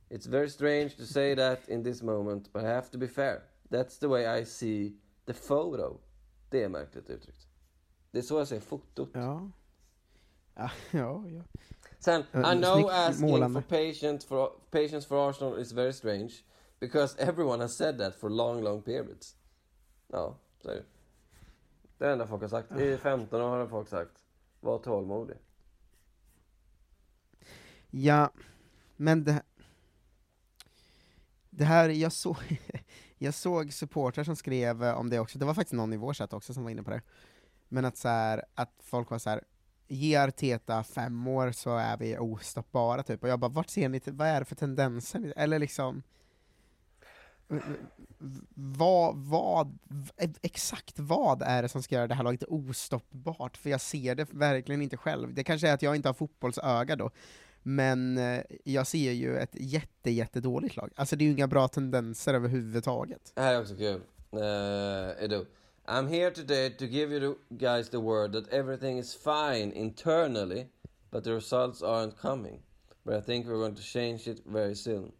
It's 0.09 0.29
very 0.29 0.49
strange 0.49 0.89
to 0.97 1.05
say 1.05 1.35
that 1.35 1.69
in 1.69 1.83
this 1.83 2.01
moment, 2.01 2.53
but 2.53 2.63
I 2.63 2.65
have 2.65 2.89
to 2.91 2.97
be 2.97 3.07
fair. 3.07 3.41
That's 3.69 3.99
the 3.99 4.07
way 4.07 4.41
I 4.41 4.45
see 4.45 4.93
the 5.25 5.33
photo. 5.33 5.99
Det 6.49 6.63
är 6.63 6.69
märkligt 6.69 7.09
uttryckt. 7.09 7.47
Det 8.11 8.17
är 8.17 8.21
så 8.21 8.37
jag 8.37 8.47
ser 8.47 8.59
fotot. 8.59 9.09
Ja. 9.13 9.49
Ja, 10.55 10.71
ja, 10.91 11.23
ja. 11.27 11.41
Sen, 11.99 12.21
I 12.21 12.57
know 12.57 12.89
asking 12.89 13.29
målande. 13.29 13.61
for 13.61 13.69
patience 13.69 14.27
for 14.27 14.51
patience 14.71 15.07
for 15.07 15.29
Arsenal 15.29 15.59
is 15.59 15.71
very 15.71 15.93
strange 15.93 16.31
because 16.79 17.15
everyone 17.19 17.61
has 17.61 17.77
said 17.77 17.97
that 17.97 18.15
for 18.15 18.29
long, 18.29 18.63
long 18.63 18.81
periods. 18.81 19.35
Ja, 20.07 20.37
så 20.61 20.69
är 20.69 20.75
det. 20.75 20.83
Det 21.97 22.05
är 22.05 22.07
det 22.07 22.13
enda 22.13 22.27
folk 22.27 22.41
har 22.41 22.49
sagt. 22.49 22.71
I 22.71 22.97
15 22.97 23.41
år 23.41 23.57
har 23.57 23.67
folk 23.67 23.87
sagt, 23.87 24.23
var 24.59 24.79
tålmodig. 24.79 25.37
Ja, 27.91 28.31
men 28.95 29.23
det, 29.23 29.43
det 31.49 31.65
här, 31.65 31.89
jag, 31.89 32.11
så, 32.11 32.37
jag 33.17 33.33
såg 33.33 33.73
supportrar 33.73 34.23
som 34.23 34.35
skrev 34.35 34.83
eh, 34.83 34.97
om 34.97 35.09
det 35.09 35.19
också, 35.19 35.39
det 35.39 35.45
var 35.45 35.53
faktiskt 35.53 35.73
någon 35.73 35.93
i 35.93 35.97
vår 35.97 36.13
chatt 36.13 36.33
också 36.33 36.53
som 36.53 36.63
var 36.63 36.71
inne 36.71 36.83
på 36.83 36.91
det, 36.91 37.01
men 37.67 37.85
att, 37.85 37.97
så 37.97 38.07
här, 38.07 38.43
att 38.55 38.73
folk 38.79 39.09
var 39.09 39.19
så 39.19 39.29
här. 39.29 39.43
ge 39.87 40.15
Arteta 40.15 40.83
fem 40.83 41.27
år 41.27 41.51
så 41.51 41.77
är 41.77 41.97
vi 41.97 42.17
ostoppbara 42.17 43.03
typ, 43.03 43.23
och 43.23 43.29
jag 43.29 43.39
bara, 43.39 43.51
vart 43.51 43.69
ser 43.69 43.89
ni, 43.89 44.01
vad 44.05 44.27
är 44.27 44.39
det 44.39 44.45
för 44.45 44.55
tendenser? 44.55 45.33
Eller 45.35 45.59
liksom, 45.59 46.03
vad, 48.53 49.15
vad, 49.15 49.77
exakt 50.41 50.99
vad 50.99 51.41
är 51.41 51.61
det 51.61 51.69
som 51.69 51.83
ska 51.83 51.95
göra 51.95 52.07
det 52.07 52.15
här 52.15 52.23
laget 52.23 52.43
ostoppbart? 52.43 53.57
För 53.57 53.69
jag 53.69 53.81
ser 53.81 54.15
det 54.15 54.27
verkligen 54.31 54.81
inte 54.81 54.97
själv. 54.97 55.33
Det 55.33 55.43
kanske 55.43 55.69
är 55.69 55.73
att 55.73 55.81
jag 55.81 55.95
inte 55.95 56.09
har 56.09 56.13
fotbollsöga 56.13 56.95
då, 56.95 57.11
men 57.63 58.17
eh, 58.17 58.41
jag 58.63 58.87
ser 58.87 59.11
ju 59.11 59.37
ett 59.37 59.51
jätte, 59.53 60.11
jätte 60.11 60.39
dåligt 60.41 60.75
lag. 60.75 60.91
Alltså 60.95 61.15
det 61.15 61.23
är 61.23 61.25
ju 61.25 61.31
inga 61.31 61.47
bra 61.47 61.67
tendenser 61.67 62.33
överhuvudtaget. 62.33 63.31
Det 63.35 63.41
här 63.41 63.53
är 63.53 63.61
också 63.61 63.75
kul. 63.75 64.01
Uh, 64.33 65.23
Edo. 65.23 65.45
I'm 65.85 66.07
here 66.07 66.31
today 66.31 66.69
to 66.69 66.85
give 66.85 67.11
you 67.11 67.35
guys 67.49 67.89
the 67.89 67.97
word 67.97 68.33
that 68.33 68.53
everything 68.53 68.99
is 68.99 69.15
fine 69.15 69.71
internally, 69.71 70.67
but 71.09 71.23
the 71.23 71.33
results 71.33 71.81
aren't 71.81 72.15
coming. 72.21 72.61
But 73.03 73.15
I 73.15 73.21
think 73.21 73.47
we're 73.47 73.57
going 73.57 73.75
to 73.75 73.81
change 73.81 74.27
it 74.27 74.43
very 74.45 74.75
soon. 74.75 75.11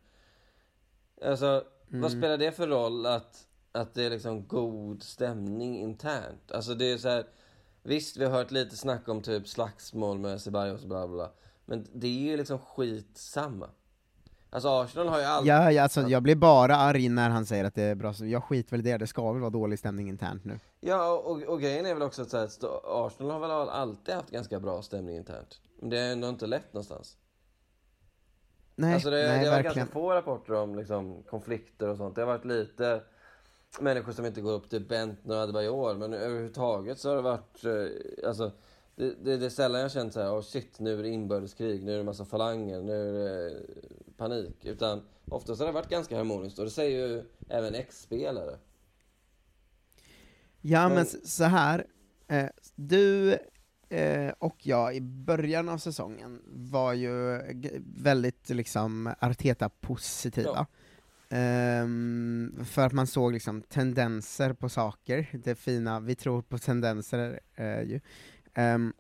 Alltså, 1.21 1.63
vad 1.89 2.11
Mm. 2.11 2.21
spelar 2.21 2.37
det 2.37 2.51
för 2.51 2.67
roll 2.67 3.05
att, 3.05 3.47
att 3.71 3.93
det 3.93 4.03
är 4.03 4.09
liksom 4.09 4.47
god 4.47 5.03
stämning 5.03 5.79
internt? 5.79 6.51
Alltså 6.51 6.73
det 6.75 6.91
är 6.91 6.97
så 6.97 7.09
här, 7.09 7.25
visst 7.83 8.17
vi 8.17 8.25
har 8.25 8.31
hört 8.31 8.51
lite 8.51 8.77
snack 8.77 9.07
om 9.09 9.21
typ 9.21 9.47
slagsmål 9.47 10.19
med 10.19 10.41
Ceballos 10.41 10.85
bla 10.85 11.07
bla. 11.07 11.31
Men 11.65 11.87
det 11.93 12.07
är 12.07 12.31
ju 12.31 12.37
liksom 12.37 12.59
skitsamma. 12.59 13.69
Alltså 14.51 14.69
Arsenal 14.69 15.07
har 15.07 15.19
ju 15.19 15.25
alltid... 15.25 15.51
Ja, 15.51 15.71
ja, 15.71 15.83
alltså, 15.83 16.01
jag 16.01 16.23
blir 16.23 16.35
bara 16.35 16.75
arg 16.75 17.09
när 17.09 17.29
han 17.29 17.45
säger 17.45 17.65
att 17.65 17.75
det 17.75 17.83
är 17.83 17.95
bra, 17.95 18.13
jag 18.19 18.43
skiter 18.43 18.71
väl 18.71 18.79
i 18.79 18.83
det, 18.91 18.97
det 18.97 19.07
ska 19.07 19.31
väl 19.31 19.41
vara 19.41 19.49
dålig 19.49 19.79
stämning 19.79 20.09
internt 20.09 20.45
nu. 20.45 20.59
Ja, 20.79 21.11
och, 21.11 21.43
och 21.43 21.61
grejen 21.61 21.85
är 21.85 21.93
väl 21.93 22.03
också 22.03 22.21
att 22.21 22.29
så 22.29 22.37
här, 22.37 22.49
Arsenal 23.07 23.31
har 23.31 23.39
väl 23.39 23.51
alltid 23.51 24.15
haft 24.15 24.29
ganska 24.29 24.59
bra 24.59 24.81
stämning 24.81 25.15
internt. 25.15 25.61
Men 25.79 25.89
det 25.89 25.99
är 25.99 26.11
ändå 26.11 26.29
inte 26.29 26.47
lätt 26.47 26.73
någonstans. 26.73 27.17
Nej, 28.80 28.93
alltså 28.93 29.09
det, 29.09 29.15
nej 29.17 29.25
det 29.27 29.32
har 29.32 29.39
varit 29.55 29.65
verkligen. 29.65 29.75
ganska 29.88 29.93
få 29.93 30.13
rapporter 30.13 30.53
om 30.53 30.75
liksom, 30.75 31.23
konflikter 31.23 31.88
och 31.89 31.97
sånt. 31.97 32.15
Det 32.15 32.21
har 32.21 32.27
varit 32.27 32.45
lite 32.45 33.01
människor 33.80 34.11
som 34.11 34.25
inte 34.25 34.41
går 34.41 34.51
upp 34.51 34.69
till 34.69 34.86
Bentner 34.86 35.36
och 35.36 35.41
Adebayor. 35.41 35.95
Men 35.95 36.13
överhuvudtaget 36.13 36.99
så 36.99 37.09
har 37.09 37.15
det 37.15 37.21
varit, 37.21 37.65
eh, 37.65 38.27
alltså, 38.27 38.51
det, 38.95 39.13
det, 39.23 39.38
det 39.38 39.45
är 39.45 39.49
sällan 39.49 39.82
jag 39.82 39.91
känt 39.91 40.13
så 40.13 40.21
här, 40.21 40.30
oh 40.30 40.41
shit, 40.41 40.80
nu 40.80 40.99
är 40.99 41.03
det 41.03 41.09
inbördeskrig, 41.09 41.84
nu 41.84 41.93
är 41.93 41.97
det 41.97 42.03
massa 42.03 42.25
falanger, 42.25 42.82
nu 42.82 43.09
är 43.09 43.13
det 43.13 43.51
eh, 43.55 43.57
panik. 44.17 44.65
Utan 44.65 45.01
oftast 45.30 45.59
har 45.59 45.67
det 45.67 45.73
varit 45.73 45.89
ganska 45.89 46.17
harmoniskt 46.17 46.59
och 46.59 46.65
det 46.65 46.71
säger 46.71 47.07
ju 47.07 47.23
även 47.49 47.75
ex-spelare. 47.75 48.57
Ja 50.61 50.88
men 50.88 50.95
Men- 50.97 51.05
så 51.05 51.43
här. 51.43 51.86
Eh, 52.27 52.45
du 52.75 53.38
eh, 53.89 54.33
och 54.39 54.55
jag 54.67 54.95
i 54.95 55.01
början 55.01 55.69
av 55.69 55.77
säsongen 55.77 56.41
var 56.45 56.93
ju 56.93 57.41
väldigt 57.95 58.49
liksom 58.49 59.13
Arteta-positiva. 59.19 60.67
Ehm, 61.29 62.65
för 62.65 62.85
att 62.85 62.93
man 62.93 63.07
såg 63.07 63.33
liksom 63.33 63.61
tendenser 63.61 64.53
på 64.53 64.69
saker, 64.69 65.27
det 65.43 65.55
fina, 65.55 65.99
vi 65.99 66.15
tror 66.15 66.41
på 66.41 66.57
tendenser 66.57 67.39
eh, 67.55 67.81
ju. 67.81 67.99
Ehm, 68.53 68.93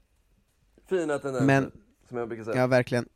Fina 0.89 1.19
tendenser, 1.19 1.45
men, 1.45 1.71
som 2.09 2.17
jag 2.17 2.27
brukar 2.27 2.43
säga. 2.43 2.57
Ja 2.57 2.67
verkligen. 2.67 3.09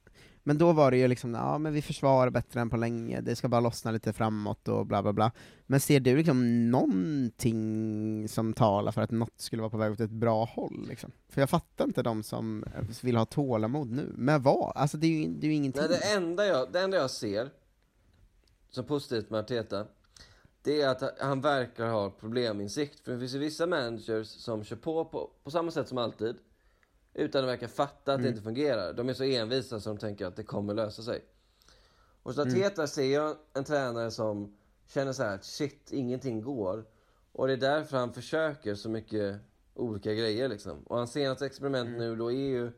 Men 0.44 0.58
då 0.58 0.72
var 0.72 0.91
det 0.91 0.98
ju 0.98 1.08
liksom, 1.08 1.34
ja 1.34 1.58
men 1.58 1.74
vi 1.74 1.82
försvarar 1.82 2.30
bättre 2.30 2.62
än 2.62 2.70
på 2.70 2.78
länge, 2.78 3.22
det 3.22 3.36
ska 3.36 3.48
bara 3.48 3.62
lossna 3.62 3.91
lite 3.91 4.14
framåt 4.14 4.68
och 4.68 4.86
bla 4.86 5.02
bla 5.02 5.14
bla. 5.14 5.32
Men 5.66 5.80
ser 5.80 6.00
du 6.00 6.18
liksom 6.18 6.72
någonting 6.72 8.28
som 8.28 8.54
talar 8.54 8.91
för 8.91 9.02
att 9.02 9.12
något 9.12 9.41
skulle 9.41 9.62
vara 9.62 9.70
på 9.70 9.78
väg 9.78 9.91
åt 9.91 10.00
ett 10.00 10.12
bra 10.12 10.46
håll? 10.46 10.86
Liksom? 10.89 11.12
För 11.30 11.41
jag 11.41 11.50
fattar 11.50 11.86
inte 11.86 12.04
de 12.04 12.24
som 12.24 12.66
vill 13.02 13.18
ha 13.18 13.26
tålamod 13.26 13.91
nu. 13.91 14.14
Men 14.16 14.41
vad? 14.41 14.72
Alltså 14.76 14.98
det 14.98 15.08
är 15.08 15.12
ju, 15.12 15.28
det 15.28 15.48
är 15.48 15.50
ju 15.50 15.56
ingenting. 15.56 15.84
Nej, 15.89 16.00
det, 16.00 16.16
enda 16.16 16.46
jag, 16.46 16.72
det 16.72 16.80
enda 16.80 16.98
jag 16.98 17.12
ser 17.12 17.50
som 18.70 18.86
positivt 18.86 19.30
med 19.30 19.39
Arteta, 19.39 19.86
det 20.64 20.82
är 20.82 20.89
att 20.89 21.20
han 21.20 21.41
verkar 21.41 21.88
ha 21.88 22.10
probleminsikt. 22.10 23.00
För 23.00 23.12
det 23.12 23.20
finns 23.20 23.36
ju 23.36 23.39
vissa 23.39 23.68
managers 23.68 24.28
som 24.28 24.64
kör 24.64 24.76
på, 24.76 25.06
på 25.06 25.30
på 25.44 25.52
samma 25.52 25.72
sätt 25.72 25.88
som 25.88 25.98
alltid, 25.98 26.36
utan 27.14 27.43
att 27.43 27.49
verka 27.49 27.68
fatta 27.68 28.14
att 28.14 28.20
det 28.20 28.24
Mm. 28.24 28.30
inte 28.30 28.41
fungerar. 28.41 28.93
De 28.93 29.09
är 29.09 29.14
så 29.14 29.24
envisa 29.24 29.80
så 29.80 29.89
de 29.89 29.97
tänker 29.97 30.26
att 30.26 30.36
det 30.36 30.43
kommer 30.43 30.74
lösa 30.74 31.01
sig. 31.03 31.24
Och 32.24 32.36
så 32.36 32.41
Mm. 32.41 32.53
Arteta 32.53 32.88
ser 32.88 33.14
jag 33.14 33.38
en 33.53 33.64
tränare 33.64 34.11
som 34.11 34.55
känner 34.88 35.14
så 35.14 35.24
här 35.24 35.36
att 35.36 35.45
shit, 35.45 35.91
ingenting 35.91 36.41
går. 36.41 36.86
Och 37.32 37.47
det 37.47 37.53
är 37.53 37.57
därför 37.57 37.97
han 37.97 38.14
försöker 38.14 38.76
så 38.76 38.89
mycket 38.89 39.39
olika 39.74 40.14
grejer 40.14 40.47
liksom. 40.49 40.84
Och 40.84 40.97
hans 40.97 41.11
senaste 41.11 41.45
experiment 41.45 41.88
Mm. 41.88 41.99
nu 41.99 42.16
då 42.16 42.32
är 42.32 42.36
ju 42.49 42.72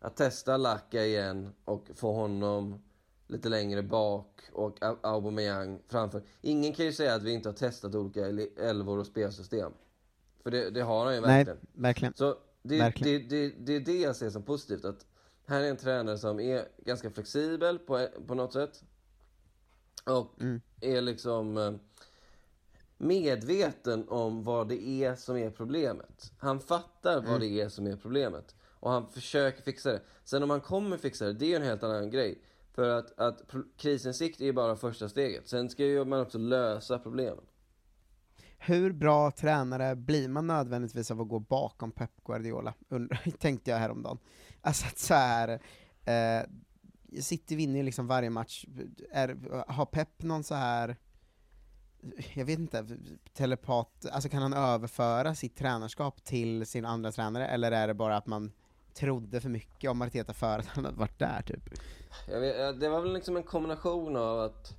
att 0.00 0.16
testa 0.16 0.56
Lacka 0.56 1.04
igen 1.04 1.52
och 1.64 1.90
få 1.94 2.12
honom 2.12 2.82
lite 3.26 3.48
längre 3.48 3.82
bak 3.82 4.40
och 4.52 4.78
Au- 4.80 4.98
Aubameyang 5.02 5.82
framför. 5.88 6.22
Ingen 6.40 6.72
kan 6.72 6.84
ju 6.86 6.92
säga 6.92 7.14
att 7.14 7.22
vi 7.22 7.32
inte 7.32 7.48
har 7.48 7.54
testat 7.54 7.94
olika 7.94 8.28
el- 8.28 8.48
elvor 8.58 8.98
och 8.98 9.06
spelsystem. 9.06 9.72
För 10.42 10.50
det, 10.50 10.70
det 10.70 10.80
har 10.80 11.04
han 11.04 11.14
ju 11.14 11.20
Nej, 11.20 11.30
verkligen. 11.44 11.58
verkligen. 11.72 12.14
Så 12.14 12.36
det, 12.68 12.78
Verkligen. 12.78 13.28
det, 13.28 13.48
det, 13.48 13.54
det 13.58 13.76
är 13.76 13.80
det 13.80 14.00
jag 14.00 14.16
ser 14.16 14.30
som 14.30 14.42
positivt. 14.42 14.84
Att 14.84 15.06
här 15.46 15.62
är 15.62 15.70
en 15.70 15.76
tränare 15.76 16.18
som 16.18 16.40
är 16.40 16.68
ganska 16.78 17.10
flexibel 17.10 17.78
på, 17.78 18.06
på 18.26 18.34
något 18.34 18.52
sätt. 18.52 18.82
Och 20.04 20.40
Mm. 20.42 20.60
är 20.80 21.00
liksom 21.00 21.56
eh, 21.56 21.72
medveten 22.98 24.08
om 24.08 24.44
vad 24.44 24.68
det 24.68 24.88
är 24.88 25.14
som 25.14 25.36
är 25.36 25.50
problemet. 25.50 26.32
Han 26.38 26.60
fattar 26.60 27.16
vad 27.16 27.26
Mm. 27.28 27.40
det 27.40 27.60
är 27.60 27.68
som 27.68 27.86
är 27.86 27.96
problemet. 27.96 28.54
Och 28.80 28.90
han 28.90 29.08
försöker 29.08 29.62
fixa 29.62 29.92
det. 29.92 30.00
Sen 30.24 30.42
om 30.42 30.50
han 30.50 30.60
kommer 30.60 30.96
fixa 30.96 31.24
det, 31.26 31.32
det 31.32 31.44
är 31.44 31.48
ju 31.48 31.56
en 31.56 31.62
helt 31.62 31.82
annan 31.82 32.10
grej. 32.10 32.42
För 32.74 32.88
att, 32.88 33.18
att 33.18 33.42
krisinsikt 33.76 34.40
är 34.40 34.44
ju 34.44 34.52
bara 34.52 34.76
första 34.76 35.08
steget. 35.08 35.48
Sen 35.48 35.70
ska 35.70 35.84
ju 35.84 36.04
man 36.04 36.20
också 36.20 36.38
lösa 36.38 36.98
problemen. 36.98 37.44
Hur 38.58 38.92
bra 38.92 39.30
tränare 39.30 39.96
blir 39.96 40.28
man 40.28 40.46
nödvändigtvis 40.46 41.10
av 41.10 41.20
att 41.20 41.28
gå 41.28 41.38
bakom 41.38 41.92
Pep 41.92 42.10
Guardiola? 42.24 42.74
Undrar, 42.88 43.30
tänkte 43.38 43.70
jag 43.70 43.78
häromdagen. 43.78 44.18
Alltså 44.60 44.86
att 44.86 44.98
så 44.98 45.14
här, 45.14 45.60
eh, 46.04 46.46
City 47.20 47.56
vinner 47.56 47.76
ju 47.76 47.82
liksom 47.82 48.06
varje 48.06 48.30
match, 48.30 48.64
är, 49.12 49.36
har 49.68 49.86
Pep 49.86 50.22
någon 50.22 50.44
så 50.44 50.54
här 50.54 50.96
jag 52.34 52.44
vet 52.44 52.58
inte, 52.58 52.86
telepat, 53.32 54.06
alltså 54.12 54.28
kan 54.28 54.42
han 54.42 54.54
överföra 54.54 55.34
sitt 55.34 55.56
tränarskap 55.56 56.24
till 56.24 56.66
sin 56.66 56.84
andra 56.84 57.12
tränare, 57.12 57.46
eller 57.48 57.72
är 57.72 57.86
det 57.86 57.94
bara 57.94 58.16
att 58.16 58.26
man 58.26 58.52
trodde 58.94 59.40
för 59.40 59.48
mycket 59.48 59.90
om 59.90 60.02
Arteta 60.02 60.34
för 60.34 60.58
att 60.58 60.66
han 60.66 60.84
hade 60.84 60.96
varit 60.96 61.18
där 61.18 61.42
typ? 61.42 61.62
Jag 62.28 62.40
vet, 62.40 62.60
eh, 62.60 62.80
det 62.80 62.88
var 62.88 63.00
väl 63.00 63.12
liksom 63.12 63.36
en 63.36 63.42
kombination 63.42 64.16
av 64.16 64.40
att 64.40 64.74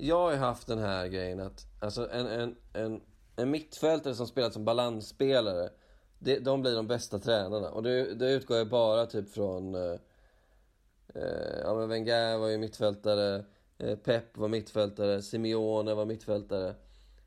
jag 0.00 0.18
har 0.18 0.32
ju 0.32 0.38
haft 0.38 0.66
den 0.66 0.78
här 0.78 1.06
grejen 1.08 1.40
att 1.40 1.66
alltså 1.80 2.10
en, 2.10 2.26
en, 2.26 2.56
en, 2.72 3.00
en 3.36 3.50
mittfältare 3.50 4.14
som 4.14 4.26
spelat 4.26 4.52
som 4.52 4.64
balansspelare, 4.64 5.70
det, 6.18 6.38
de 6.38 6.62
blir 6.62 6.76
de 6.76 6.86
bästa 6.86 7.18
tränarna. 7.18 7.70
Och 7.70 7.82
det, 7.82 8.14
det 8.14 8.32
utgår 8.32 8.56
jag 8.56 8.68
bara 8.68 9.06
typ 9.06 9.30
från, 9.30 9.74
eh, 9.74 9.98
eh, 11.14 11.58
ja 11.64 11.74
men 11.74 11.88
Wenger 11.88 12.38
var 12.38 12.48
ju 12.48 12.58
mittfältare, 12.58 13.44
eh, 13.78 13.96
Pep 13.96 14.36
var 14.36 14.48
mittfältare, 14.48 15.22
Simeone 15.22 15.94
var 15.94 16.04
mittfältare. 16.04 16.74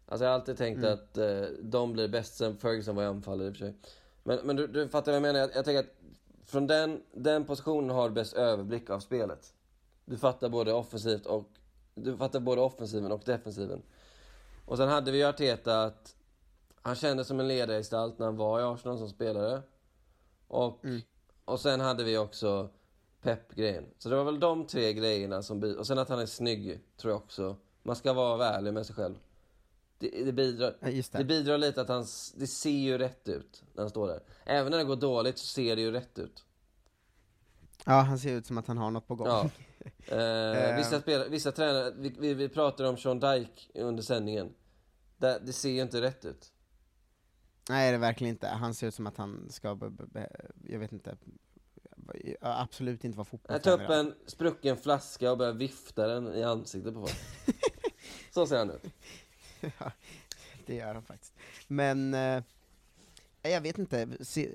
Alltså 0.05 0.25
jag 0.25 0.31
har 0.31 0.39
alltid 0.39 0.57
tänkt 0.57 0.77
Mm. 0.77 0.93
att 0.93 1.17
eh, 1.17 1.41
de 1.61 1.93
blir 1.93 2.07
bäst, 2.07 2.35
sen 2.35 2.57
Ferguson 2.57 2.95
var 2.95 3.03
i 3.03 3.05
anfallare 3.05 3.47
i 3.47 3.51
och 3.51 3.55
för 3.55 3.65
sig. 3.65 3.75
Men, 4.23 4.39
men 4.43 4.55
du, 4.55 4.67
du 4.67 4.89
fattar 4.89 5.11
vad 5.11 5.15
jag 5.15 5.21
menar? 5.21 5.39
Jag, 5.39 5.49
jag 5.55 5.65
tänker 5.65 5.79
att 5.79 5.95
från 6.45 6.67
den, 6.67 7.01
den 7.11 7.45
positionen 7.45 7.89
har 7.89 8.09
du 8.09 8.15
bäst 8.15 8.33
överblick 8.33 8.89
av 8.89 8.99
spelet. 8.99 9.53
Du 10.05 10.17
fattar 10.17 10.49
både 10.49 10.73
offensivt 10.73 11.25
och 11.25 11.49
du 11.95 12.17
fattar 12.17 12.39
både 12.39 12.61
offensiven 12.61 13.11
och 13.11 13.21
defensiven. 13.25 13.81
Och 14.65 14.77
sen 14.77 14.89
hade 14.89 15.11
vi 15.11 15.17
ju 15.17 15.23
Arteta 15.23 15.83
att 15.83 16.15
han 16.81 16.95
kändes 16.95 17.27
som 17.27 17.39
en 17.39 17.47
ledargestalt 17.47 18.19
när 18.19 18.25
han 18.25 18.37
var 18.37 18.59
i 18.59 18.63
Arsenal 18.63 18.97
som 18.97 19.09
spelare. 19.09 19.61
Och, 20.47 20.83
och 21.45 21.59
sen 21.59 21.79
hade 21.79 22.03
vi 22.03 22.17
också 22.17 22.69
Pep-grejen. 23.21 23.85
Så 23.97 24.09
det 24.09 24.15
var 24.15 24.23
väl 24.23 24.39
de 24.39 24.65
tre 24.67 24.93
grejerna 24.93 25.43
som... 25.43 25.59
bi- 25.59 25.75
Och 25.77 25.87
sen 25.87 25.99
att 25.99 26.09
han 26.09 26.19
är 26.19 26.25
snygg, 26.25 26.79
tror 26.97 27.13
jag 27.13 27.21
också. 27.21 27.55
Man 27.83 27.95
ska 27.95 28.13
vara 28.13 28.45
ärlig 28.49 28.73
med 28.73 28.85
sig 28.85 28.95
själv. 28.95 29.15
Det, 29.97 30.23
det, 30.25 30.31
bidrar, 30.33 30.75
Ja, 30.79 30.87
det. 30.91 31.11
det 31.17 31.23
bidrar 31.23 31.57
lite 31.57 31.81
att 31.81 31.87
han... 31.89 32.05
Det 32.35 32.47
ser 32.47 32.69
ju 32.69 32.97
rätt 32.97 33.29
ut 33.29 33.63
när 33.73 33.83
han 33.83 33.89
står 33.89 34.07
där. 34.07 34.19
Även 34.45 34.71
när 34.71 34.77
det 34.77 34.83
går 34.83 34.95
dåligt 34.95 35.37
så 35.37 35.45
ser 35.45 35.75
det 35.75 35.81
ju 35.81 35.91
rätt 35.91 36.19
ut. 36.19 36.43
Ja, 37.85 37.93
han 37.93 38.19
ser 38.19 38.33
ut 38.33 38.45
som 38.45 38.57
att 38.57 38.67
han 38.67 38.77
har 38.77 38.91
något 38.91 39.07
på 39.07 39.15
gång. 39.15 39.27
Ja. 39.27 39.49
Eh, 40.07 40.17
Eh. 40.17 40.77
vissa, 40.77 41.01
spelare, 41.01 41.29
vissa 41.29 41.51
tränare, 41.51 41.93
vi, 41.97 42.15
vi, 42.19 42.33
vi 42.33 42.49
pratade 42.49 42.89
om 42.89 42.97
Sean 42.97 43.19
Dyke 43.19 43.61
under 43.81 44.03
sändningen. 44.03 44.53
Det, 45.17 45.39
det 45.45 45.53
ser 45.53 45.69
ju 45.69 45.81
inte 45.81 46.01
rätt 46.01 46.25
ut. 46.25 46.51
Nej, 47.69 47.91
det 47.91 47.95
är 47.95 47.99
verkligen 47.99 48.33
inte. 48.33 48.47
Han 48.47 48.73
ser 48.73 48.87
ut 48.87 48.93
som 48.95 49.07
att 49.07 49.17
han 49.17 49.49
ska, 49.49 49.77
jag 50.69 50.79
vet 50.79 50.91
inte, 50.91 51.17
absolut 52.41 53.03
inte 53.03 53.17
vara 53.17 53.23
Jag 53.25 53.27
fotbollstränare. 53.27 53.77
tar 53.77 53.83
upp 53.83 53.89
en 54.05 54.15
sprucken 54.25 54.77
flaska 54.77 55.31
och 55.31 55.37
börjar 55.37 55.53
vifta 55.53 56.07
den 56.07 56.33
i 56.35 56.43
ansiktet 56.43 56.93
på 56.93 56.99
folk. 57.07 57.19
Så 58.31 58.47
ser 58.47 58.57
han 58.57 58.71
ut. 58.71 58.83
ja, 59.79 59.91
det 60.65 60.75
gör 60.75 60.93
han 60.93 61.03
faktiskt. 61.03 61.33
Men, 61.67 62.13
eh, 62.13 62.43
jag 63.41 63.61
vet 63.61 63.77
inte, 63.77 64.07
se, 64.21 64.49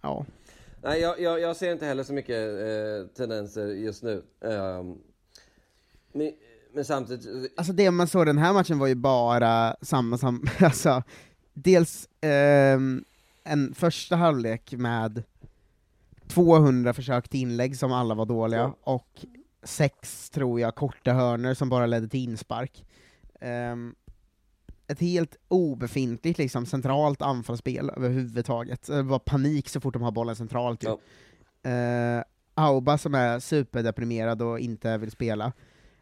ja. 0.00 0.26
Nej, 0.82 1.00
jag, 1.00 1.20
jag, 1.20 1.40
jag 1.40 1.56
ser 1.56 1.72
inte 1.72 1.86
heller 1.86 2.02
så 2.02 2.12
mycket 2.12 2.36
eh, 2.38 3.14
tendenser 3.16 3.66
just 3.66 4.02
nu. 4.02 4.22
Ehm, 4.44 4.98
men, 6.12 6.32
men 6.72 6.84
samtidigt... 6.84 7.52
Alltså 7.56 7.72
det 7.72 7.90
man 7.90 8.06
såg 8.08 8.26
den 8.26 8.38
här 8.38 8.52
matchen 8.52 8.78
var 8.78 8.86
ju 8.86 8.94
bara 8.94 9.76
samma 9.82 10.18
som, 10.18 10.46
alltså, 10.60 11.02
dels 11.54 12.08
ehm, 12.20 13.04
en 13.44 13.74
första 13.74 14.16
halvlek 14.16 14.72
med 14.72 15.22
200 16.28 16.94
försök 16.94 17.28
till 17.28 17.40
inlägg 17.40 17.76
som 17.78 17.92
alla 17.92 18.14
var 18.14 18.26
dåliga, 18.26 18.60
Ja. 18.60 18.76
och 18.92 19.24
sex, 19.62 20.30
tror 20.30 20.60
jag, 20.60 20.74
korta 20.74 21.12
hörnor 21.12 21.54
som 21.54 21.68
bara 21.68 21.86
ledde 21.86 22.08
till 22.08 22.20
inspark. 22.24 22.84
Ehm, 23.40 23.94
ett 24.90 25.00
helt 25.00 25.36
obefintligt 25.48 26.38
liksom, 26.38 26.66
centralt 26.66 27.22
anfallsspel 27.22 27.90
överhuvudtaget. 27.96 28.86
Det 28.86 29.02
var 29.02 29.18
panik 29.18 29.68
så 29.68 29.80
fort 29.80 29.94
de 29.94 30.02
har 30.02 30.12
bollen 30.12 30.36
centralt 30.36 30.84
ju. 30.84 30.88
Ja. 31.62 31.70
Eh, 31.70 32.24
Auba 32.54 32.98
som 32.98 33.14
är 33.14 33.38
superdeprimerad 33.38 34.42
och 34.42 34.58
inte 34.58 34.98
vill 34.98 35.10
spela. 35.10 35.52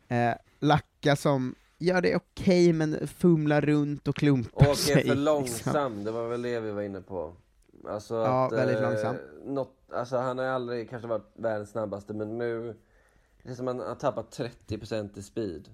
Eh, 0.08 0.34
Lacka 0.60 1.16
som 1.16 1.54
gör 1.78 2.00
det 2.02 2.16
okej, 2.16 2.72
men 2.72 3.08
fumlar 3.08 3.60
runt 3.60 4.08
och 4.08 4.16
klumpar 4.16 4.66
Åker 4.66 4.74
sig. 4.74 4.94
för 4.94 5.00
liksom. 5.02 5.18
långsam, 5.18 6.04
det 6.04 6.10
var 6.10 6.28
väl 6.28 6.42
det 6.42 6.60
vi 6.60 6.70
var 6.70 6.82
inne 6.82 7.00
på. 7.00 7.32
Alltså 7.88 8.14
Ja, 8.14 8.46
att, 8.46 8.52
väldigt 8.52 8.76
eh, 8.76 8.82
långsam. 8.82 9.16
Något, 9.44 9.76
alltså 9.92 10.16
han 10.16 10.38
har 10.38 10.44
aldrig 10.44 10.90
kanske 10.90 11.08
varit 11.08 11.32
världens 11.34 11.70
snabbaste, 11.70 12.14
men 12.14 12.38
nu... 12.38 12.76
Det 13.42 13.50
är 13.50 13.54
som 13.54 13.68
att 13.68 13.76
han 13.76 13.88
har 13.88 13.94
tappat 13.94 14.38
30% 14.68 15.18
i 15.18 15.22
speed. 15.22 15.68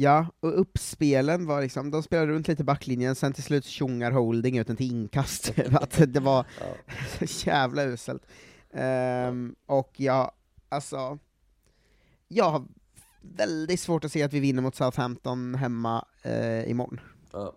Ja, 0.00 0.26
och 0.40 0.60
uppspelen 0.60 1.46
var 1.46 1.62
liksom, 1.62 1.90
de 1.90 2.02
spelade 2.02 2.32
runt 2.32 2.48
lite 2.48 2.64
backlinjen, 2.64 3.14
sen 3.14 3.32
till 3.32 3.42
slut 3.42 3.64
tjongar 3.64 4.10
holding 4.10 4.58
ut 4.58 4.66
den 4.66 4.76
till 4.76 4.90
inkast. 4.90 5.52
att 5.72 6.12
det 6.12 6.20
var 6.20 6.46
så 7.26 7.48
jävla 7.48 7.82
uselt. 7.84 8.26
Ehm, 8.74 9.54
och 9.66 9.92
jag, 9.96 10.30
alltså, 10.68 11.18
jag 12.28 12.50
har 12.50 12.64
väldigt 13.20 13.80
svårt 13.80 14.04
att 14.04 14.12
se 14.12 14.22
att 14.22 14.32
vi 14.32 14.40
vinner 14.40 14.62
mot 14.62 14.74
Southampton 14.74 15.54
hemma 15.54 16.04
eh, 16.22 16.70
imorgon. 16.70 17.00
Ja. 17.32 17.52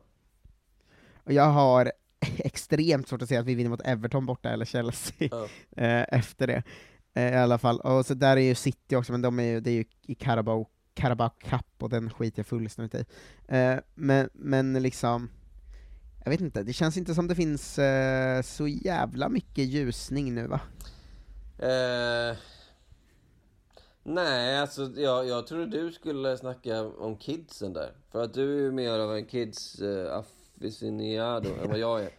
Och 1.23 1.33
jag 1.33 1.49
har 1.49 1.91
extremt 2.37 3.07
svårt 3.07 3.21
att 3.21 3.29
se 3.29 3.37
att 3.37 3.45
vi 3.45 3.55
vinner 3.55 3.69
mot 3.69 3.81
Everton 3.85 4.25
borta, 4.25 4.49
eller 4.49 4.65
Chelsea, 4.65 5.29
Ja. 5.31 5.47
eh, 5.83 6.05
efter 6.09 6.47
det. 6.47 6.63
Eh, 7.13 7.33
I 7.33 7.37
alla 7.37 7.57
fall. 7.57 7.79
Och 7.79 8.05
så 8.05 8.13
där 8.13 8.37
är 8.37 8.41
ju 8.41 8.55
City 8.55 8.95
också, 8.95 9.11
men 9.11 9.21
de 9.21 9.39
är 9.39 9.43
ju, 9.43 9.59
det 9.59 9.71
är 9.71 9.75
ju 9.75 9.85
i 10.01 10.15
Carabao, 10.15 10.67
Carabao 10.93 11.29
Cup, 11.29 11.65
och 11.79 11.89
den 11.89 12.09
skiter 12.09 12.39
jag 12.39 12.45
fullständigt 12.45 12.95
i. 12.95 13.05
Eh, 13.47 13.75
men, 13.95 14.29
men 14.33 14.73
liksom, 14.73 15.29
jag 16.23 16.31
vet 16.31 16.41
inte, 16.41 16.63
det 16.63 16.73
känns 16.73 16.97
inte 16.97 17.15
som 17.15 17.27
det 17.27 17.35
finns 17.35 17.79
eh, 17.79 18.41
så 18.41 18.67
jävla 18.67 19.29
mycket 19.29 19.65
ljusning 19.65 20.35
nu 20.35 20.47
va? 20.47 20.59
Eh, 21.57 22.37
nej, 24.03 24.59
alltså 24.59 24.91
jag, 24.95 25.27
jag 25.27 25.47
trodde 25.47 25.81
du 25.81 25.91
skulle 25.91 26.37
snacka 26.37 26.81
om 26.83 27.17
kidsen 27.17 27.73
där. 27.73 27.91
För 28.11 28.23
att 28.23 28.33
du 28.33 28.57
är 28.57 28.61
ju 28.61 28.71
mer 28.71 28.91
av 28.99 29.15
en 29.15 29.25
kids 29.25 29.79
eh, 29.81 30.13
aficionado 30.17 31.49
än 31.63 31.69
vad 31.69 31.79
jag 31.79 32.03
är. 32.03 32.09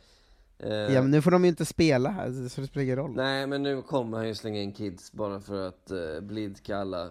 Eh, 0.58 0.94
Ja 0.94 1.02
men 1.02 1.10
nu 1.10 1.22
får 1.22 1.30
de 1.30 1.44
ju 1.44 1.48
inte 1.48 1.64
spela 1.64 2.10
här, 2.10 2.48
så 2.48 2.60
det 2.60 2.66
spelar 2.66 2.84
ingen 2.84 2.96
roll. 2.96 3.12
Nej, 3.16 3.46
men 3.46 3.62
nu 3.62 3.82
kommer 3.82 4.16
han 4.18 4.28
ju 4.28 4.34
slänga 4.34 4.62
in 4.62 4.72
kids 4.72 5.12
bara 5.12 5.40
för 5.40 5.68
att 5.68 5.90
eh, 5.90 6.20
blidka 6.20 6.76
alla 6.76 7.10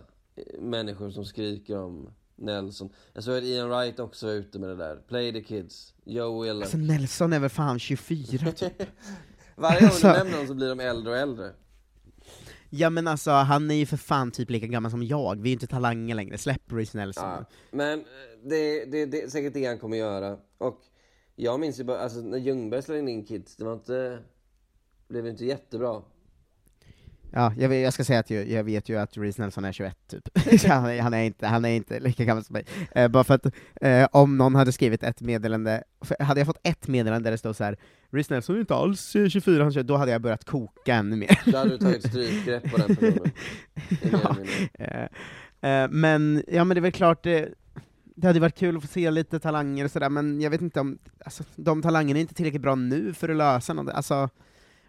människor 0.60 1.10
som 1.10 1.26
skriker 1.26 1.78
om 1.78 2.10
Nelson. 2.36 2.90
Jag 3.14 3.24
såg 3.24 3.38
att 3.38 3.44
Ian 3.44 3.70
Wright 3.70 4.00
också 4.00 4.26
var 4.26 4.34
ute 4.34 4.60
med 4.60 4.70
det 4.70 4.76
där. 4.76 4.96
Play 5.08 5.34
the 5.34 5.42
kids. 5.44 5.94
Joe 6.06 6.44
Willock. 6.44 6.64
Alltså 6.64 6.78
Nelson 6.78 7.34
är 7.34 7.40
väl 7.40 7.50
fan 7.50 7.80
24 7.80 8.52
typ. 8.52 8.74
Varje 9.56 9.80
gång 9.80 9.90
alltså- 9.90 10.08
du 10.08 10.14
nämner 10.14 10.38
dem 10.38 10.48
så 10.48 10.54
blir 10.54 10.70
de 10.70 10.80
äldre 10.80 11.12
och 11.12 11.18
äldre. 11.18 11.52
Ja 12.70 12.90
men 12.90 13.08
alltså, 13.08 13.32
han 13.32 13.72
är 13.72 13.76
ju 13.76 13.86
för 13.86 13.98
fan 13.98 14.32
typ 14.32 14.50
lika 14.50 14.68
gammal 14.68 14.92
som 14.92 15.04
jag, 15.04 15.42
vi 15.42 15.42
är 15.42 15.52
ju 15.52 15.54
inte 15.54 15.68
talanger 15.68 16.16
längre, 16.16 16.38
släpp 16.38 16.62
Reece 16.72 16.94
Nelson. 16.94 17.24
Ja, 17.30 17.46
men 17.72 18.00
eh, 18.00 18.06
det, 18.44 18.86
det, 18.86 19.06
det 19.06 19.22
är 19.22 19.30
säkert 19.30 19.54
det 19.54 19.66
han 19.66 19.80
kommer 19.80 19.98
göra. 19.98 20.38
Och 20.58 20.82
jag 21.36 21.60
minns 21.60 21.80
ju 21.80 21.84
bara, 21.84 22.00
alltså 22.00 22.20
när 22.20 22.38
Ljungberg 22.38 22.82
slängde 22.82 23.12
in 23.12 23.26
kids, 23.26 23.56
det 23.56 23.64
var 23.64 23.74
inte... 23.74 24.20
blev 25.08 25.28
inte 25.28 25.46
jättebra. 25.46 26.02
Ja, 27.36 27.54
jag, 27.58 27.76
jag 27.76 27.94
ska 27.94 28.04
säga 28.04 28.20
att 28.20 28.30
jag, 28.30 28.50
jag 28.50 28.64
vet 28.64 28.90
ju 28.90 29.00
att 29.00 29.18
Reece 29.18 29.38
Nelson 29.38 29.66
är 29.66 29.72
21 29.72 29.98
typ. 30.08 30.30
Han, 30.68 30.86
är, 30.86 31.02
han, 31.02 31.14
är 31.14 31.24
inte, 31.24 31.48
han 31.48 31.66
är 31.66 31.70
inte 31.70 32.00
lika 32.00 32.26
gammal 32.26 32.44
som 32.44 32.54
mig. 32.54 32.66
Eh, 32.92 33.08
bara 33.08 33.24
för 33.24 33.34
att 33.34 33.46
eh, 33.82 34.08
om 34.12 34.38
någon 34.38 34.56
hade 34.56 34.72
skrivit 34.72 35.04
ett 35.04 35.22
meddelande, 35.22 35.84
hade 36.20 36.40
jag 36.40 36.48
fått 36.48 36.60
ett 36.64 36.88
meddelande 36.88 37.28
där 37.28 37.32
det 37.32 37.38
stod 37.38 37.56
så 37.56 37.64
här 37.64 37.78
Reece 38.12 38.30
Nelson 38.30 38.56
är 38.56 38.60
inte 38.60 38.76
alls 38.76 39.16
eh, 39.16 39.30
24, 39.30 39.64
han 39.64 39.68
är 39.68 39.72
21", 39.72 39.88
då 39.88 39.98
hade 39.98 40.12
jag 40.12 40.22
börjat 40.22 40.46
koka 40.46 40.96
ännu 40.96 41.16
mer. 41.16 41.40
Då 41.46 41.58
hade 41.58 41.70
du 41.70 41.78
tagit 41.78 42.08
strypgrepp 42.08 42.72
på 42.72 42.78
den 42.78 42.96
personen. 42.96 43.32
Mindre. 44.38 45.10
Eh, 45.60 45.84
eh, 45.84 45.90
men, 45.90 46.44
ja 46.48 46.64
men 46.64 46.76
det 46.76 46.80
är 46.80 46.82
väl 46.82 46.92
klart, 46.92 47.24
det, 47.24 47.50
det 48.16 48.28
hade 48.28 48.40
varit 48.40 48.58
kul 48.58 48.78
att 48.78 48.84
få 48.84 48.88
se 48.88 49.12
lite 49.12 49.40
talanger 49.40 49.86
och 49.86 49.92
sådär, 49.92 50.10
men 50.10 50.42
jag 50.42 50.50
vet 50.50 50.62
inte 50.62 50.80
om, 50.80 50.98
alltså, 51.26 51.44
de 51.56 51.82
talangerna 51.82 52.20
är 52.20 52.22
inte 52.22 52.34
tillräckligt 52.34 52.62
bra 52.62 52.76
nu 52.76 53.14
för 53.14 53.30
att 53.30 53.36
lösa 53.36 53.74
något. 53.74 53.94
Alltså, 53.94 54.30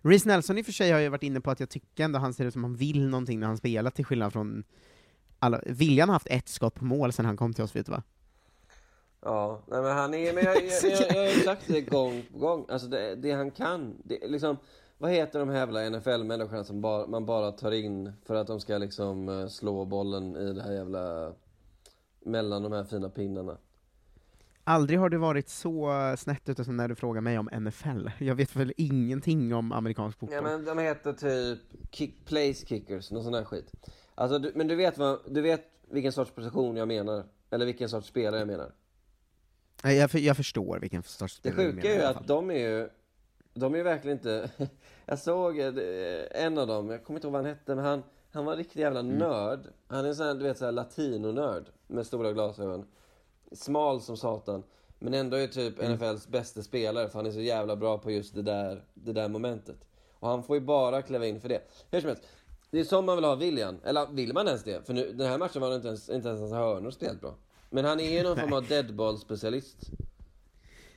Reece 0.04 0.28
Nelson 0.28 0.58
i 0.58 0.62
och 0.62 0.66
för 0.66 0.72
sig 0.72 0.90
har 0.90 1.00
jag 1.00 1.10
varit 1.10 1.22
inne 1.22 1.40
på 1.40 1.50
att 1.50 1.60
jag 1.60 1.70
tycker 1.70 2.04
ändå 2.04 2.18
han 2.18 2.34
ser 2.34 2.44
ut 2.44 2.52
som 2.52 2.64
han 2.64 2.76
vill 2.76 3.08
någonting 3.08 3.40
när 3.40 3.46
han 3.46 3.56
spelar, 3.56 3.90
till 3.90 4.04
skillnad 4.04 4.32
från 4.32 4.64
alla, 5.38 5.60
William 5.66 6.08
har 6.08 6.14
haft 6.14 6.26
ett 6.30 6.48
skott 6.48 6.74
på 6.74 6.84
mål 6.84 7.12
sen 7.12 7.24
han 7.24 7.36
kom 7.36 7.54
till 7.54 7.64
oss, 7.64 7.76
vet 7.76 7.86
du 7.86 7.92
va? 7.92 8.02
Ja, 9.22 9.62
nej 9.66 9.82
men 9.82 9.92
han 9.92 10.14
är, 10.14 10.34
men 10.34 10.44
jag, 10.44 10.56
jag, 10.56 10.92
jag, 10.92 11.10
jag 11.10 11.14
har 11.14 11.30
ju 11.30 11.40
sagt 11.40 11.62
det 11.66 11.80
gång 11.80 12.22
på 12.32 12.38
gång, 12.38 12.66
alltså 12.68 12.88
det, 12.88 13.14
det 13.14 13.32
han 13.32 13.50
kan, 13.50 13.94
det, 14.04 14.28
liksom, 14.28 14.56
vad 14.98 15.10
heter 15.10 15.38
de 15.38 15.48
här 15.48 15.56
jävla 15.56 15.90
NFL-människorna 15.90 16.64
som 16.64 16.80
bara, 16.80 17.06
man 17.06 17.26
bara 17.26 17.52
tar 17.52 17.72
in 17.72 18.12
för 18.24 18.34
att 18.34 18.46
de 18.46 18.60
ska 18.60 18.78
liksom 18.78 19.28
eh, 19.28 19.46
slå 19.46 19.84
bollen 19.84 20.36
i 20.36 20.52
det 20.52 20.62
här 20.62 20.72
jävla, 20.72 21.32
mellan 22.20 22.62
de 22.62 22.72
här 22.72 22.84
fina 22.84 23.08
pinnarna? 23.08 23.58
Aldrig 24.64 24.98
har 24.98 25.08
det 25.08 25.18
varit 25.18 25.48
så 25.48 25.92
snett 26.18 26.48
ute 26.48 26.64
som 26.64 26.76
när 26.76 26.88
du 26.88 26.94
frågar 26.94 27.20
mig 27.20 27.38
om 27.38 27.48
NFL. 27.52 28.08
Jag 28.18 28.34
vet 28.34 28.56
väl 28.56 28.72
ingenting 28.76 29.54
om 29.54 29.72
amerikansk 29.72 30.18
fotboll. 30.18 30.36
Ja 30.36 30.42
men 30.42 30.64
de 30.64 30.78
heter 30.78 31.12
typ 31.12 31.58
kick, 31.90 32.24
place 32.26 32.66
kickers, 32.66 33.10
någon 33.10 33.24
sån 33.24 33.32
där 33.32 33.44
skit. 33.44 33.72
Alltså, 34.14 34.38
du, 34.38 34.52
men 34.54 34.68
du 34.68 34.74
vet, 34.74 34.98
vad, 34.98 35.18
du 35.28 35.40
vet 35.40 35.64
vilken 35.90 36.12
sorts 36.12 36.30
position 36.30 36.76
jag 36.76 36.88
menar? 36.88 37.24
Eller 37.50 37.66
vilken 37.66 37.88
sorts 37.88 38.08
spelare 38.08 38.38
jag 38.38 38.46
menar? 38.46 38.72
Nej, 39.84 39.96
Jag, 39.96 40.10
för, 40.10 40.18
jag 40.18 40.36
förstår 40.36 40.78
vilken 40.78 41.02
sorts 41.02 41.40
Det 41.40 41.50
spelare 41.50 41.66
du 41.66 41.74
sjuka 41.76 41.88
är 41.88 41.96
menar 41.98 42.12
ju 42.12 42.18
att 42.18 42.26
de 42.26 42.50
är 42.50 42.58
ju, 42.58 42.88
de 43.54 43.72
är 43.74 43.78
ju 43.78 43.82
verkligen 43.84 44.16
inte, 44.18 44.50
jag 45.06 45.18
såg 45.18 45.58
eh, 45.58 45.72
en 46.30 46.58
av 46.58 46.66
dem, 46.66 46.90
jag 46.90 47.04
kommer 47.04 47.18
inte 47.18 47.26
ihåg 47.26 47.32
vad 47.32 47.44
han 47.44 47.54
hette, 47.54 47.74
men 47.74 47.84
han, 47.84 48.02
Han 48.30 48.44
var 48.44 48.52
en 48.52 48.58
riktig 48.58 48.80
jävla 48.80 49.02
nörd. 49.02 49.60
Han 49.86 50.04
är 50.04 50.08
en 50.08 50.16
sån 50.16 50.26
här, 50.26 50.34
du 50.34 50.42
vet, 50.42 50.58
så 50.58 50.64
här 50.64 50.72
latinonörd 50.72 51.64
med 51.86 52.06
stora 52.06 52.32
glasögon. 52.32 52.86
Smal 53.52 54.00
som 54.00 54.16
satan. 54.16 54.62
Men 54.98 55.14
ändå 55.14 55.36
är 55.36 55.46
typ 55.46 55.88
NFLs 55.88 56.28
bästa 56.28 56.62
spelare 56.62 57.08
för 57.08 57.18
han 57.18 57.26
är 57.26 57.30
så 57.32 57.40
jävla 57.40 57.76
bra 57.76 57.98
på 57.98 58.10
just 58.10 58.34
det 58.34 58.42
där, 58.42 58.84
det 58.94 59.12
där 59.12 59.28
momentet. 59.28 59.76
Och 60.12 60.28
han 60.28 60.42
får 60.42 60.56
ju 60.56 60.60
bara 60.60 61.02
kliva 61.02 61.26
in 61.26 61.40
för 61.40 61.48
det. 61.48 61.62
Hur 61.90 62.00
som 62.00 62.08
helst, 62.08 62.22
det 62.70 62.80
är 62.80 62.84
som 62.84 63.06
man 63.06 63.16
vill 63.16 63.24
ha 63.24 63.34
William. 63.34 63.76
Eller 63.84 64.06
vill 64.12 64.32
man 64.32 64.46
ens 64.46 64.64
det? 64.64 64.86
För 64.86 64.94
nu, 64.94 65.12
den 65.12 65.28
här 65.28 65.38
matchen 65.38 65.62
var 65.62 65.74
inte 65.76 65.88
ens, 65.88 66.08
inte 66.08 66.28
ens 66.28 66.40
hans 66.40 66.52
hörnor 66.52 66.90
spelat 66.90 67.20
bra. 67.20 67.34
Men 67.70 67.84
han 67.84 68.00
är 68.00 68.10
ju 68.16 68.22
någon 68.22 68.36
form 68.40 68.52
av 68.52 68.64
deadball-specialist. 68.66 69.76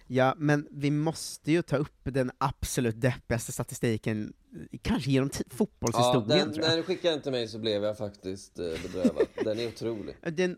Ja, 0.09 0.33
men 0.37 0.67
vi 0.71 0.91
måste 0.91 1.51
ju 1.51 1.61
ta 1.61 1.77
upp 1.77 1.99
den 2.03 2.31
absolut 2.37 3.01
deppigaste 3.01 3.51
statistiken, 3.51 4.33
kanske 4.81 5.11
genom 5.11 5.29
ti- 5.29 5.43
Ja, 5.49 5.55
fotbollshistorien 5.55 6.27
den, 6.27 6.53
tror 6.53 6.63
jag. 6.65 6.69
när 6.69 6.77
du 6.77 6.83
skickade 6.83 7.13
den 7.13 7.21
till 7.21 7.31
mig 7.31 7.47
så 7.47 7.59
blev 7.59 7.83
jag 7.83 7.97
faktiskt 7.97 8.59
eh, 8.59 8.65
bedrövad. 8.65 9.25
Den 9.43 9.59
är 9.59 9.67
otrolig. 9.67 10.15
Det, 10.31 10.55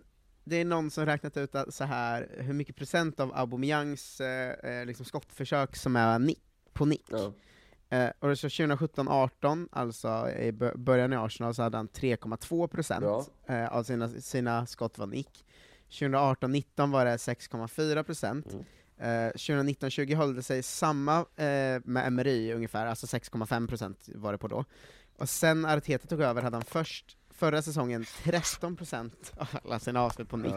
det 0.49 0.55
är 0.55 0.65
någon 0.65 0.91
som 0.91 1.05
räknat 1.05 1.37
ut 1.37 1.55
att 1.55 1.73
så 1.73 1.83
här 1.83 2.29
hur 2.37 2.53
mycket 2.53 2.75
procent 2.75 3.19
av 3.19 3.31
Aubameyangs 3.35 4.21
eh, 4.21 4.79
eh, 4.79 4.85
liksom 4.85 5.05
skottförsök 5.05 5.75
som 5.75 5.95
är 5.95 6.19
nick, 6.19 6.41
på 6.73 6.85
nick. 6.85 7.09
Eh, 7.89 8.09
och 8.19 8.39
så 8.39 8.47
2017-18, 8.47 9.67
alltså 9.71 10.07
i 10.39 10.51
bö- 10.51 10.77
början 10.77 11.13
i 11.13 11.15
Arsenal, 11.15 11.53
så 11.55 11.61
hade 11.63 11.77
han 11.77 11.87
3,2 11.89 12.67
procent 12.67 13.03
eh, 13.47 13.67
av 13.67 13.83
sina, 13.83 14.09
sina 14.09 14.65
skott 14.65 14.97
var 14.97 15.07
nick. 15.07 15.45
2018-19 15.89 16.91
var 16.91 17.05
det 17.05 17.15
6,4 17.17 18.03
procent. 18.03 18.45
Eh, 18.97 19.05
2019-20 19.07 20.15
höll 20.15 20.35
det 20.35 20.43
sig 20.43 20.63
samma 20.63 21.17
eh, 21.19 21.81
med 21.85 22.07
Emery 22.07 22.53
ungefär, 22.53 22.85
alltså 22.85 23.05
6,5 23.17 23.67
procent 23.67 24.09
var 24.15 24.31
det 24.31 24.37
på 24.37 24.47
då. 24.47 24.65
Och 25.17 25.29
sen 25.29 25.65
Arteta 25.65 26.07
tog 26.07 26.21
över 26.21 26.41
hade 26.41 26.55
han 26.55 26.63
först 26.65 27.17
förra 27.39 27.61
säsongen 27.61 28.05
13 28.23 28.75
procent 28.75 29.33
av 29.37 29.47
alla 29.63 29.79
sina 29.79 30.01
avslut 30.01 30.29
på 30.29 30.37
nick. 30.37 30.53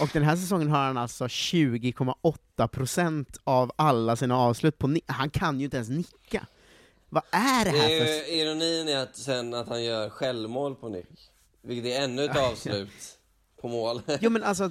Och 0.00 0.08
den 0.12 0.22
här 0.22 0.36
säsongen 0.36 0.70
har 0.70 0.78
han 0.78 0.96
alltså 0.96 1.26
20,8 1.26 2.66
procent 2.68 3.36
av 3.44 3.72
alla 3.76 4.16
sina 4.16 4.36
avslut 4.36 4.78
på 4.78 4.86
nick. 4.86 5.04
Han 5.06 5.30
kan 5.30 5.58
ju 5.58 5.64
inte 5.64 5.76
ens 5.76 5.88
nicka. 5.88 6.46
Vad 7.08 7.22
är 7.30 7.64
det 7.64 7.70
här 7.70 7.88
Det 7.88 7.98
för... 7.98 8.06
är, 8.06 8.34
ironin 8.34 8.88
är 8.88 8.96
att 8.96 9.16
sen 9.16 9.54
att 9.54 9.68
han 9.68 9.84
gör 9.84 10.10
självmål 10.10 10.74
på 10.74 10.88
nick. 10.88 11.30
Vilket 11.62 11.92
är 11.92 12.04
ännu 12.04 12.24
ett 12.24 12.36
avslut 12.36 13.18
på 13.60 13.68
mål. 13.68 14.02
Jo 14.20 14.30
men 14.30 14.42
alltså, 14.42 14.70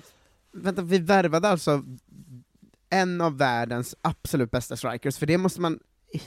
vänta, 0.52 0.82
vi 0.82 1.00
värvade 1.00 1.48
alltså 1.50 1.84
en 2.90 3.22
av 3.22 3.38
världens 3.38 3.96
absolut 4.02 4.52
bästa 4.52 4.78
strikers, 4.78 5.18
för 5.18 5.26
det 5.26 5.38
måste 5.38 5.62
man 5.62 5.80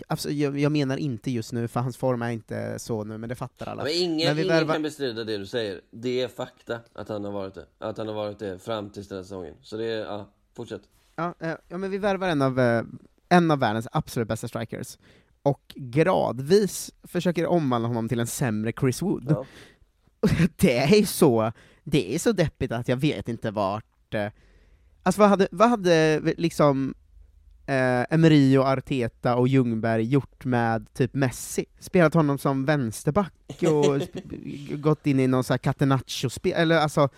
Alltså, 0.06 0.30
jag, 0.30 0.58
jag 0.58 0.72
menar 0.72 0.96
inte 0.96 1.30
just 1.30 1.52
nu, 1.52 1.68
för 1.68 1.80
hans 1.80 1.96
form 1.96 2.22
är 2.22 2.30
inte 2.30 2.78
så 2.78 3.04
nu, 3.04 3.18
men 3.18 3.28
det 3.28 3.34
fattar 3.34 3.66
alla. 3.66 3.82
Men 3.82 3.92
ingen, 3.92 4.28
Men 4.28 4.38
ingen 4.38 4.48
värvar- 4.48 4.72
kan 4.74 4.82
bestrida 4.82 5.24
det 5.24 5.38
du 5.38 5.46
säger. 5.46 5.80
Det 5.90 6.20
är 6.22 6.28
fakta 6.28 6.80
att 6.92 7.08
han 7.08 7.24
har 7.24 7.32
varit 7.32 7.54
det. 7.54 7.66
Att 7.78 7.98
han 7.98 8.06
har 8.08 8.14
varit 8.14 8.38
det 8.38 8.58
fram 8.58 8.90
till 8.90 9.04
den 9.04 9.16
här 9.18 9.22
säsongen. 9.22 9.54
Så 9.62 9.76
det 9.76 9.84
är, 9.84 9.98
ja, 10.04 10.28
fortsätt. 10.56 10.82
Ja, 11.16 11.34
eh, 11.40 11.54
ja, 11.68 11.78
men 11.78 11.90
vi 11.90 11.98
värvar 11.98 12.28
en 12.28 12.42
av, 12.42 12.60
eh, 12.60 12.82
en 13.28 13.50
av 13.50 13.58
världens 13.58 13.88
absolut 13.92 14.28
bästa 14.28 14.48
strikers, 14.48 14.98
och 15.42 15.74
gradvis 15.76 16.90
försöker 17.02 17.46
omvandla 17.46 17.88
honom 17.88 18.08
till 18.08 18.20
en 18.20 18.26
sämre 18.26 18.72
Chris 18.80 19.02
Wood. 19.02 19.32
Och 19.32 19.46
det 20.56 20.78
är 21.00 21.06
så, 21.06 21.52
det 21.84 22.14
är 22.14 22.18
så 22.18 22.32
deppigt 22.32 22.72
att 22.72 22.88
jag 22.88 22.96
vet 22.96 23.28
inte 23.28 23.50
vart... 23.50 24.14
Eh, 24.14 24.26
alltså 25.02 25.20
vad 25.20 25.28
hade, 25.30 25.48
vad 25.50 25.68
hade 25.70 26.20
liksom 26.20 26.94
eh, 27.66 28.14
Emery 28.14 28.56
och 28.56 28.66
Arteta 28.66 29.36
och 29.36 29.48
Ljungberg 29.48 30.02
gjort 30.02 30.44
med 30.44 30.94
typ 30.94 31.14
Messi? 31.14 31.64
Spelat 31.78 32.14
honom 32.14 32.38
som 32.38 32.64
vänsterback 32.64 33.32
och 33.48 34.00
gått 34.80 35.06
in 35.06 35.20
i 35.20 35.26
någon 35.26 35.44
sån 35.44 35.54
här 35.54 35.58
catenaccio-spel, 35.58 36.52
eller 36.56 36.76
alltså, 36.76 37.08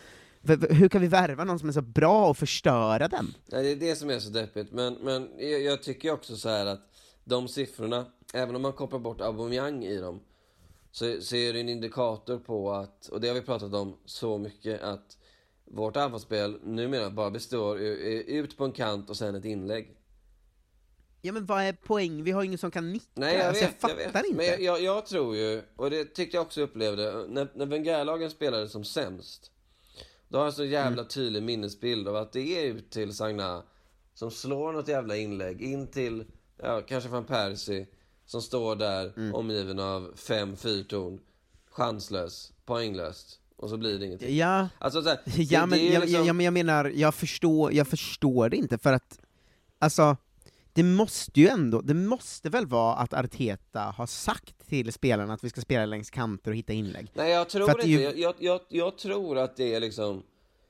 hur 0.71 0.89
kan 0.89 1.01
vi 1.01 1.09
värva 1.09 1.45
någon 1.45 1.59
som 1.59 1.69
är 1.69 1.73
så 1.73 1.83
bra 1.83 2.29
och 2.29 2.37
förstöra 2.37 3.09
den? 3.09 3.35
Nej, 3.47 3.63
det 3.63 3.71
är 3.71 3.91
det 3.91 3.97
som 3.97 4.11
är 4.11 4.19
så 4.19 4.31
deppigt. 4.31 4.73
Men, 4.73 4.95
men 4.95 5.29
jag, 5.39 5.63
jag 5.63 5.83
tycker 5.83 6.13
också 6.13 6.37
så 6.37 6.49
här 6.49 6.67
att 6.67 6.81
de 7.25 7.49
siffrorna, 7.49 8.07
även 8.35 8.57
om 8.57 8.63
man 8.63 8.73
kopplar 8.73 8.99
bort 8.99 9.21
Aubameyang 9.21 9.85
i 9.85 10.01
dem, 10.01 10.21
så, 10.93 11.21
så 11.21 11.37
är 11.37 11.53
det 11.53 11.61
en 11.61 11.69
indikator 11.69 12.39
på 12.39 12.73
att, 12.73 13.07
och 13.07 13.21
det 13.21 13.29
har 13.29 13.35
vi 13.35 13.43
pratat 13.43 13.75
om 13.75 13.97
så 14.05 14.39
mycket, 14.39 14.83
att 14.83 15.17
vårt 15.65 15.97
anfallsspel 15.97 16.59
numera 16.63 17.11
bara 17.11 17.31
består 17.31 17.79
ut 17.79 18.57
på 18.57 18.65
en 18.65 18.73
kant 18.73 19.11
och 19.11 19.17
sen 19.17 19.35
ett 19.35 19.45
inlägg. 19.45 19.97
Ja 21.25 21.33
men 21.33 21.47
vad 21.47 21.63
är 21.63 21.73
poäng? 21.73 22.23
Vi 22.25 22.31
har 22.31 22.43
ingen 22.43 22.59
som 22.59 22.71
kan 22.71 22.93
nicka, 22.93 23.07
Nej, 23.15 23.37
jag 23.37 23.47
alltså, 23.47 23.65
vet, 23.65 23.75
jag 23.81 23.91
jag 23.91 23.97
fattar 23.99 24.23
vet. 24.23 24.27
inte. 24.27 24.37
Men 24.37 24.47
jag, 24.47 24.61
jag, 24.63 24.83
jag 24.83 25.07
tror 25.07 25.37
ju, 25.37 25.63
och 25.77 25.91
det 25.91 26.05
tyckte 26.05 26.37
jag 26.37 26.43
också 26.47 26.61
jag 26.61 26.69
upplevde, 26.69 27.27
när, 27.29 27.49
när 27.55 27.67
Wenger-lagen 27.67 28.31
spelade 28.31 28.69
som 28.69 28.85
sämst, 28.85 29.51
då 30.29 30.39
har 30.39 30.45
jag 30.45 30.55
så 30.55 30.65
jävla 30.65 31.05
tydlig 31.05 31.43
minnesbild 31.43 32.09
av 32.09 32.17
att 32.17 32.33
det 32.33 32.59
är 32.59 32.65
ut 32.75 32.91
till 32.91 33.15
Sagna 33.15 33.63
som 34.15 34.31
slår 34.31 34.73
något 34.73 34.89
jävla 34.89 35.17
inlägg 35.17 35.63
in 35.63 35.87
till, 35.87 36.25
ja, 36.63 36.81
kanske 36.81 37.09
van 37.11 37.25
Persie, 37.25 37.87
som 38.27 38.43
står 38.43 38.77
där 38.77 39.13
omgiven 39.35 39.79
av 39.79 40.13
fem 40.17 40.57
fyrtorn, 40.57 41.21
chanslös, 41.71 42.53
poänglöst, 42.65 43.41
och 43.57 43.69
så 43.71 43.77
blir 43.77 43.99
det 43.99 44.07
ingenting. 44.07 44.37
Ja, 44.37 44.69
Alltså, 44.79 45.03
så 45.03 45.09
här, 45.09 45.19
ja, 45.37 45.67
men, 45.67 45.87
jag, 45.93 46.01
liksom- 46.01 46.27
jag, 46.27 46.37
men 46.37 46.45
jag 46.45 46.53
menar, 46.55 46.85
jag 46.85 47.15
förstår, 47.15 47.73
jag 47.73 47.89
förstår 47.89 48.49
det 48.49 48.57
inte, 48.57 48.79
för 48.79 48.93
att, 48.93 49.21
alltså, 49.79 50.17
det 50.75 50.83
måste 50.83 51.41
ju 51.41 51.49
ändå, 51.49 51.81
det 51.81 51.95
måste 51.95 52.49
väl 52.51 52.67
vara 52.67 52.95
att 52.95 53.13
Arteta 53.15 53.81
har 53.81 54.07
sagt 54.07 54.69
till 54.69 54.93
spelarna 54.93 55.35
att 55.35 55.45
vi 55.45 55.51
ska 55.51 55.61
spela 55.61 55.87
längs 55.87 56.11
kanter 56.11 56.51
och 56.51 56.57
hitta 56.57 56.73
inlägg? 56.73 57.11
Nej, 57.15 57.31
jag 57.31 57.49
tror 57.49 57.71
inte 57.71 57.89
ju- 57.89 58.01
jag, 58.21 58.35
jag, 58.39 58.61
jag 58.69 58.99
tror 58.99 59.39
att 59.39 59.57
det 59.57 59.75
är 59.75 59.81
liksom... 59.81 60.23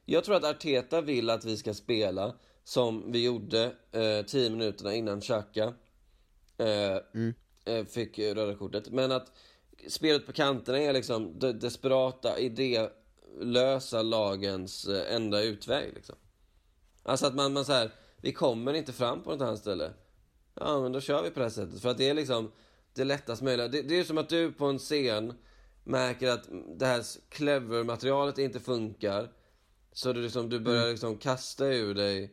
Jag 0.04 0.24
tror 0.24 0.36
att 0.36 0.44
Arteta 0.44 1.00
vill 1.00 1.30
att 1.30 1.44
vi 1.44 1.56
ska 1.56 1.74
spela 1.74 2.34
som 2.64 3.12
vi 3.12 3.24
gjorde 3.24 3.64
eh, 3.92 4.26
tio 4.26 4.50
minuterna 4.50 4.94
innan 4.94 5.20
Xhaka 5.20 5.64
eh, 6.58 6.98
Mm. 7.14 7.34
eh, 7.64 7.84
fick 7.84 8.18
röda 8.18 8.54
kortet. 8.54 8.90
Men 8.90 9.12
att 9.12 9.32
spelet 9.88 10.26
på 10.26 10.32
kanterna 10.32 10.78
är 10.78 10.92
liksom 10.92 11.38
det 11.38 11.52
desperata, 11.52 12.38
idélösa 12.38 14.02
lagens 14.02 14.84
eh, 14.88 15.14
enda 15.14 15.42
utväg. 15.42 15.92
Liksom. 15.94 16.16
Alltså 17.02 17.26
att 17.26 17.34
man, 17.34 17.52
man 17.52 17.64
så 17.64 17.72
här, 17.72 17.90
vi 18.22 18.32
kommer 18.32 18.72
inte 18.74 18.92
fram 18.92 19.22
på 19.22 19.30
något 19.30 19.40
annat 19.40 19.58
ställe. 19.58 19.90
Ja, 20.54 20.80
men 20.80 20.92
då 20.92 21.00
kör 21.00 21.22
vi 21.22 21.30
på 21.30 21.38
det 21.40 21.44
här 21.44 21.50
sättet. 21.50 21.80
För 21.82 21.88
att 21.88 21.98
det 21.98 22.08
är 22.08 22.14
liksom 22.14 22.52
det 22.94 23.04
lättast 23.04 23.42
möjliga. 23.42 23.68
Det, 23.68 23.82
det 23.82 23.98
är 23.98 24.04
som 24.04 24.18
att 24.18 24.28
du 24.28 24.52
på 24.52 24.66
en 24.66 24.78
scen 24.78 25.34
märker 25.84 26.28
att 26.30 26.48
det 26.78 26.86
här 26.86 27.02
clever-materialet 27.28 28.38
inte 28.38 28.60
funkar. 28.60 29.28
Så 29.92 30.12
du, 30.12 30.22
liksom, 30.22 30.48
du 30.48 30.60
börjar 30.60 30.80
Mm. 30.82 30.90
liksom 30.92 31.16
kasta 31.16 31.66
ur 31.66 31.94
dig. 31.94 32.32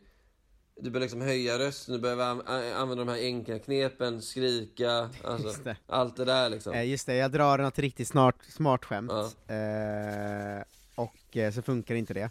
Du 0.82 0.90
börjar 0.90 1.02
liksom 1.02 1.22
höja 1.22 1.60
rösten, 1.60 1.94
du 1.96 2.02
börjar 2.02 2.18
an- 2.18 2.42
använda 2.76 3.06
de 3.06 3.08
här 3.12 3.20
enkla 3.20 3.60
knepen, 3.60 4.22
skrika, 4.22 5.10
alltså, 5.24 5.64
det. 5.64 5.76
allt 5.88 6.16
det 6.18 6.26
där 6.26 6.50
liksom. 6.50 6.84
Just 6.88 7.06
det, 7.06 7.16
jag 7.16 7.32
drar 7.32 7.58
något 7.58 7.80
riktigt 7.80 8.08
snart, 8.08 8.36
smart 8.46 8.86
skämt, 8.86 9.12
eh, 9.48 10.64
och 10.96 11.38
eh, 11.38 11.52
så 11.54 11.62
funkar 11.62 11.96
inte 11.96 12.14
det. 12.14 12.30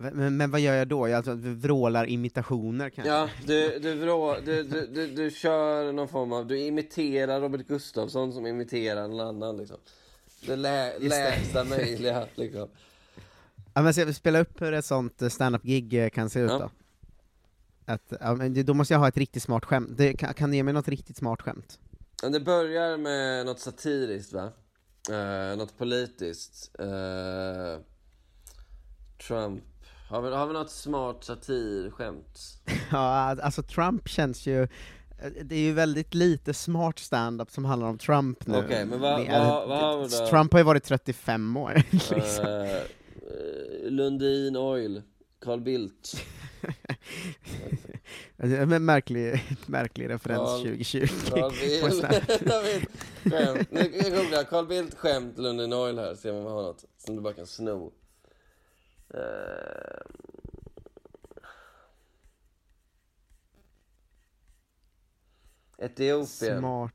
Men, 0.00 0.36
men 0.36 0.50
vad 0.50 0.60
gör 0.60 0.74
jag 0.74 0.88
då? 0.88 1.08
Jag 1.08 1.16
alltså, 1.16 1.34
vrålar 1.34 2.04
imitationer 2.06 2.90
kanske? 2.90 3.12
Ja, 3.12 3.28
du, 3.46 3.78
du, 3.78 3.94
vrå, 3.94 4.36
du, 4.44 4.62
du, 4.62 4.86
du, 4.86 5.06
du 5.06 5.30
kör 5.30 5.92
någon 5.92 6.08
form 6.08 6.32
av, 6.32 6.46
du 6.46 6.58
imiterar 6.58 7.40
Robert 7.40 7.66
Gustafsson 7.66 8.32
som 8.32 8.46
imiterar 8.46 9.08
någon 9.08 9.20
annan 9.20 9.56
liksom. 9.56 9.76
Det 10.46 10.56
lä, 10.56 10.98
lägsta 10.98 11.64
möjliga 11.64 12.26
liksom. 12.34 12.68
Ja, 13.74 13.82
men 13.82 13.92
vi 13.92 14.14
spela 14.14 14.38
upp 14.38 14.62
hur 14.62 14.72
ett 14.72 14.84
sånt 14.84 15.22
eh, 15.22 15.28
stand-up-gig 15.28 16.04
eh, 16.04 16.08
kan 16.08 16.30
se 16.30 16.40
ut 16.40 16.50
Ja. 16.50 16.58
då? 16.58 16.70
Att, 17.92 18.12
ja, 18.20 18.34
men 18.34 18.64
då 18.66 18.74
måste 18.74 18.94
jag 18.94 18.98
ha 18.98 19.08
ett 19.08 19.16
riktigt 19.16 19.42
smart 19.42 19.64
skämt. 19.64 19.88
Det, 19.96 20.12
kan, 20.12 20.34
kan 20.34 20.50
du 20.50 20.56
ge 20.56 20.62
mig 20.62 20.74
något 20.74 20.88
riktigt 20.88 21.16
smart 21.16 21.42
skämt? 21.42 21.78
Det 22.32 22.40
börjar 22.40 22.96
med 22.96 23.46
något 23.46 23.60
satiriskt 23.60 24.32
va? 24.32 24.52
Eh, 25.10 25.56
något 25.56 25.78
politiskt. 25.78 26.70
Eh, 26.78 27.80
Trump. 29.26 29.64
Har 30.08 30.22
vi, 30.22 30.30
har 30.34 30.46
vi 30.46 30.52
något 30.52 30.70
smart 30.70 31.24
satirskämt? 31.24 32.38
Ja, 32.90 33.36
alltså 33.42 33.62
Trump 33.62 34.08
känns 34.08 34.46
ju... 34.46 34.68
Det 35.42 35.54
är 35.54 35.60
ju 35.60 35.72
väldigt 35.72 36.14
lite 36.14 36.54
smart 36.54 36.98
stand-up 36.98 37.50
som 37.50 37.64
handlar 37.64 37.88
om 37.88 37.98
Trump 37.98 38.46
nu. 38.46 38.58
Okej, 38.58 38.84
men 38.84 39.00
vad- 39.00 39.20
Med- 39.20 39.40
vad- 39.46 39.68
vad 39.68 39.78
har? 39.78 40.26
Trump 40.30 40.52
har 40.52 40.60
ju 40.60 40.64
varit 40.64 40.84
35 40.84 41.56
år, 41.56 41.82
liksom. 41.90 42.16
Eh, 42.46 43.90
Lundin 43.90 44.56
Oil. 44.56 45.02
Carl 45.44 45.60
Bildt. 45.60 46.24
Men 48.66 48.84
märklig, 48.84 49.44
märklig 49.66 50.08
referens 50.08 50.40
Carl- 50.40 50.62
2020. 50.62 51.06
Carl 51.30 51.52
Bildt. 51.52 52.42
Jag 52.46 52.62
vet. 52.62 52.88
Skämt. 53.32 53.68
Nu 53.70 53.92
jag 54.02 54.12
googlar 54.16 54.44
Carl 54.44 54.66
Bildt 54.66 54.94
skämt 54.94 55.38
Lundin 55.38 55.72
Oil 55.72 55.98
här, 55.98 56.14
ser 56.14 56.32
om 56.32 56.44
vi 56.44 56.50
har 56.50 56.62
något 56.62 56.84
som 56.98 57.16
du 57.16 57.22
bara 57.22 57.32
kan 57.32 57.46
sno. 57.46 57.92
Eh, 59.14 60.00
Etiopien. 65.78 66.58
Smart. 66.58 66.92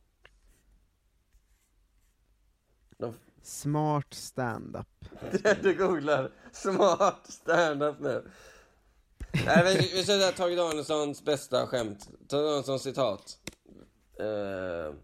De, 2.97 3.13
Smart 3.41 4.13
stand-up. 4.13 4.87
du 5.61 5.75
googlar 5.77 6.31
smart 6.51 7.27
stand-up 7.27 7.99
nu. 7.99 8.23
Nej, 9.45 9.63
men 9.63 9.73
vi 9.73 10.03
säger 10.03 10.31
Tage 10.31 10.55
Danielssons 10.55 11.23
bästa 11.23 11.67
skämt. 11.67 12.09
Tage 12.27 12.43
Danielssons 12.43 12.83
citat. 12.83 13.39
Uh, 14.19 14.95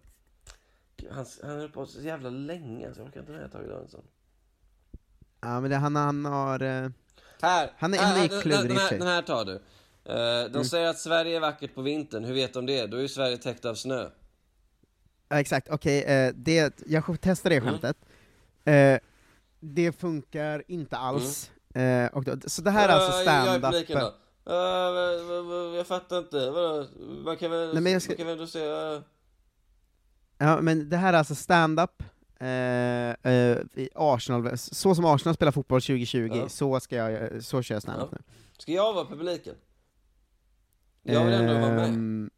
han, 1.11 1.25
han 1.41 1.57
höll 1.59 1.69
på 1.69 1.85
så 1.85 2.01
jävla 2.01 2.29
länge, 2.29 2.93
så 2.93 2.99
jag 2.99 3.07
orkar 3.07 3.19
inte 3.19 3.31
med 3.31 3.51
Tage 3.51 3.67
Danielsson. 3.67 4.03
Ja 5.41 5.59
men 5.61 5.69
det, 5.69 5.75
han, 5.77 5.95
han 5.95 6.25
har... 6.25 6.61
eh, 6.61 6.89
Här! 7.41 7.71
Han 7.77 7.93
är 7.93 7.97
här, 7.97 8.19
den, 8.19 8.27
den, 8.29 8.41
klurig 8.41 8.71
för 8.71 8.79
här, 8.79 8.97
den 8.99 9.07
här 9.07 9.21
tar 9.21 9.45
du. 9.45 9.53
Eh, 10.05 10.51
de 10.51 10.65
säger 10.65 10.87
att 10.89 10.99
Sverige 10.99 11.35
är 11.35 11.39
vackert 11.39 11.75
på 11.75 11.81
vintern, 11.81 12.23
hur 12.25 12.33
vet 12.33 12.53
de 12.53 12.65
det? 12.65 12.85
Då 12.87 12.97
är 12.97 13.01
ju 13.01 13.07
Sverige 13.07 13.37
täckt 13.37 13.65
av 13.65 13.75
snö. 13.75 14.09
Ja, 15.29 15.39
exakt, 15.39 15.69
okej, 15.69 16.03
eh, 16.03 16.33
det, 16.35 16.79
jag 16.87 17.03
testar 17.21 17.49
det 17.49 17.55
Mm. 17.55 17.69
skämtet. 17.69 17.97
Eh, 18.65 18.99
det 19.59 19.91
funkar 19.91 20.63
inte 20.67 20.97
alls. 20.97 21.51
Eh, 21.75 22.05
och 22.05 22.23
då, 22.23 22.35
så 22.49 22.61
det 22.61 22.71
här 22.71 22.89
är 22.89 22.93
alltså 22.93 23.11
Eh, 23.11 23.25
Jag 23.25 23.47
är 23.55 23.83
stand-up. 23.83 24.13
Eh, 24.45 24.53
vad- 25.27 25.45
vad- 25.45 25.77
jag 25.79 25.87
fattar 25.87 26.17
inte, 26.17 26.49
vadå? 26.49 26.87
Man 27.25 27.37
kan 27.37 27.51
väl, 27.51 27.73
Nej, 27.73 27.81
men 27.83 27.91
jag 27.93 28.01
ska- 28.01 28.11
man 28.11 28.17
kan 28.17 28.27
väl 28.27 28.37
då 28.37 28.47
säga... 28.47 28.93
eh, 28.95 29.01
Ja, 30.37 30.61
men 30.61 30.89
det 30.89 30.97
här 30.97 31.13
är 31.13 31.17
alltså 31.17 31.35
stand-up, 31.35 32.03
eh, 32.39 33.31
eh, 33.33 33.57
i 33.75 33.89
Arsenal, 33.95 34.57
så 34.57 34.95
som 34.95 35.05
Arsenal 35.05 35.35
spelar 35.35 35.51
fotboll 35.51 35.81
2020, 35.81 36.31
Ja. 36.35 36.49
så, 36.49 36.79
ska 36.79 36.95
jag, 36.95 37.43
så 37.43 37.61
kör 37.61 37.75
jag 37.75 37.81
stand-up 37.81 38.09
Ja. 38.11 38.17
nu. 38.27 38.33
Ska 38.57 38.71
jag 38.71 38.93
vara 38.93 39.05
publiken? 39.05 39.55
Jag 41.03 41.25
vill 41.25 41.33
ändå 41.33 41.53
vara 41.53 41.71
med. 41.75 41.87
Ehm, 41.89 42.29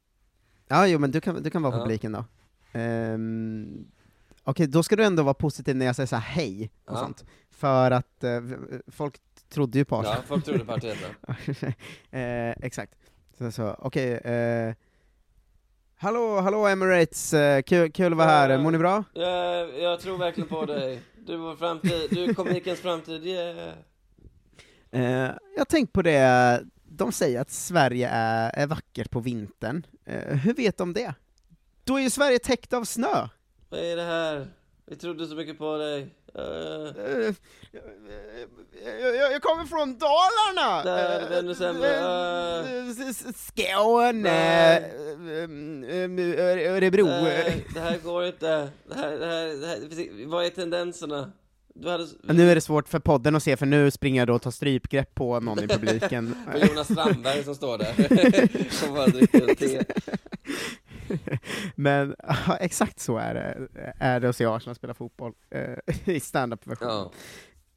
Ja, 0.67 0.87
jo 0.87 0.99
men 0.99 1.11
du 1.11 1.21
kan, 1.21 1.43
du 1.43 1.49
kan 1.49 1.61
vara 1.61 1.75
Ja. 1.75 1.79
publiken 1.83 2.11
då. 2.11 2.25
Ehm, 2.71 3.87
Okej, 4.43 4.67
då 4.67 4.83
ska 4.83 4.95
du 4.95 5.03
ändå 5.03 5.23
vara 5.23 5.33
positiv 5.33 5.75
när 5.75 5.85
jag 5.85 5.95
säger 5.95 6.07
så 6.07 6.15
här 6.15 6.21
hej 6.35 6.71
och 6.85 6.93
Ja. 6.95 6.99
sånt. 6.99 7.25
För 7.51 7.91
att 7.91 8.23
eh, 8.23 8.41
folk 8.87 9.17
trodde 9.49 9.77
ju 9.77 9.85
på 9.85 9.95
Arsenal. 9.97 10.17
Ja, 10.17 10.23
folk 10.27 10.45
trodde 10.45 10.65
på 10.65 10.71
Arteta. 10.73 11.07
eh, 12.11 12.49
exakt. 12.65 12.95
Så, 13.37 13.51
så 13.51 13.75
okej. 13.79 14.13
eh, 14.13 14.73
hallå, 16.01 16.39
hallå 16.39 16.67
Emirates, 16.67 17.33
eh, 17.33 17.61
kul, 17.61 17.91
kul 17.91 18.13
att 18.13 18.17
vara 18.17 18.27
här, 18.27 18.57
mår 18.57 18.71
ni 18.71 18.77
bra? 18.77 19.03
Jag, 19.13 19.79
jag 19.79 19.99
tror 19.99 20.17
verkligen 20.17 20.49
på 20.49 20.65
dig. 20.65 21.01
Du 21.25 21.33
är 21.33 21.37
vår 21.37 21.55
framtid, 21.55 22.07
du 22.09 22.23
är 22.23 22.33
komikens 22.33 22.79
framtid, 22.79 23.25
yeah. 23.25 23.73
Eh, 24.91 25.31
jag 25.53 25.59
har 25.59 25.65
tänkt 25.65 25.93
på 25.93 26.01
det, 26.01 26.63
de 26.83 27.11
säger 27.11 27.41
att 27.41 27.51
Sverige 27.51 28.09
är, 28.09 28.51
är 28.53 28.67
vackert 28.67 29.11
på 29.11 29.19
vintern. 29.19 29.85
Eh, 30.05 30.37
hur 30.37 30.53
vet 30.53 30.77
de 30.77 30.93
det? 30.93 31.13
Då 31.83 31.97
är 31.97 32.01
ju 32.01 32.09
Sverige 32.09 32.39
täckt 32.39 32.73
av 32.73 32.83
snö! 32.83 33.27
Vad 33.69 33.79
är 33.79 33.95
det 33.95 34.03
här? 34.03 34.47
Vi 34.91 34.97
trodde 34.97 35.27
så 35.27 35.35
mycket 35.35 35.57
på 35.57 35.77
dig. 35.77 36.01
Eh, 36.35 37.33
Eh, 38.85 39.01
jag, 39.01 39.15
jag, 39.15 39.33
jag 39.33 39.41
kommer 39.41 39.65
från 39.65 39.97
Dalarna! 39.97 40.83
Där 40.83 41.19
är 41.19 41.29
det 41.29 41.39
ännu 41.39 41.55
sämre. 41.55 41.97
Eh, 41.97 42.89
s- 43.09 43.47
Skåne, 43.47 44.77
eh, 44.77 44.83
Örebro. 46.73 47.05
nej, 47.07 47.65
det 47.73 47.79
här 47.79 47.97
går 48.03 48.25
inte. 48.25 48.69
Det 48.89 48.95
här, 48.95 49.11
det 49.11 49.25
här, 49.25 49.45
det 49.61 49.67
här, 49.67 50.25
vad 50.27 50.45
är 50.45 50.49
tendenserna? 50.49 51.31
Hade... 51.85 52.07
Nu 52.21 52.51
är 52.51 52.55
det 52.55 52.61
svårt 52.61 52.87
för 52.89 52.99
podden 52.99 53.35
att 53.35 53.43
se, 53.43 53.57
för 53.57 53.65
nu 53.65 53.91
springer 53.91 54.21
jag 54.21 54.27
då 54.27 54.33
och 54.35 54.41
tar 54.41 54.51
strypgrepp 54.51 55.15
på 55.15 55.39
någon 55.39 55.63
i 55.63 55.67
publiken. 55.67 56.35
Jonas 56.69 56.91
Strandberg 56.91 57.43
som 57.43 57.55
står 57.55 57.77
där. 57.77 58.69
som 58.85 58.93
bara 58.93 59.07
dricker 59.07 59.55
te. 59.55 59.83
Men 61.75 62.15
ja, 62.27 62.57
exakt 62.59 62.99
så 62.99 63.17
är 63.17 63.33
det, 63.33 63.67
är 63.99 64.19
det 64.19 64.29
att 64.29 64.35
se 64.35 64.45
Arsenal 64.45 64.75
spela 64.75 64.93
fotboll 64.93 65.33
eh, 65.49 65.75
i 66.15 66.19
stand-up-version. 66.19 66.87
Ja, 66.87 67.11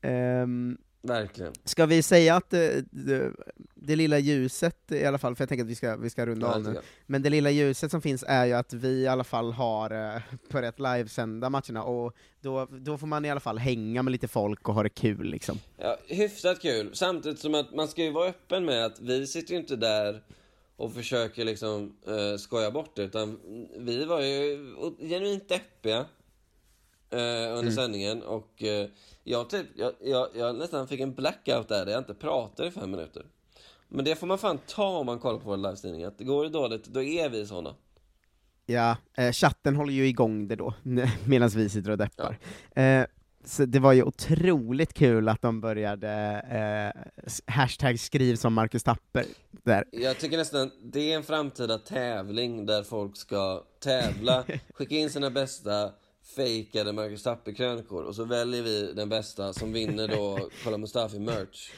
Ehm, 0.05 0.79
verkligen. 1.03 1.53
ska 1.65 1.87
vi 1.87 2.03
säga 2.03 2.37
att 2.37 2.51
det, 2.51 2.85
det, 2.91 3.33
det 3.75 3.97
lilla 3.97 4.19
ljuset 4.19 4.93
i 4.93 5.05
alla 5.05 5.19
fall, 5.19 5.37
för 5.37 5.43
jag 5.43 5.49
tänker 5.49 5.65
att 5.65 5.71
vi 5.71 5.75
ska, 5.75 5.97
vi 5.97 6.11
ska 6.11 6.27
runda 6.27 6.47
Ja, 6.47 6.55
av 6.55 6.63
nu, 6.63 6.81
men 7.07 7.23
det 7.23 7.31
lilla 7.31 7.51
ljuset 7.51 7.91
som 7.91 8.03
finns 8.03 8.25
är 8.29 8.45
ju 8.45 8.53
att 8.53 8.73
vi 8.73 8.89
i 8.89 9.07
alla 9.07 9.25
fall 9.25 9.53
har 9.53 10.15
eh, 10.15 10.23
börjat 10.51 10.79
livesända 10.79 11.51
matcherna, 11.51 11.83
och 11.83 12.13
då, 12.41 12.67
då 12.71 12.99
får 12.99 13.07
man 13.07 13.25
i 13.25 13.31
alla 13.31 13.41
fall 13.41 13.59
hänga 13.59 14.03
med 14.03 14.13
lite 14.13 14.29
folk 14.29 14.69
och 14.69 14.75
ha 14.75 14.83
det 14.83 14.89
kul 14.89 15.25
liksom. 15.27 15.59
Ja, 15.77 15.97
hyfsat 16.09 16.61
kul. 16.63 16.91
Samtidigt 16.95 17.39
som 17.39 17.55
att 17.55 17.75
man 17.75 17.89
ska 17.89 18.03
ju 18.03 18.11
vara 18.11 18.29
öppen 18.29 18.65
med 18.65 18.85
att 18.85 19.01
vi 19.01 19.27
sitter 19.27 19.55
ju 19.55 19.61
inte 19.61 19.77
där 19.77 20.23
och 20.77 20.95
försöker 20.95 21.45
liksom 21.45 21.97
uh, 22.09 22.37
skoja 22.37 22.71
bort 22.71 22.97
det, 22.97 23.03
utan 23.03 23.41
vi 23.79 24.05
var 24.05 24.21
ju 24.21 24.59
genuint 25.01 25.49
deppiga 25.49 25.99
eh, 27.11 27.19
under 27.19 27.59
Mm. 27.61 27.73
sändningen 27.73 28.23
och 28.23 28.63
eh, 28.63 28.89
jag, 29.25 29.51
typ, 29.51 29.67
jag, 29.77 29.93
jag, 30.01 30.29
jag 30.35 30.57
nästan 30.57 30.89
fick 30.89 31.01
en 31.01 31.15
blackout 31.15 31.69
där, 31.69 31.85
där 31.87 31.93
jag 31.93 32.01
inte 32.01 32.15
pratade 32.15 32.69
i 32.69 32.73
fem 32.73 32.91
minuter. 32.91 33.27
Men 33.89 34.05
det 34.05 34.15
får 34.17 34.27
man 34.27 34.39
fan 34.39 34.59
ta 34.67 34.99
om 34.99 35.07
man 35.07 35.19
kollar 35.19 35.39
på 35.39 35.45
våra 35.45 35.57
livestreaming, 35.57 36.05
att 36.05 36.19
det 36.19 36.25
går 36.25 36.45
det 36.45 36.51
dåligt, 36.51 36.85
då 36.85 37.03
är 37.03 37.29
vi 37.29 37.47
såna. 37.47 37.75
Ja, 38.67 38.97
eh, 39.17 39.33
chatten 39.33 39.77
håller 39.77 39.93
ju 39.93 40.07
igång 40.09 40.49
det 40.49 40.57
då, 40.57 40.75
medan 41.27 41.49
vi 41.49 41.69
sitter 41.69 41.91
och 41.91 41.99
deppar. 41.99 42.39
Eh, 42.75 43.05
så 43.45 43.65
det 43.65 43.79
var 43.79 43.93
ju 43.93 44.03
otroligt 44.03 44.95
kul 44.95 45.29
att 45.29 45.43
de 45.43 45.61
började 45.61 46.11
eh, 46.51 47.03
hashtag 47.47 48.01
skriv 48.01 48.37
som 48.37 48.55
Marcus 48.55 48.83
Tapper 48.83 49.25
där. 49.63 49.85
Jag 49.93 50.19
tycker 50.19 50.37
nästan 50.37 50.71
det 50.83 51.13
är 51.13 51.17
en 51.17 51.23
framtida 51.23 51.79
tävling 51.79 52.67
där 52.67 52.83
folk 52.83 53.17
ska 53.17 53.63
tävla, 53.81 54.45
skicka 54.75 54.95
in 54.95 55.11
sina 55.11 55.31
bästa 55.31 55.93
fejkade 56.37 56.93
Marcus 56.93 57.23
Tapper-krönikor 57.23 58.03
och 58.03 58.15
så 58.15 58.25
väljer 58.25 58.63
vi 58.63 58.93
den 58.93 59.09
bästa 59.09 59.53
som 59.53 59.73
vinner 59.73 60.09
då 60.09 60.49
Kolla 60.65 60.79
Mustafi 60.79 61.19
merch. 61.19 61.71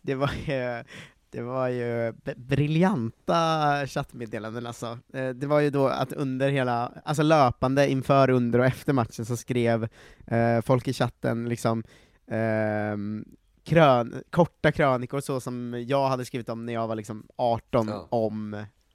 Det 0.00 0.14
var 0.14 0.30
ju, 0.46 0.84
det 1.30 1.42
var 1.42 1.68
ju 1.68 2.12
briljanta 2.36 3.86
chattmeddelanden 3.86 4.66
alltså. 4.66 4.98
Eh, 5.12 5.28
det 5.28 5.46
var 5.46 5.60
ju 5.60 5.70
då 5.70 5.86
att 5.88 6.12
under 6.12 6.48
hela, 6.50 6.92
alltså 7.04 7.22
löpande 7.22 7.90
inför, 7.90 8.30
under 8.30 8.58
och 8.58 8.64
efter 8.66 8.92
matchen 8.92 9.26
så 9.26 9.36
skrev 9.36 9.88
eh, 10.26 10.60
folk 10.60 10.88
i 10.88 10.92
chatten 10.92 11.48
liksom 11.48 11.82
ehm, 12.26 13.24
krön, 13.64 14.22
korta 14.30 14.72
krönikor 14.72 15.20
så 15.20 15.40
som 15.40 15.84
jag 15.88 16.08
hade 16.08 16.24
skrivit 16.24 16.48
om 16.48 16.66
när 16.66 16.72
jag 16.72 16.88
var 16.88 16.94
liksom 16.96 17.26
18 17.36 17.88
Ja. 17.88 18.06
om 18.10 18.54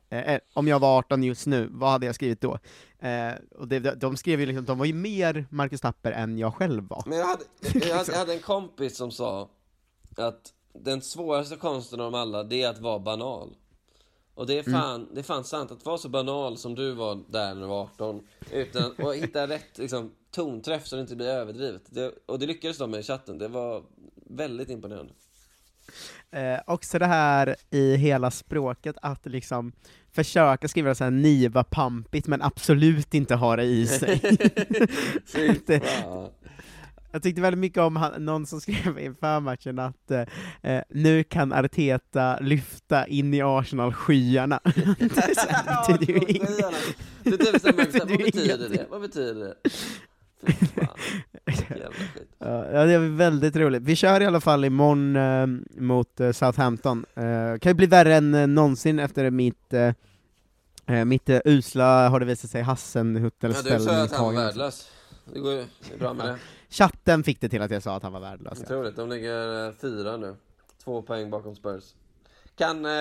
eh, 0.09 0.19
eh, 0.19 0.39
om 0.53 0.67
jag 0.67 0.79
var 0.79 0.97
18 0.97 1.23
just 1.23 1.45
nu, 1.47 1.67
vad 1.71 1.91
hade 1.91 2.05
jag 2.05 2.15
skrivit 2.15 2.41
då? 2.41 2.59
Eh, 2.99 3.31
och 3.55 3.67
det, 3.67 3.79
de 3.79 4.17
skrev 4.17 4.39
ju 4.39 4.45
liksom, 4.45 4.65
de 4.65 4.77
var 4.77 4.85
ju 4.85 4.93
mer 4.93 5.45
Marcus 5.49 5.81
Tapper 5.81 6.11
än 6.11 6.37
jag 6.37 6.53
själv 6.55 6.87
var. 6.87 7.03
Men 7.05 7.17
jag 7.17 7.25
hade, 7.25 7.43
jag, 7.73 7.95
hade, 7.95 8.11
jag 8.11 8.19
hade 8.19 8.33
en 8.33 8.39
kompis 8.39 8.97
som 8.97 9.11
sa 9.11 9.49
att 10.17 10.53
den 10.83 11.01
svåraste 11.01 11.55
konsten 11.55 11.99
av 11.99 12.15
alla, 12.15 12.43
det 12.43 12.61
är 12.61 12.69
att 12.69 12.79
vara 12.79 12.99
banal. 12.99 13.55
Och 14.35 14.47
det 14.47 14.59
är 14.59 14.63
fan, 14.63 15.09
det 15.13 15.19
är 15.19 15.23
fan 15.23 15.43
sant, 15.43 15.71
att 15.71 15.85
vara 15.85 15.97
så 15.97 16.09
banal 16.09 16.57
som 16.57 16.75
du 16.75 16.91
var 16.91 17.19
där 17.29 17.53
när 17.53 17.61
du 17.61 17.67
var 17.67 17.81
18, 17.81 18.27
utan 18.51 18.93
att 18.97 19.15
hitta 19.15 19.47
rätt 19.47 19.77
liksom, 19.77 20.11
tonträff 20.31 20.87
så 20.87 20.95
det 20.95 21.01
inte 21.01 21.15
blir 21.15 21.27
överdrivet. 21.27 21.81
Det, 21.89 22.13
och 22.25 22.39
det 22.39 22.45
lyckades 22.45 22.77
de 22.77 22.91
med 22.91 22.99
i 22.99 23.03
chatten, 23.03 23.37
det 23.37 23.47
var 23.47 23.83
väldigt 24.29 24.69
imponerande. 24.69 25.13
Eh, 26.31 26.59
också 26.67 26.99
det 26.99 27.05
här 27.05 27.55
i 27.69 27.95
hela 27.95 28.31
språket, 28.31 28.95
att 29.01 29.25
liksom 29.25 29.71
försöka 30.11 30.67
skriva 30.67 30.95
så 30.95 31.03
här 31.03 31.11
niva 31.11 31.63
pampigt, 31.63 32.27
men 32.27 32.41
absolut 32.41 33.13
inte 33.13 33.35
ha 33.35 33.55
det 33.55 33.63
i 33.63 33.87
sig. 33.87 34.21
Att. 36.05 36.44
Jag 37.15 37.23
tyckte 37.23 37.41
väldigt 37.41 37.59
mycket 37.59 37.79
om 37.79 37.95
han, 37.95 38.25
någon 38.25 38.45
som 38.45 38.61
skrev 38.61 38.99
inför 38.99 39.39
matchen 39.39 39.79
att 39.79 40.11
eh, 40.11 40.21
eh, 40.61 40.83
nu 40.89 41.23
kan 41.23 41.53
Arteta 41.53 42.39
lyfta 42.39 43.07
in 43.07 43.33
i 43.33 43.41
så 45.35 45.47
här, 45.47 45.87
det 45.87 45.97
betyder 45.97 46.13
ju 46.13 46.35
inget. 46.35 46.57
Det 47.23 47.31
är 47.33 47.37
typ 47.37 47.63
vad 47.63 47.75
betyder 47.81 48.69
det? 48.69 48.85
Vad 48.89 49.01
betyder 49.01 49.33
det? 49.35 49.55
Ja, 52.39 52.65
ja, 52.71 52.85
det 52.85 52.93
är 52.93 53.15
väldigt 53.17 53.55
roligt. 53.55 53.83
Vi 53.83 53.95
kör 53.95 54.21
i 54.21 54.25
alla 54.25 54.41
fall 54.41 54.65
imorgon 54.65 55.15
eh, 55.15 55.47
mot 55.81 56.19
eh, 56.19 56.31
Southampton. 56.31 57.05
Eh, 57.15 57.59
kan 57.59 57.69
ju 57.69 57.73
bli 57.73 57.87
värre 57.87 58.15
än 58.15 58.33
eh, 58.33 58.47
någonsin 58.47 58.99
efter 58.99 59.29
mitt, 59.29 59.73
eh, 59.73 59.93
eh, 60.85 61.05
mitt 61.05 61.29
usla, 61.45 62.09
har 62.09 62.19
det 62.19 62.25
visat 62.25 62.51
sig, 62.51 62.61
Ja, 62.61 62.65
Hassenhuttel-ställning 62.65 63.79
du 63.79 63.85
sa 63.85 64.03
att 64.03 64.11
han 64.11 64.25
var 64.25 64.33
värdelös. 64.33 64.91
Det 65.33 65.39
går 65.39 65.53
ju 65.53 65.65
bra 65.99 66.13
med 66.13 66.25
det. 66.25 66.35
Chatten 66.77 67.23
fick 67.23 67.41
det 67.41 67.49
till 67.49 67.61
att 67.61 67.71
jag 67.71 67.83
sa 67.83 67.95
att 67.95 68.03
han 68.03 68.13
var 68.13 68.19
värdelös. 68.19 68.61
Otroligt, 68.61 68.95
de 68.95 69.09
ligger 69.09 69.67
eh, 69.67 69.73
fyra 69.81 70.17
nu. 70.17 70.35
Två 70.83 71.01
poäng 71.01 71.29
bakom 71.29 71.55
Spurs. 71.55 71.83
Kan 72.57 72.77
eh, 72.77 72.91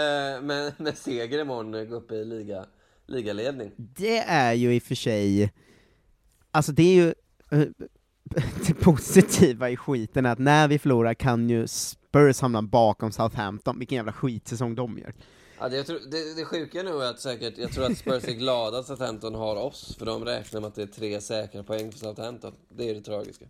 med, 0.43 0.73
med 0.77 0.99
seger 0.99 1.39
imorgon 1.39 1.89
gå 1.89 1.97
upp 1.97 2.13
i 2.13 2.25
liga, 2.25 2.67
ligaledning. 3.07 3.73
Det 3.77 4.19
är 4.19 4.53
ju 4.53 4.75
i 4.75 4.79
och 4.79 4.83
för 4.83 4.95
sig, 4.95 5.53
alltså 6.51 6.73
det 6.73 6.83
är 6.83 6.95
ju, 6.95 7.15
eh, 7.51 7.69
det 8.67 8.75
positiva 8.75 9.71
i 9.71 9.77
skiten 9.77 10.27
är 10.27 10.33
att 10.33 10.39
när 10.39 10.69
vi 10.69 10.79
förlorar 10.79 11.15
kan 11.15 11.51
ju 11.51 11.67
Spurs 11.67 12.41
hamna 12.41 12.63
bakom 12.63 13.13
Southampton, 13.13 13.79
vilken 13.79 13.97
jävla 13.97 14.13
skitsäsong 14.13 14.75
de 14.75 14.99
gör. 14.99 15.13
Ja, 15.59 15.69
det, 15.69 15.77
jag 15.77 15.87
tror, 15.87 15.99
det, 16.11 16.35
det 16.35 16.45
sjuka 16.45 16.83
nu 16.83 16.91
är 16.91 17.11
att 17.11 17.21
säkert, 17.21 17.59
jag 17.59 17.73
tror 17.73 17.85
att 17.85 17.99
Spurs 17.99 18.25
är 18.25 18.33
glada 18.33 18.79
att 18.79 18.87
Southampton 18.87 19.35
har 19.35 19.57
oss, 19.57 19.97
för 19.99 20.07
de 20.07 20.25
räknar 20.25 20.61
med 20.61 20.69
att 20.69 20.75
det 20.75 20.83
är 20.83 20.87
tre 20.87 21.21
säkra 21.21 21.63
poäng 21.63 21.93
för 21.93 21.99
Southampton. 21.99 22.55
Det 22.69 22.91
är 22.91 22.95
det 22.95 23.01
tragiska. 23.01 23.45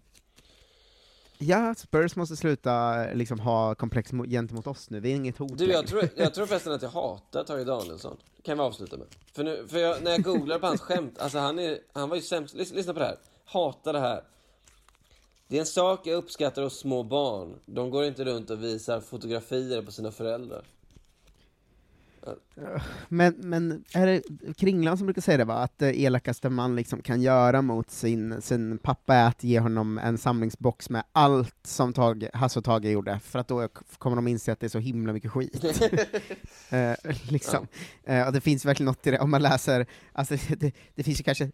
Ja, 1.39 1.75
Spurs 1.75 2.17
måste 2.17 2.37
sluta 2.37 3.07
liksom 3.15 3.41
ha 3.41 3.75
komplex 3.75 4.13
mo- 4.13 4.27
gentemot 4.29 4.67
oss 4.67 4.91
nu, 4.91 5.01
vi 5.01 5.13
är 5.13 5.17
inget 5.17 5.39
hot 5.39 5.59
Du, 5.59 5.73
jag 5.73 5.87
tror, 5.87 6.09
jag 6.17 6.35
tror 6.35 6.47
förresten 6.51 6.73
att 6.73 6.83
jag 6.83 6.89
hatar 6.91 7.45
Tage 7.45 7.67
Danielsson. 7.67 8.17
Det 8.37 8.43
kan 8.43 8.59
vi 8.59 8.63
avsluta 8.65 8.97
med. 8.97 9.07
För, 9.33 9.45
nu, 9.45 9.67
för 9.69 9.79
jag, 9.79 10.03
när 10.03 10.11
jag 10.11 10.23
googlar 10.23 10.59
på 10.59 10.67
hans 10.67 10.81
skämt, 10.81 11.19
alltså 11.19 11.39
han, 11.39 11.59
är, 11.59 11.79
han 11.93 12.09
var 12.09 12.17
ju 12.17 12.23
sämst. 12.23 12.55
Lys, 12.55 12.73
lyssna 12.73 12.93
på 12.93 12.99
det 12.99 13.07
här. 13.07 13.19
Hatar 13.45 13.93
det 13.93 14.01
här. 14.01 14.23
Det 15.49 15.57
är 15.57 15.61
en 15.61 15.67
sak 15.67 16.07
jag 16.07 16.17
uppskattar 16.17 16.63
hos 16.63 16.79
små 16.79 17.03
barn. 17.03 17.55
De 17.67 17.91
går 17.91 18.05
inte 18.05 18.25
runt 18.25 18.51
och 18.51 18.63
visar 18.63 19.01
fotografier 19.01 19.83
på 19.83 19.93
sina 19.93 20.11
föräldrar. 20.11 20.63
Men, 23.09 23.35
men 23.39 23.85
är 23.95 24.07
det 24.07 24.23
Kringlan 24.57 24.99
som 24.99 25.07
brukar 25.07 25.23
säga 25.23 25.39
det 25.39 25.45
va, 25.45 25.55
att 25.55 25.79
det 25.79 26.01
elakaste 26.01 26.49
man 26.49 26.77
liksom 26.77 27.03
kan 27.03 27.23
göra 27.23 27.63
mot 27.63 27.91
sin, 27.91 28.43
sin 28.43 28.79
pappa 28.79 29.15
är 29.15 29.29
att 29.29 29.45
ge 29.45 29.61
honom 29.61 29.99
en 29.99 30.19
samlingsbox 30.19 30.91
med 30.91 31.05
allt 31.13 31.55
som 31.63 31.95
Hasse 32.33 32.59
och 32.59 32.65
Tage 32.65 32.85
gjorde, 32.85 33.21
för 33.25 33.39
att 33.39 33.49
då 33.49 33.69
kommer 33.99 34.17
de 34.17 34.29
inse 34.29 34.53
att 34.53 34.61
det 34.61 34.67
är 34.67 34.69
så 34.69 34.79
himla 34.79 35.13
mycket 35.13 35.31
skit. 35.31 35.65
eh, 36.71 36.93
liksom. 37.29 37.67
eh, 38.05 38.27
och 38.27 38.33
det 38.33 38.41
finns 38.41 38.65
verkligen 38.65 38.87
något 38.87 39.07
i 39.07 39.11
det, 39.11 39.19
om 39.19 39.31
man 39.31 39.43
läser, 39.43 39.87
alltså 40.13 40.35
det, 40.59 40.73
det 40.95 41.03
finns 41.03 41.21
ju 41.21 41.25
kanske 41.25 41.51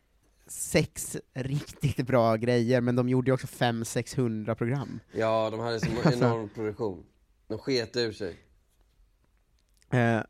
sex 0.46 1.16
riktigt 1.34 2.06
bra 2.06 2.36
grejer, 2.36 2.80
men 2.80 2.96
de 2.96 3.08
gjorde 3.08 3.30
ju 3.30 3.34
också 3.34 3.46
500-600 3.46 4.54
program. 4.54 5.00
Ja, 5.12 5.50
de 5.50 5.60
hade 5.60 5.80
så 5.80 5.86
Alltså. 6.04 6.24
enorm 6.24 6.48
produktion. 6.48 7.04
De 7.48 7.58
sket 7.58 7.96
ur 7.96 8.12
sig. 8.12 8.36
Eh, 9.90 10.20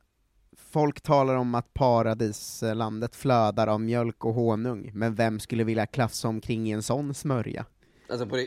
folk 0.71 1.01
talar 1.01 1.35
om 1.35 1.55
att 1.55 1.75
paradislandet 1.75 3.17
flödar 3.17 3.67
av 3.67 3.81
mjölk 3.81 4.25
och 4.25 4.35
honung, 4.35 4.91
men 4.95 5.15
vem 5.15 5.41
skulle 5.41 5.65
vilja 5.65 5.87
klafsa 5.87 6.29
omkring 6.29 6.69
i 6.69 6.73
en 6.73 6.83
sån 6.83 7.15
smörja? 7.15 7.67
Alltså, 8.09 8.27
på, 8.27 8.37
äh, 8.37 8.45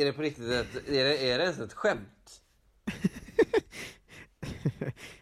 är 0.00 0.04
det 0.04 0.12
på 0.12 0.22
riktigt 0.22 0.50
ett, 0.50 0.88
är 0.88 1.04
det, 1.04 1.30
är 1.30 1.38
det 1.38 1.44
ens 1.44 1.58
ett 1.58 1.72
skämt? 1.72 2.42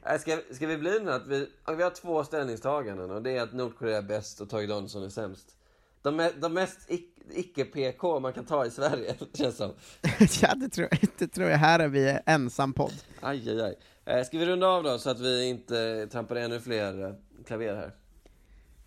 Ska, 0.20 0.38
ska 0.52 0.66
vi 0.66 0.76
bli 0.76 1.00
nu 1.00 1.12
att 1.12 1.26
vi, 1.26 1.48
vi 1.76 1.82
har 1.82 1.90
två 1.90 2.24
ställningstaganden 2.24 3.10
och 3.10 3.22
det 3.22 3.30
är 3.30 3.42
att 3.42 3.52
Nordkorea 3.52 3.98
är 3.98 4.02
bäst 4.02 4.40
och 4.40 4.50
Tage 4.50 4.68
Danielsson 4.68 5.02
är 5.02 5.08
sämst. 5.08 5.56
De, 6.02 6.30
de 6.40 6.54
mest 6.54 6.88
ic- 6.88 7.18
icke-PK 7.30 8.20
man 8.20 8.32
kan 8.32 8.44
ta 8.44 8.66
i 8.66 8.70
Sverige, 8.70 9.14
känns 9.34 9.56
som. 9.56 9.70
ja, 10.42 10.54
det 10.54 10.68
tror, 10.68 10.88
det 11.18 11.28
tror 11.28 11.48
jag. 11.50 11.58
Här 11.58 11.78
är 11.80 11.88
vi 11.88 12.18
ensam 12.26 12.72
podd. 12.72 12.94
Aj, 13.20 13.50
aj, 13.50 13.60
aj. 13.62 13.78
Eh, 14.08 14.24
Ska 14.24 14.38
vi 14.38 14.46
runda 14.46 14.66
av 14.66 14.82
då 14.82 14.98
så 14.98 15.10
att 15.10 15.20
vi 15.20 15.44
inte 15.48 16.06
trampar 16.12 16.36
ännu 16.36 16.60
fler 16.60 17.04
eh, 17.04 17.14
klaver 17.46 17.74
här? 17.76 17.94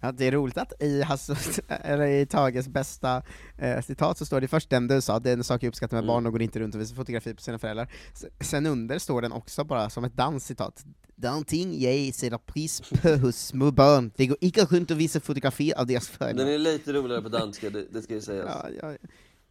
Ja, 0.04 0.12
det 0.12 0.26
är 0.28 0.32
roligt 0.32 0.58
att 0.58 0.82
i, 0.82 1.02
Hasse, 1.02 1.36
eller 1.68 2.08
i 2.08 2.26
Tages 2.26 2.68
bästa 2.68 3.24
eh, 3.58 3.82
citat 3.82 4.18
så 4.18 4.26
står 4.26 4.42
det 4.42 4.48
först 4.48 4.70
den 4.70 4.88
du 4.88 5.02
sa, 5.02 5.20
det 5.20 5.30
är 5.30 5.34
en 5.34 5.44
sak 5.44 5.64
jag 5.64 5.68
uppskattar 5.68 5.98
med 5.98 6.04
Mm. 6.04 6.08
barn 6.08 6.26
och 6.26 6.32
går 6.32 6.42
inte 6.42 6.60
runt 6.60 6.76
och 6.76 6.82
visar 6.82 6.96
fotografi 6.96 7.34
på 7.34 7.42
sina 7.42 7.60
föräldrar. 7.60 7.92
Sen 8.40 8.66
under 8.66 9.00
står 9.00 9.22
den 9.22 9.32
också 9.32 9.64
bara 9.64 9.90
som 9.90 10.04
ett 10.04 10.14
danscitat. 10.14 10.86
Någonting 11.16 11.82
jag 11.82 12.14
sätter 12.14 12.38
pris 12.38 12.82
på 12.82 13.10
hos 13.10 13.36
små 13.38 13.72
barn, 13.72 14.12
det 14.16 14.28
går 14.28 14.38
inte 14.42 14.66
runt 14.66 14.92
och 14.92 15.00
visa 15.00 15.20
fotografi 15.20 15.74
av 15.74 15.88
deras 15.88 16.10
föräldrar. 16.10 16.46
Den 16.46 16.54
är 16.54 16.60
lite 16.60 16.94
roligare 16.94 17.22
på 17.22 17.30
danska, 17.30 17.70
det, 17.70 17.86
det 17.92 18.02
ska 18.02 18.14
ju 18.14 18.22
sägas. 18.22 18.50
Ja, 18.64 18.70
ja, 18.82 18.98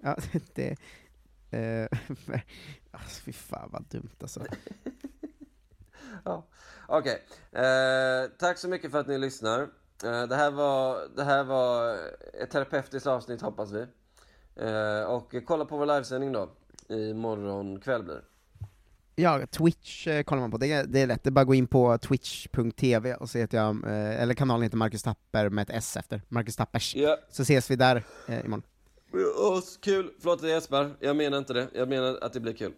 ja 0.02 0.16
det... 0.54 0.76
Eh, 1.50 1.88
alltså, 2.90 3.20
fy 3.24 3.32
fan 3.32 3.68
vad 3.72 3.84
dumt 3.90 4.10
alltså. 4.20 4.44
Ja. 6.24 6.46
Okej, 6.86 7.22
eh, 7.52 8.30
tack 8.38 8.58
så 8.58 8.68
mycket 8.68 8.90
för 8.90 8.98
att 8.98 9.06
ni 9.06 9.18
lyssnar. 9.18 9.60
Eh, 10.04 10.22
det, 10.22 10.36
här 10.36 10.50
var, 10.50 11.08
det 11.16 11.24
här 11.24 11.44
var 11.44 11.98
ett 12.42 12.50
terapeutiskt 12.50 13.06
avsnitt 13.06 13.40
hoppas 13.42 13.72
vi. 13.72 13.86
Eh, 14.56 15.02
och 15.02 15.34
kolla 15.46 15.64
på 15.64 15.76
vår 15.76 15.86
livesändning 15.86 16.32
då, 16.32 16.50
imorgon 16.88 17.80
kväll 17.80 18.02
blir 18.02 18.14
det. 18.14 18.22
Ja, 19.16 19.46
Twitch 19.46 20.06
eh, 20.06 20.22
kollar 20.22 20.40
man 20.40 20.50
på, 20.50 20.58
det 20.58 20.72
är, 20.72 20.84
det 20.84 21.00
är 21.00 21.06
lätt, 21.06 21.24
det 21.24 21.28
är 21.28 21.32
bara 21.32 21.40
att 21.40 21.46
gå 21.46 21.54
in 21.54 21.66
på 21.66 21.98
twitch.tv 21.98 23.14
och 23.14 23.30
se 23.30 23.42
att 23.42 23.52
jag, 23.52 23.84
eh, 23.84 24.22
eller 24.22 24.34
kanalen 24.34 24.62
heter 24.62 24.76
Marcus 24.76 25.02
Tapper 25.02 25.48
med 25.48 25.62
ett 25.62 25.76
S 25.76 25.96
efter, 25.96 26.22
Marcus 26.28 26.56
Tappers. 26.56 26.94
Ja. 26.96 27.16
Så 27.30 27.42
ses 27.42 27.70
vi 27.70 27.76
där 27.76 28.04
eh, 28.28 28.44
imorgon. 28.44 28.62
Åh, 29.38 29.60
kul! 29.80 30.10
Förlåt 30.20 30.42
gäspar, 30.42 30.90
jag 31.00 31.16
menar 31.16 31.38
inte 31.38 31.52
det. 31.52 31.68
Jag 31.72 31.88
menar 31.88 32.18
att 32.22 32.32
det 32.32 32.40
blir 32.40 32.52
kul. 32.52 32.72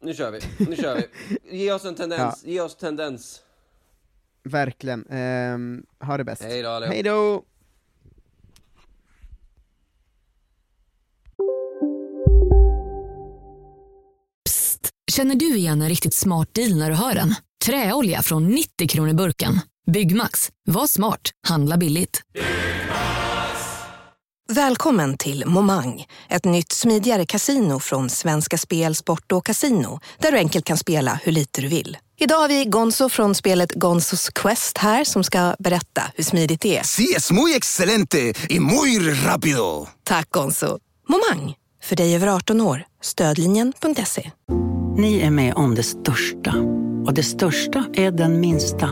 Nu 0.00 0.14
kör 0.14 0.30
vi, 0.30 0.40
nu 0.68 0.76
kör 0.76 0.96
vi. 0.96 1.06
Ge 1.58 1.72
oss 1.72 1.84
en 1.84 1.94
tendens, 1.94 2.44
ge 2.44 2.60
oss 2.60 2.76
tendens. 2.76 3.42
Verkligen. 4.44 5.06
Ehm, 5.06 5.82
ha 6.00 6.16
det 6.16 6.24
bäst. 6.24 6.42
Hej 6.42 6.62
då. 6.62 6.68
Hej 6.68 7.02
då! 7.02 7.44
Känner 15.12 15.34
du 15.34 15.56
igen 15.56 15.82
en 15.82 15.88
riktigt 15.88 16.14
smart 16.14 16.54
deal 16.54 16.78
när 16.78 16.90
du 16.90 16.96
hör 16.96 17.14
den? 17.14 17.34
Träolja 17.64 18.22
från 18.22 18.48
90 18.48 18.88
kronor 18.88 19.14
burken. 19.14 19.60
Byggmax. 19.92 20.50
Var 20.64 20.86
smart. 20.86 21.30
Handla 21.48 21.76
billigt. 21.76 22.22
Välkommen 24.48 25.16
till 25.16 25.46
Momang, 25.46 26.06
ett 26.28 26.44
nytt 26.44 26.72
smidigare 26.72 27.26
kasino 27.26 27.80
från 27.80 28.10
Svenska 28.10 28.58
Spel, 28.58 28.94
Sport 28.94 29.32
och 29.32 29.46
Casino 29.46 30.00
där 30.18 30.32
du 30.32 30.38
enkelt 30.38 30.64
kan 30.64 30.76
spela 30.76 31.20
hur 31.22 31.32
lite 31.32 31.60
du 31.60 31.68
vill. 31.68 31.98
Idag 32.18 32.36
har 32.36 32.48
vi 32.48 32.64
Gonzo 32.64 33.08
från 33.08 33.34
spelet 33.34 33.72
Gonzos 33.72 34.28
Quest 34.28 34.78
här 34.78 35.04
som 35.04 35.24
ska 35.24 35.54
berätta 35.58 36.02
hur 36.14 36.24
smidigt 36.24 36.60
det 36.60 36.78
är. 36.78 36.82
Sí, 36.82 37.14
es 37.16 37.30
muy 37.30 37.54
excelente 37.54 38.34
y 38.48 38.60
muy 38.60 38.98
rápido. 39.24 39.86
Tack 40.04 40.30
Gonzo! 40.30 40.78
Momang, 41.08 41.54
för 41.82 41.96
dig 41.96 42.14
över 42.14 42.26
18 42.26 42.60
år. 42.60 42.84
Stödlinjen.se. 43.02 44.30
Ni 44.96 45.20
är 45.20 45.30
med 45.30 45.54
om 45.54 45.74
det 45.74 45.82
största. 45.82 46.54
Och 47.06 47.14
det 47.14 47.22
största 47.22 47.84
är 47.94 48.10
den 48.10 48.40
minsta. 48.40 48.90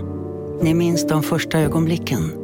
Ni 0.62 0.74
minns 0.74 1.06
de 1.06 1.22
första 1.22 1.58
ögonblicken. 1.58 2.43